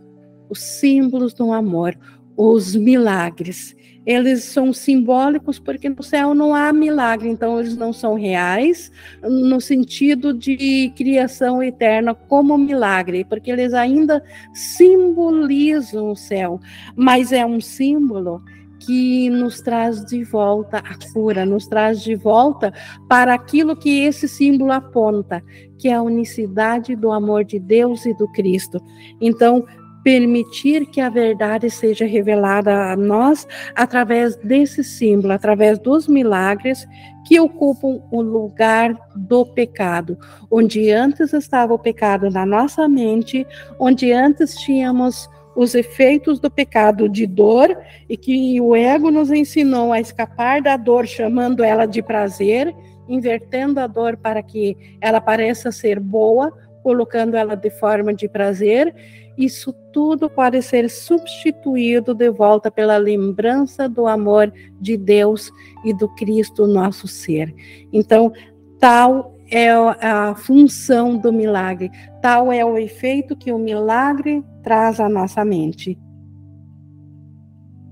Os 0.49 0.61
símbolos 0.61 1.35
do 1.35 1.53
amor, 1.53 1.99
os 2.37 2.75
milagres 2.75 3.77
eles 4.09 4.45
são 4.45 4.73
simbólicos 4.73 5.59
porque 5.59 5.87
no 5.87 6.03
céu 6.03 6.35
não 6.35 6.55
há 6.55 6.73
milagre, 6.73 7.29
então 7.29 7.61
eles 7.61 7.77
não 7.77 7.93
são 7.93 8.15
reais 8.15 8.91
no 9.23 9.61
sentido 9.61 10.33
de 10.33 10.91
criação 10.97 11.63
eterna 11.63 12.15
como 12.15 12.57
milagre, 12.57 13.23
porque 13.23 13.51
eles 13.51 13.75
ainda 13.75 14.25
simbolizam 14.55 16.11
o 16.11 16.17
céu, 16.17 16.59
mas 16.97 17.33
é 17.33 17.45
um 17.45 17.61
símbolo 17.61 18.43
que 18.79 19.29
nos 19.29 19.61
traz 19.61 20.03
de 20.07 20.25
volta 20.25 20.79
a 20.79 21.13
cura, 21.13 21.45
nos 21.45 21.67
traz 21.67 22.01
de 22.01 22.15
volta 22.15 22.73
para 23.07 23.35
aquilo 23.35 23.77
que 23.77 24.01
esse 24.01 24.27
símbolo 24.27 24.73
aponta, 24.73 25.45
que 25.77 25.89
é 25.89 25.93
a 25.93 26.03
unicidade 26.03 26.97
do 26.97 27.13
amor 27.13 27.45
de 27.45 27.59
Deus 27.59 28.07
e 28.07 28.15
do 28.15 28.27
Cristo. 28.29 28.81
Então, 29.21 29.67
permitir 30.09 30.87
que 30.87 31.03
a 31.03 31.11
verdade 31.11 31.69
seja 31.69 32.07
revelada 32.07 32.91
a 32.91 32.97
nós 32.97 33.47
através 33.75 34.37
desse 34.37 34.83
símbolo, 34.83 35.35
através 35.35 35.79
dos 35.79 36.09
milagres 36.09 36.89
que 37.27 37.39
ocupam 37.39 38.01
o 38.11 38.23
lugar 38.23 38.99
do 39.15 39.45
pecado, 39.45 40.17
onde 40.51 40.91
antes 40.91 41.35
estava 41.35 41.75
o 41.75 41.79
pecado 41.79 42.31
na 42.31 42.47
nossa 42.47 42.89
mente, 42.89 43.47
onde 43.79 44.11
antes 44.11 44.55
tínhamos 44.55 45.29
os 45.55 45.75
efeitos 45.75 46.41
do 46.41 46.51
pecado 46.51 47.07
de 47.07 47.27
dor 47.27 47.77
e 48.09 48.17
que 48.17 48.59
o 48.63 48.75
ego 48.75 49.11
nos 49.11 49.31
ensinou 49.31 49.93
a 49.93 50.01
escapar 50.01 50.63
da 50.63 50.79
dor, 50.79 51.07
chamando 51.07 51.63
ela 51.63 51.85
de 51.85 52.01
prazer, 52.01 52.75
invertendo 53.07 53.79
a 53.79 53.87
dor 53.87 54.17
para 54.17 54.43
que 54.43 54.75
ela 55.03 55.21
pareça 55.21 55.71
ser 55.71 56.01
boa, 56.01 56.51
colocando 56.83 57.37
ela 57.37 57.55
de 57.55 57.69
forma 57.69 58.15
de 58.15 58.27
prazer 58.27 58.95
isso 59.39 59.73
tudo 59.93 60.29
pode 60.29 60.61
ser 60.63 60.91
substituído 60.91 62.13
de 62.13 62.29
volta 62.29 62.71
pela 62.71 62.97
lembrança 62.97 63.89
do 63.89 64.09
amor 64.09 64.53
de 64.81 64.97
Deus 64.97 65.51
e 65.85 65.95
do 65.95 66.09
Cristo, 66.17 66.67
nosso 66.67 67.07
ser. 67.07 67.55
Então, 67.93 68.33
tal 68.81 69.35
é 69.51 69.71
a 69.71 70.35
função 70.35 71.17
do 71.17 71.33
milagre, 71.33 71.91
tal 72.21 72.53
é 72.53 72.65
o 72.65 72.77
efeito 72.77 73.37
que 73.37 73.53
o 73.53 73.59
milagre 73.59 74.45
traz 74.63 75.01
à 75.01 75.09
nossa 75.09 75.45
mente. 75.45 75.97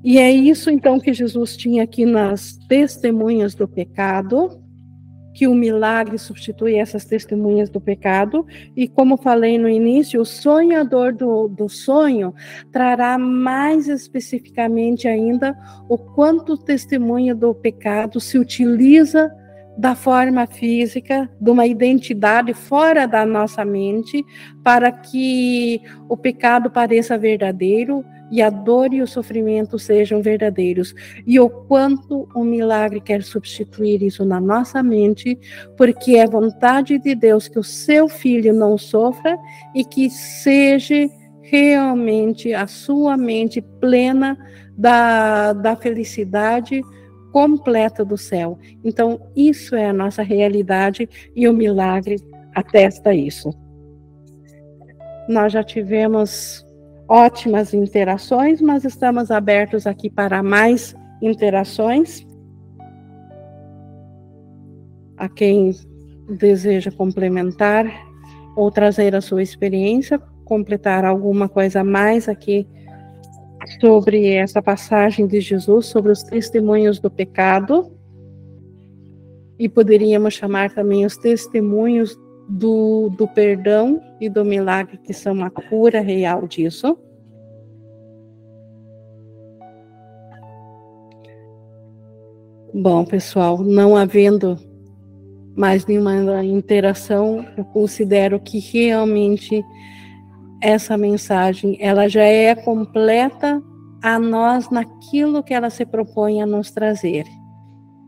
E 0.04 0.18
é 0.18 0.30
isso 0.30 0.70
então 0.70 1.00
que 1.00 1.12
Jesus 1.12 1.56
tinha 1.56 1.82
aqui 1.82 2.04
nas 2.04 2.56
testemunhas 2.68 3.54
do 3.54 3.66
pecado, 3.66 4.62
que 5.36 5.46
o 5.46 5.54
milagre 5.54 6.16
substitui 6.16 6.76
essas 6.76 7.04
testemunhas 7.04 7.68
do 7.68 7.78
pecado, 7.78 8.46
e 8.74 8.88
como 8.88 9.18
falei 9.18 9.58
no 9.58 9.68
início, 9.68 10.18
o 10.18 10.24
sonhador 10.24 11.12
do, 11.12 11.46
do 11.46 11.68
sonho 11.68 12.34
trará 12.72 13.18
mais 13.18 13.86
especificamente 13.86 15.06
ainda 15.06 15.54
o 15.90 15.98
quanto 15.98 16.54
o 16.54 16.58
testemunho 16.58 17.36
do 17.36 17.54
pecado 17.54 18.18
se 18.18 18.38
utiliza 18.38 19.30
da 19.76 19.94
forma 19.94 20.46
física, 20.46 21.28
de 21.38 21.50
uma 21.50 21.66
identidade 21.66 22.54
fora 22.54 23.06
da 23.06 23.26
nossa 23.26 23.62
mente, 23.62 24.24
para 24.64 24.90
que 24.90 25.82
o 26.08 26.16
pecado 26.16 26.70
pareça 26.70 27.18
verdadeiro, 27.18 28.02
e 28.30 28.42
a 28.42 28.50
dor 28.50 28.92
e 28.92 29.02
o 29.02 29.06
sofrimento 29.06 29.78
sejam 29.78 30.20
verdadeiros, 30.20 30.94
e 31.26 31.38
o 31.38 31.48
quanto 31.48 32.28
o 32.34 32.44
milagre 32.44 33.00
quer 33.00 33.22
substituir 33.22 34.02
isso 34.02 34.24
na 34.24 34.40
nossa 34.40 34.82
mente, 34.82 35.38
porque 35.76 36.16
é 36.16 36.26
vontade 36.26 36.98
de 36.98 37.14
Deus 37.14 37.48
que 37.48 37.58
o 37.58 37.64
seu 37.64 38.08
filho 38.08 38.52
não 38.52 38.76
sofra 38.76 39.38
e 39.74 39.84
que 39.84 40.10
seja 40.10 41.08
realmente 41.42 42.52
a 42.52 42.66
sua 42.66 43.16
mente 43.16 43.62
plena 43.80 44.36
da, 44.76 45.52
da 45.52 45.76
felicidade 45.76 46.82
completa 47.32 48.04
do 48.04 48.16
céu. 48.16 48.58
Então, 48.82 49.20
isso 49.36 49.76
é 49.76 49.86
a 49.86 49.92
nossa 49.92 50.22
realidade 50.22 51.08
e 51.34 51.48
o 51.48 51.52
milagre 51.52 52.16
atesta 52.54 53.14
isso. 53.14 53.50
Nós 55.28 55.52
já 55.52 55.62
tivemos 55.62 56.65
ótimas 57.08 57.72
interações, 57.72 58.60
mas 58.60 58.84
estamos 58.84 59.30
abertos 59.30 59.86
aqui 59.86 60.10
para 60.10 60.42
mais 60.42 60.94
interações. 61.22 62.26
A 65.16 65.28
quem 65.28 65.72
deseja 66.28 66.90
complementar 66.90 67.86
ou 68.56 68.70
trazer 68.70 69.14
a 69.14 69.20
sua 69.20 69.42
experiência, 69.42 70.18
completar 70.44 71.04
alguma 71.04 71.48
coisa 71.48 71.84
mais 71.84 72.28
aqui 72.28 72.66
sobre 73.80 74.32
essa 74.32 74.62
passagem 74.62 75.26
de 75.26 75.40
Jesus, 75.40 75.86
sobre 75.86 76.12
os 76.12 76.22
testemunhos 76.22 76.98
do 76.98 77.10
pecado. 77.10 77.92
E 79.58 79.68
poderíamos 79.68 80.34
chamar 80.34 80.70
também 80.70 81.06
os 81.06 81.16
testemunhos 81.16 82.18
do, 82.48 83.08
do 83.10 83.26
perdão 83.28 84.00
e 84.20 84.28
do 84.28 84.44
milagre, 84.44 84.98
que 84.98 85.12
são 85.12 85.42
a 85.42 85.50
cura 85.50 86.00
real 86.00 86.46
disso. 86.46 86.98
Bom, 92.72 93.04
pessoal, 93.04 93.58
não 93.58 93.96
havendo 93.96 94.58
mais 95.56 95.86
nenhuma 95.86 96.44
interação, 96.44 97.44
eu 97.56 97.64
considero 97.64 98.38
que 98.38 98.58
realmente 98.58 99.64
essa 100.62 100.96
mensagem 100.98 101.78
ela 101.80 102.08
já 102.08 102.24
é 102.24 102.54
completa 102.54 103.62
a 104.02 104.18
nós 104.18 104.68
naquilo 104.70 105.42
que 105.42 105.54
ela 105.54 105.70
se 105.70 105.86
propõe 105.86 106.42
a 106.42 106.46
nos 106.46 106.70
trazer. 106.70 107.24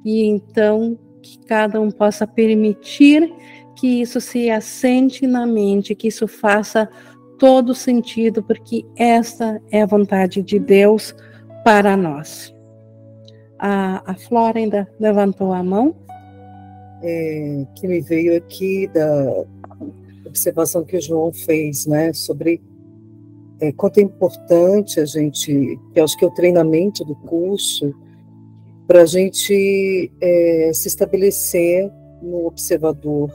E 0.04 0.26
então 0.26 0.98
que 1.22 1.38
cada 1.46 1.80
um 1.80 1.90
possa 1.90 2.26
permitir 2.26 3.32
que 3.78 4.00
isso 4.00 4.20
se 4.20 4.50
assente 4.50 5.24
na 5.24 5.46
mente, 5.46 5.94
que 5.94 6.08
isso 6.08 6.26
faça 6.26 6.88
todo 7.38 7.76
sentido, 7.76 8.42
porque 8.42 8.84
esta 8.96 9.62
é 9.70 9.82
a 9.82 9.86
vontade 9.86 10.42
de 10.42 10.58
Deus 10.58 11.14
para 11.64 11.96
nós. 11.96 12.52
A, 13.56 14.02
a 14.10 14.14
Flora 14.16 14.58
ainda 14.58 14.88
levantou 14.98 15.52
a 15.52 15.62
mão. 15.62 15.94
É, 17.00 17.64
que 17.76 17.86
me 17.86 18.00
veio 18.00 18.36
aqui 18.36 18.88
da 18.88 19.44
observação 20.26 20.84
que 20.84 20.96
o 20.96 21.00
João 21.00 21.32
fez, 21.32 21.86
né, 21.86 22.12
sobre 22.12 22.60
é, 23.60 23.70
quanto 23.70 23.98
é 23.98 24.02
importante 24.02 24.98
a 24.98 25.04
gente, 25.04 25.78
que 25.94 26.00
acho 26.00 26.18
que 26.18 26.24
é 26.24 26.28
o 26.28 26.34
treinamento 26.34 27.04
do 27.04 27.14
curso, 27.14 27.94
para 28.88 29.02
a 29.02 29.06
gente 29.06 30.10
é, 30.20 30.72
se 30.74 30.88
estabelecer 30.88 31.88
no 32.20 32.46
observador, 32.46 33.30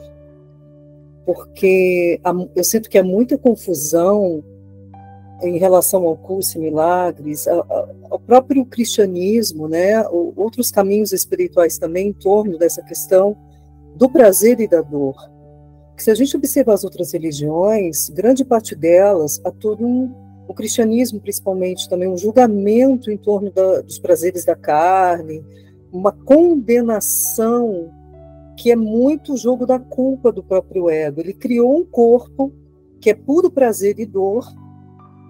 porque 1.24 2.20
eu 2.54 2.64
sinto 2.64 2.88
que 2.88 2.98
há 2.98 3.02
muita 3.02 3.38
confusão 3.38 4.44
em 5.42 5.58
relação 5.58 6.04
ao 6.06 6.16
curso 6.16 6.58
e 6.58 6.60
milagres, 6.60 7.46
ao 7.48 8.18
próprio 8.18 8.64
cristianismo, 8.64 9.68
né, 9.68 10.06
outros 10.08 10.70
caminhos 10.70 11.12
espirituais 11.12 11.78
também 11.78 12.08
em 12.08 12.12
torno 12.12 12.56
dessa 12.56 12.82
questão 12.82 13.36
do 13.96 14.08
prazer 14.08 14.60
e 14.60 14.68
da 14.68 14.80
dor. 14.80 15.14
Se 15.96 16.10
a 16.10 16.14
gente 16.14 16.36
observar 16.36 16.74
as 16.74 16.84
outras 16.84 17.12
religiões, 17.12 18.08
grande 18.08 18.44
parte 18.44 18.74
delas 18.74 19.40
todo 19.60 19.86
um, 19.86 20.12
o 20.48 20.54
cristianismo 20.54 21.20
principalmente 21.20 21.88
também 21.88 22.08
um 22.08 22.16
julgamento 22.16 23.10
em 23.10 23.16
torno 23.16 23.50
da, 23.50 23.80
dos 23.80 23.98
prazeres 23.98 24.44
da 24.44 24.56
carne, 24.56 25.44
uma 25.92 26.10
condenação 26.10 27.90
que 28.56 28.70
é 28.70 28.76
muito 28.76 29.34
o 29.34 29.36
jogo 29.36 29.66
da 29.66 29.78
culpa 29.78 30.30
do 30.30 30.42
próprio 30.42 30.88
ego. 30.88 31.20
Ele 31.20 31.32
criou 31.32 31.78
um 31.78 31.84
corpo 31.84 32.52
que 33.00 33.10
é 33.10 33.14
puro 33.14 33.50
prazer 33.50 33.98
e 33.98 34.06
dor, 34.06 34.46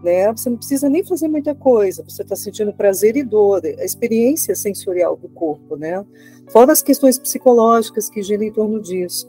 né? 0.03 0.31
Você 0.33 0.51
não 0.51 0.59
precisa 0.59 0.89
nem 0.89 1.03
fazer 1.03 1.29
muita 1.29 1.55
coisa, 1.55 2.05
você 2.07 2.23
está 2.23 2.37
sentindo 2.37 2.73
prazer 2.73 3.17
e 3.17 3.23
dor, 3.23 3.63
a 3.65 3.85
experiência 3.85 4.55
sensorial 4.55 5.17
do 5.17 5.29
corpo, 5.29 5.77
né? 5.77 6.05
Fora 6.51 6.73
as 6.73 6.83
questões 6.83 7.19
psicológicas 7.19 8.11
que 8.11 8.23
giram 8.23 8.45
em 8.45 8.53
torno 8.53 8.81
disso. 8.81 9.29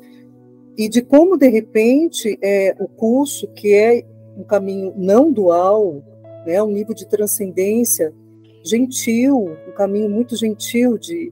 E 0.77 0.89
de 0.89 1.01
como, 1.01 1.37
de 1.37 1.47
repente, 1.47 2.37
é, 2.41 2.75
o 2.79 2.87
curso, 2.87 3.47
que 3.53 3.73
é 3.73 4.05
um 4.37 4.43
caminho 4.43 4.93
não 4.97 5.31
dual, 5.31 6.03
né, 6.45 6.61
um 6.61 6.69
nível 6.69 6.93
de 6.93 7.07
transcendência 7.07 8.13
gentil, 8.63 9.55
um 9.67 9.71
caminho 9.71 10.09
muito 10.09 10.35
gentil 10.35 10.97
de 10.97 11.31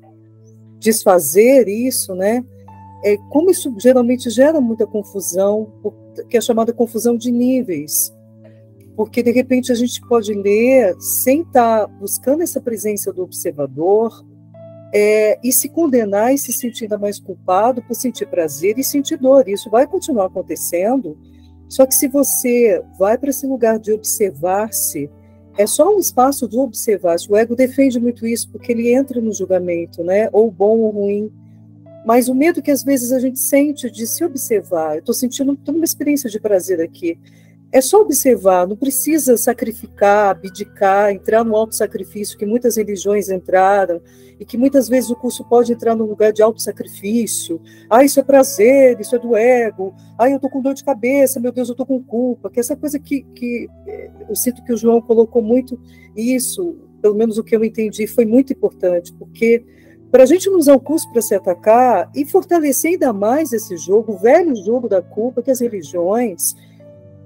desfazer 0.80 1.68
isso, 1.68 2.16
né? 2.16 2.44
É, 3.04 3.18
como 3.30 3.52
isso 3.52 3.74
geralmente 3.78 4.30
gera 4.30 4.62
muita 4.62 4.88
confusão, 4.88 5.72
que 6.30 6.38
é 6.38 6.42
chamada 6.42 6.72
confusão 6.72 7.18
de 7.18 7.32
níveis, 7.32 8.14
porque 8.96 9.22
de 9.22 9.32
repente 9.32 9.72
a 9.72 9.76
gente 9.76 10.00
pode 10.08 10.34
ler 10.34 10.96
sem 11.00 11.42
estar 11.42 11.88
buscando 11.88 12.44
essa 12.44 12.62
presença 12.62 13.12
do 13.12 13.24
observador 13.24 14.24
é, 14.94 15.40
e 15.44 15.52
se 15.52 15.68
condenar 15.68 16.34
e 16.34 16.38
se 16.38 16.54
sentir 16.54 16.86
ainda 16.86 16.98
mais 16.98 17.20
culpado 17.20 17.82
por 17.82 17.96
sentir 17.96 18.28
prazer 18.28 18.78
e 18.78 18.84
sentir 18.84 19.18
dor. 19.18 19.50
Isso 19.50 19.70
vai 19.70 19.88
continuar 19.88 20.28
acontecendo, 20.28 21.18
só 21.68 21.86
que 21.86 21.96
se 21.96 22.08
você 22.08 22.84
vai 23.00 23.18
para 23.18 23.32
esse 23.32 23.48
lugar 23.48 23.80
de 23.80 23.92
observar-se, 23.92 25.10
é 25.58 25.68
só 25.68 25.96
um 25.96 26.00
espaço 26.00 26.48
do 26.48 26.62
observar-se. 26.62 27.32
O 27.32 27.36
ego 27.36 27.56
defende 27.56 28.00
muito 28.00 28.26
isso 28.26 28.50
porque 28.52 28.72
ele 28.72 28.94
entra 28.94 29.20
no 29.20 29.34
julgamento, 29.34 30.04
né? 30.04 30.30
Ou 30.32 30.50
bom 30.52 30.80
ou 30.80 30.92
ruim. 30.92 31.32
Mas 32.06 32.28
o 32.28 32.36
medo 32.36 32.62
que 32.62 32.72
às 32.72 32.84
vezes 32.84 33.12
a 33.12 33.20
gente 33.20 33.40
sente 33.40 33.90
de 33.90 34.06
se 34.06 34.24
observar, 34.24 34.96
eu 34.96 35.00
estou 35.00 35.14
sentindo 35.14 35.56
toda 35.56 35.78
uma 35.78 35.86
experiência 35.86 36.30
de 36.30 36.40
prazer 36.40 36.82
aqui 36.82 37.18
é 37.74 37.82
só 37.82 38.02
observar, 38.02 38.68
não 38.68 38.76
precisa 38.76 39.36
sacrificar, 39.36 40.30
abdicar, 40.30 41.12
entrar 41.12 41.44
no 41.44 41.56
auto-sacrifício 41.56 42.38
que 42.38 42.46
muitas 42.46 42.78
religiões 42.78 43.30
entraram 43.30 44.00
e 44.40 44.46
que 44.46 44.56
muitas 44.56 44.88
vezes 44.88 45.10
o 45.10 45.16
curso 45.16 45.44
pode 45.44 45.74
entrar 45.74 45.96
no 45.96 46.06
lugar 46.06 46.32
de 46.32 46.44
auto-sacrifício. 46.44 47.60
Ah, 47.90 48.04
isso 48.04 48.20
é 48.20 48.24
prazer, 48.24 49.00
isso 49.02 49.16
é 49.16 49.20
do 49.20 49.36
ego. 49.36 49.92
Ah, 50.20 50.30
eu 50.30 50.36
estou 50.36 50.52
com 50.52 50.62
dor 50.62 50.76
de 50.76 50.84
cabeça, 50.84 51.40
meu 51.40 51.52
Deus, 51.52 51.68
eu 51.68 51.74
estou 51.74 51.86
com 51.86 52.00
culpa. 52.04 52.48
Que 52.48 52.60
essa 52.60 52.76
coisa 52.76 53.00
que, 53.00 53.24
que 53.34 53.68
eh, 53.88 54.12
eu 54.30 54.36
sinto 54.36 54.64
que 54.64 54.72
o 54.72 54.78
João 54.78 55.02
colocou 55.02 55.42
muito 55.42 55.80
isso, 56.16 56.78
pelo 57.02 57.16
menos 57.16 57.40
o 57.40 57.44
que 57.44 57.56
eu 57.56 57.64
entendi, 57.64 58.06
foi 58.06 58.24
muito 58.24 58.54
importante, 58.54 59.12
porque 59.14 59.66
para 60.14 60.22
a 60.22 60.28
gente 60.28 60.48
não 60.48 60.60
usar 60.60 60.76
o 60.76 60.80
curso 60.80 61.12
para 61.12 61.24
se 61.24 61.34
atacar 61.34 62.08
e 62.14 62.24
fortalecer 62.24 62.92
ainda 62.92 63.12
mais 63.12 63.52
esse 63.52 63.76
jogo, 63.76 64.14
o 64.14 64.18
velho 64.20 64.56
jogo 64.56 64.88
da 64.88 65.02
culpa 65.02 65.42
que 65.42 65.50
as 65.50 65.60
religiões 65.60 66.54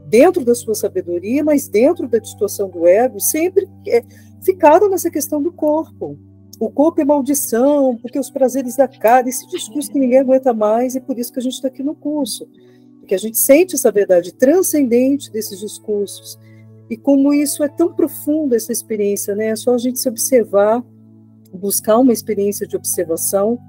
dentro 0.05 0.45
da 0.45 0.55
sua 0.55 0.73
sabedoria, 0.73 1.43
mas 1.43 1.67
dentro 1.67 2.07
da 2.07 2.17
distorção 2.17 2.69
do 2.69 2.87
ego, 2.87 3.19
sempre 3.19 3.67
é, 3.85 4.01
ficaram 4.41 4.89
nessa 4.89 5.11
questão 5.11 5.41
do 5.41 5.51
corpo. 5.51 6.17
O 6.61 6.69
corpo 6.69 7.01
é 7.01 7.03
maldição, 7.03 7.97
porque 8.01 8.17
os 8.17 8.29
prazeres 8.29 8.77
da 8.77 8.87
carne, 8.87 9.31
esse 9.31 9.45
discurso 9.49 9.91
que 9.91 9.99
ninguém 9.99 10.19
aguenta 10.19 10.53
mais, 10.53 10.95
e 10.95 11.01
por 11.01 11.19
isso 11.19 11.33
que 11.33 11.39
a 11.39 11.43
gente 11.43 11.55
está 11.55 11.67
aqui 11.67 11.83
no 11.83 11.93
curso. 11.93 12.47
Porque 13.01 13.15
a 13.15 13.19
gente 13.19 13.37
sente 13.37 13.75
essa 13.75 13.91
verdade 13.91 14.33
transcendente 14.33 15.29
desses 15.29 15.59
discursos. 15.59 16.39
E 16.89 16.95
como 16.95 17.33
isso 17.33 17.65
é 17.65 17.67
tão 17.67 17.93
profundo, 17.93 18.55
essa 18.55 18.71
experiência, 18.71 19.35
né? 19.35 19.47
É 19.47 19.55
só 19.57 19.73
a 19.73 19.77
gente 19.77 19.99
se 19.99 20.07
observar, 20.07 20.81
buscar 21.53 21.97
uma 21.99 22.13
experiência 22.13 22.67
de 22.67 22.75
observação. 22.75 23.59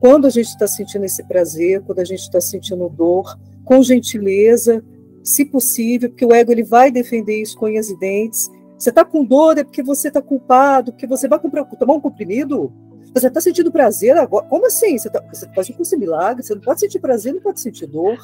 Quando 0.00 0.26
a 0.26 0.30
gente 0.30 0.48
está 0.48 0.66
sentindo 0.66 1.04
esse 1.04 1.22
prazer, 1.24 1.82
quando 1.82 2.00
a 2.00 2.04
gente 2.04 2.20
está 2.20 2.40
sentindo 2.40 2.88
dor, 2.88 3.38
com 3.64 3.82
gentileza, 3.82 4.84
se 5.22 5.44
possível, 5.44 6.10
porque 6.10 6.24
o 6.24 6.32
ego 6.32 6.50
ele 6.52 6.64
vai 6.64 6.90
defender 6.90 7.40
isso 7.40 7.56
com 7.56 7.68
e 7.68 7.98
dentes. 7.98 8.50
Você 8.76 8.90
está 8.90 9.04
com 9.04 9.24
dor 9.24 9.58
é 9.58 9.64
porque 9.64 9.82
você 9.82 10.08
está 10.08 10.20
culpado, 10.20 10.92
porque 10.92 11.06
você 11.06 11.28
vai 11.28 11.38
comprar, 11.38 11.64
tomar 11.64 11.94
um 11.94 12.00
comprimido. 12.00 12.72
Você 13.14 13.28
está 13.28 13.40
sentindo 13.40 13.70
prazer 13.70 14.16
agora? 14.16 14.46
Como 14.46 14.66
assim? 14.66 14.98
Você, 14.98 15.08
tá, 15.08 15.22
você 15.32 15.46
pode 15.48 15.72
um 15.78 15.98
milagre, 15.98 16.42
você 16.42 16.54
não 16.54 16.62
pode 16.62 16.80
sentir 16.80 16.98
prazer, 16.98 17.34
não 17.34 17.40
pode 17.40 17.60
sentir 17.60 17.86
dor. 17.86 18.18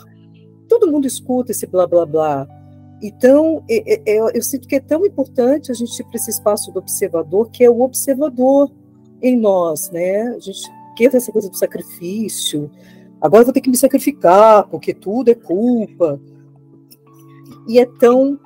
Todo 0.69 0.91
mundo 0.91 1.07
escuta 1.07 1.53
esse 1.53 1.67
blá 1.67 1.87
blá 1.87 2.05
blá. 2.05 2.49
Então, 3.01 3.63
é, 3.71 3.95
é, 3.95 4.17
é 4.17 4.37
eu 4.37 4.43
sinto 4.43 4.67
que 4.67 4.75
é 4.75 4.81
tão 4.81 5.07
importante 5.07 5.71
a 5.71 5.75
gente 5.75 5.97
ir 6.01 6.05
para 6.05 6.17
esse 6.17 6.31
espaço 6.31 6.73
do 6.73 6.81
observador, 6.81 7.51
que 7.51 7.63
é 7.63 7.71
o 7.71 7.81
observador 7.83 8.73
em 9.23 9.37
nós, 9.37 9.91
né? 9.91 10.23
A 10.37 10.39
gente 10.39 10.63
quer 10.97 11.15
essa 11.15 11.33
coisa 11.33 11.49
do 11.49 11.57
sacrifício. 11.57 12.71
Agora 13.21 13.45
vou 13.45 13.53
ter 13.53 13.61
que 13.61 13.71
me 13.71 13.77
sacrificar, 13.77 14.69
porque 14.69 14.95
tudo 14.95 15.31
é 15.31 15.35
culpa 15.35 16.21
e 17.69 17.79
é 17.79 17.87
tão 17.87 18.39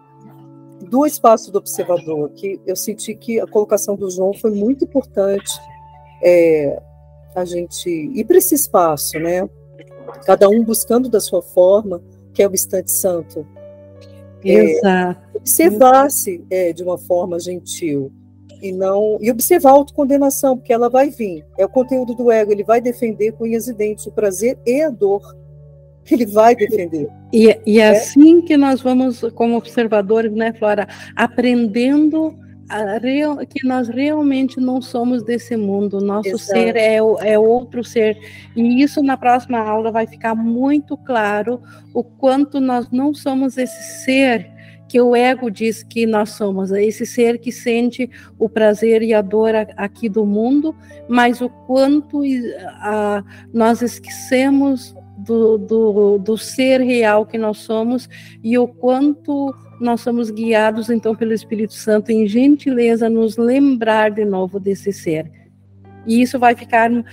do 0.89 1.07
espaço 1.07 1.53
do 1.53 1.59
observador 1.59 2.31
que 2.31 2.61
eu 2.67 2.75
senti 2.75 3.15
que 3.15 3.39
a 3.41 3.47
colocação 3.47 3.95
do 3.97 4.11
João 4.11 4.35
foi 4.35 4.51
muito 4.51 4.85
importante 4.85 5.53
é, 6.23 6.81
a 7.35 7.45
gente 7.45 7.89
ir 7.89 8.25
para 8.25 8.39
esse 8.39 8.55
espaço, 8.55 9.19
né? 9.19 9.49
Cada 10.27 10.49
um 10.49 10.65
buscando 10.65 11.09
da 11.09 11.21
sua 11.21 11.41
forma, 11.41 12.03
que 12.35 12.43
é 12.43 12.49
o 12.49 12.53
instante 12.53 12.91
santo. 12.91 13.47
É, 14.45 14.53
Exato. 14.53 15.21
Observar-se 15.35 16.45
é, 16.51 16.73
de 16.73 16.83
uma 16.83 16.99
forma 16.99 17.39
gentil 17.39 18.13
e 18.63 18.73
não 18.73 19.19
e 19.21 19.31
observar 19.31 19.71
a 19.71 19.75
autocondenação, 19.75 20.57
porque 20.57 20.73
ela 20.73 20.89
vai 20.89 21.11
vir. 21.11 21.45
É 21.59 21.65
o 21.65 21.69
conteúdo 21.69 22.15
do 22.15 22.31
ego, 22.31 22.53
ele 22.53 22.65
vai 22.65 22.81
defender 22.81 23.33
com 23.33 23.45
unhas 23.45 23.67
e 23.69 23.75
dentes 23.75 24.07
o 24.07 24.13
prazer 24.13 24.59
e 24.65 24.83
a 24.83 24.91
dor 24.91 25.23
ele 26.11 26.27
vai 26.27 26.55
defender. 26.55 27.09
E, 27.33 27.59
e 27.65 27.81
é 27.81 27.91
assim 27.91 28.41
que 28.43 28.57
nós 28.57 28.81
vamos, 28.81 29.21
como 29.35 29.57
observadores, 29.57 30.33
né, 30.33 30.53
Flora, 30.53 30.89
aprendendo 31.15 32.37
real, 33.01 33.39
que 33.47 33.67
nós 33.67 33.89
realmente 33.89 34.59
não 34.61 34.81
somos 34.81 35.23
desse 35.23 35.57
mundo, 35.57 36.01
nosso 36.01 36.29
Exato. 36.29 36.45
ser 36.45 36.77
é, 36.77 36.97
é 36.97 37.39
outro 37.39 37.85
ser. 37.85 38.19
E 38.57 38.83
isso 38.83 39.03
na 39.03 39.17
próxima 39.17 39.59
aula 39.59 39.91
vai 39.91 40.07
ficar 40.07 40.35
muito 40.35 40.97
claro 40.97 41.61
o 41.93 42.03
quanto 42.03 42.61
nós 42.61 42.91
não 42.91 43.13
somos 43.13 43.59
esse 43.59 44.05
ser 44.05 44.51
que 44.93 45.01
o 45.01 45.17
ego 45.17 45.51
diz 45.51 45.83
que 45.83 46.05
nós 46.05 46.33
somos, 46.33 46.71
esse 46.71 47.07
ser 47.07 47.39
que 47.39 47.51
sente 47.51 48.11
o 48.39 48.47
prazer 48.47 49.01
e 49.01 49.15
a 49.15 49.23
dor 49.23 49.55
aqui 49.75 50.07
do 50.07 50.27
mundo, 50.27 50.77
mas 51.09 51.41
o 51.41 51.49
quanto 51.49 52.21
a, 52.79 53.25
nós 53.55 53.81
esquecemos 53.81 54.95
do, 55.17 55.57
do, 55.57 56.19
do 56.19 56.37
ser 56.37 56.83
real 56.83 57.25
que 57.25 57.39
nós 57.39 57.57
somos 57.57 58.07
e 58.45 58.59
o 58.59 58.69
quanto 58.69 59.55
nós 59.81 60.03
somos 60.03 60.31
guiados 60.31 60.91
então 60.91 61.17
pelo 61.17 61.33
Espírito 61.33 61.73
Santo 61.73 62.13
em 62.13 62.27
gentileza 62.27 63.09
nos 63.09 63.39
lembrar 63.39 64.11
de 64.11 64.27
novo 64.27 64.61
desse 64.61 64.93
ser. 64.93 65.43
E 66.07 66.21
isso 66.21 66.39
vai 66.39 66.55
ficar 66.55 66.91
uh, 66.91 67.05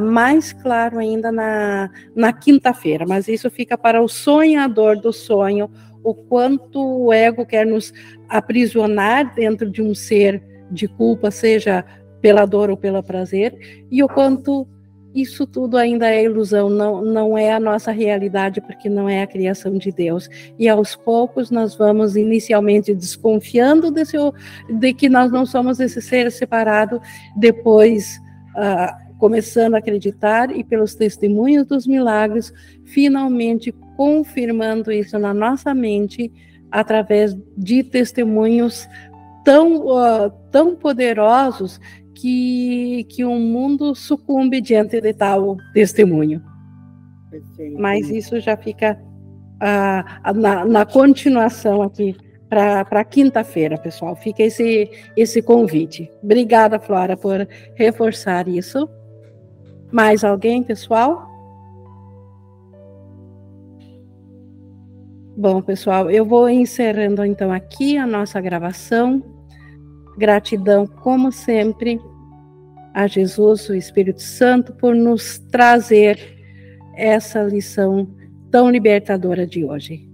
mais 0.00 0.52
claro 0.52 0.98
ainda 0.98 1.30
na, 1.32 1.90
na 2.14 2.32
quinta-feira, 2.32 3.04
mas 3.06 3.28
isso 3.28 3.50
fica 3.50 3.76
para 3.76 4.00
o 4.00 4.08
sonhador 4.08 4.96
do 5.00 5.12
sonho, 5.12 5.68
o 6.02 6.14
quanto 6.14 6.80
o 6.80 7.12
ego 7.12 7.44
quer 7.44 7.66
nos 7.66 7.92
aprisionar 8.28 9.34
dentro 9.34 9.70
de 9.70 9.82
um 9.82 9.94
ser 9.94 10.42
de 10.70 10.86
culpa, 10.86 11.30
seja 11.30 11.84
pela 12.20 12.44
dor 12.44 12.70
ou 12.70 12.76
pelo 12.76 13.02
prazer, 13.02 13.86
e 13.90 14.02
o 14.02 14.08
quanto 14.08 14.66
isso 15.14 15.46
tudo 15.46 15.76
ainda 15.76 16.08
é 16.08 16.24
ilusão, 16.24 16.68
não, 16.68 17.02
não 17.02 17.38
é 17.38 17.52
a 17.52 17.58
nossa 17.58 17.90
realidade, 17.90 18.60
porque 18.60 18.88
não 18.88 19.08
é 19.08 19.22
a 19.22 19.26
criação 19.26 19.76
de 19.76 19.90
Deus. 19.90 20.28
E 20.58 20.68
aos 20.68 20.94
poucos 20.94 21.50
nós 21.50 21.74
vamos 21.74 22.14
inicialmente 22.14 22.94
desconfiando 22.94 23.90
desse, 23.90 24.16
de 24.68 24.92
que 24.92 25.08
nós 25.08 25.32
não 25.32 25.46
somos 25.46 25.80
esse 25.80 26.00
ser 26.02 26.30
separado, 26.30 27.00
depois 27.36 28.20
uh, 28.56 29.07
começando 29.18 29.74
a 29.74 29.78
acreditar 29.78 30.54
e 30.56 30.62
pelos 30.64 30.94
testemunhos 30.94 31.66
dos 31.66 31.86
milagres, 31.86 32.52
finalmente 32.84 33.72
confirmando 33.96 34.92
isso 34.92 35.18
na 35.18 35.34
nossa 35.34 35.74
mente 35.74 36.32
através 36.70 37.36
de 37.56 37.82
testemunhos 37.82 38.88
tão, 39.44 39.86
uh, 39.86 40.30
tão 40.50 40.76
poderosos 40.76 41.80
que, 42.14 43.04
que 43.08 43.24
o 43.24 43.34
mundo 43.34 43.94
sucumbe 43.94 44.60
diante 44.60 45.00
de 45.00 45.12
tal 45.12 45.56
testemunho. 45.72 46.42
Perfeito. 47.30 47.80
Mas 47.80 48.08
isso 48.10 48.40
já 48.40 48.56
fica 48.56 48.98
uh, 49.56 50.32
na, 50.34 50.64
na 50.64 50.86
continuação 50.86 51.82
aqui 51.82 52.16
para 52.48 53.04
quinta-feira, 53.04 53.76
pessoal. 53.76 54.16
Fica 54.16 54.42
esse, 54.42 54.90
esse 55.16 55.42
convite. 55.42 56.10
Obrigada, 56.22 56.78
Flora, 56.78 57.16
por 57.16 57.46
reforçar 57.74 58.48
isso. 58.48 58.88
Mais 59.90 60.22
alguém, 60.22 60.62
pessoal? 60.62 61.26
Bom, 65.36 65.62
pessoal, 65.62 66.10
eu 66.10 66.24
vou 66.24 66.48
encerrando 66.48 67.24
então 67.24 67.52
aqui 67.52 67.96
a 67.96 68.06
nossa 68.06 68.40
gravação. 68.40 69.22
Gratidão, 70.18 70.84
como 70.84 71.30
sempre, 71.30 72.00
a 72.92 73.06
Jesus, 73.06 73.68
o 73.68 73.74
Espírito 73.74 74.20
Santo, 74.20 74.72
por 74.74 74.96
nos 74.96 75.38
trazer 75.38 76.18
essa 76.96 77.40
lição 77.42 78.08
tão 78.50 78.68
libertadora 78.68 79.46
de 79.46 79.64
hoje. 79.64 80.07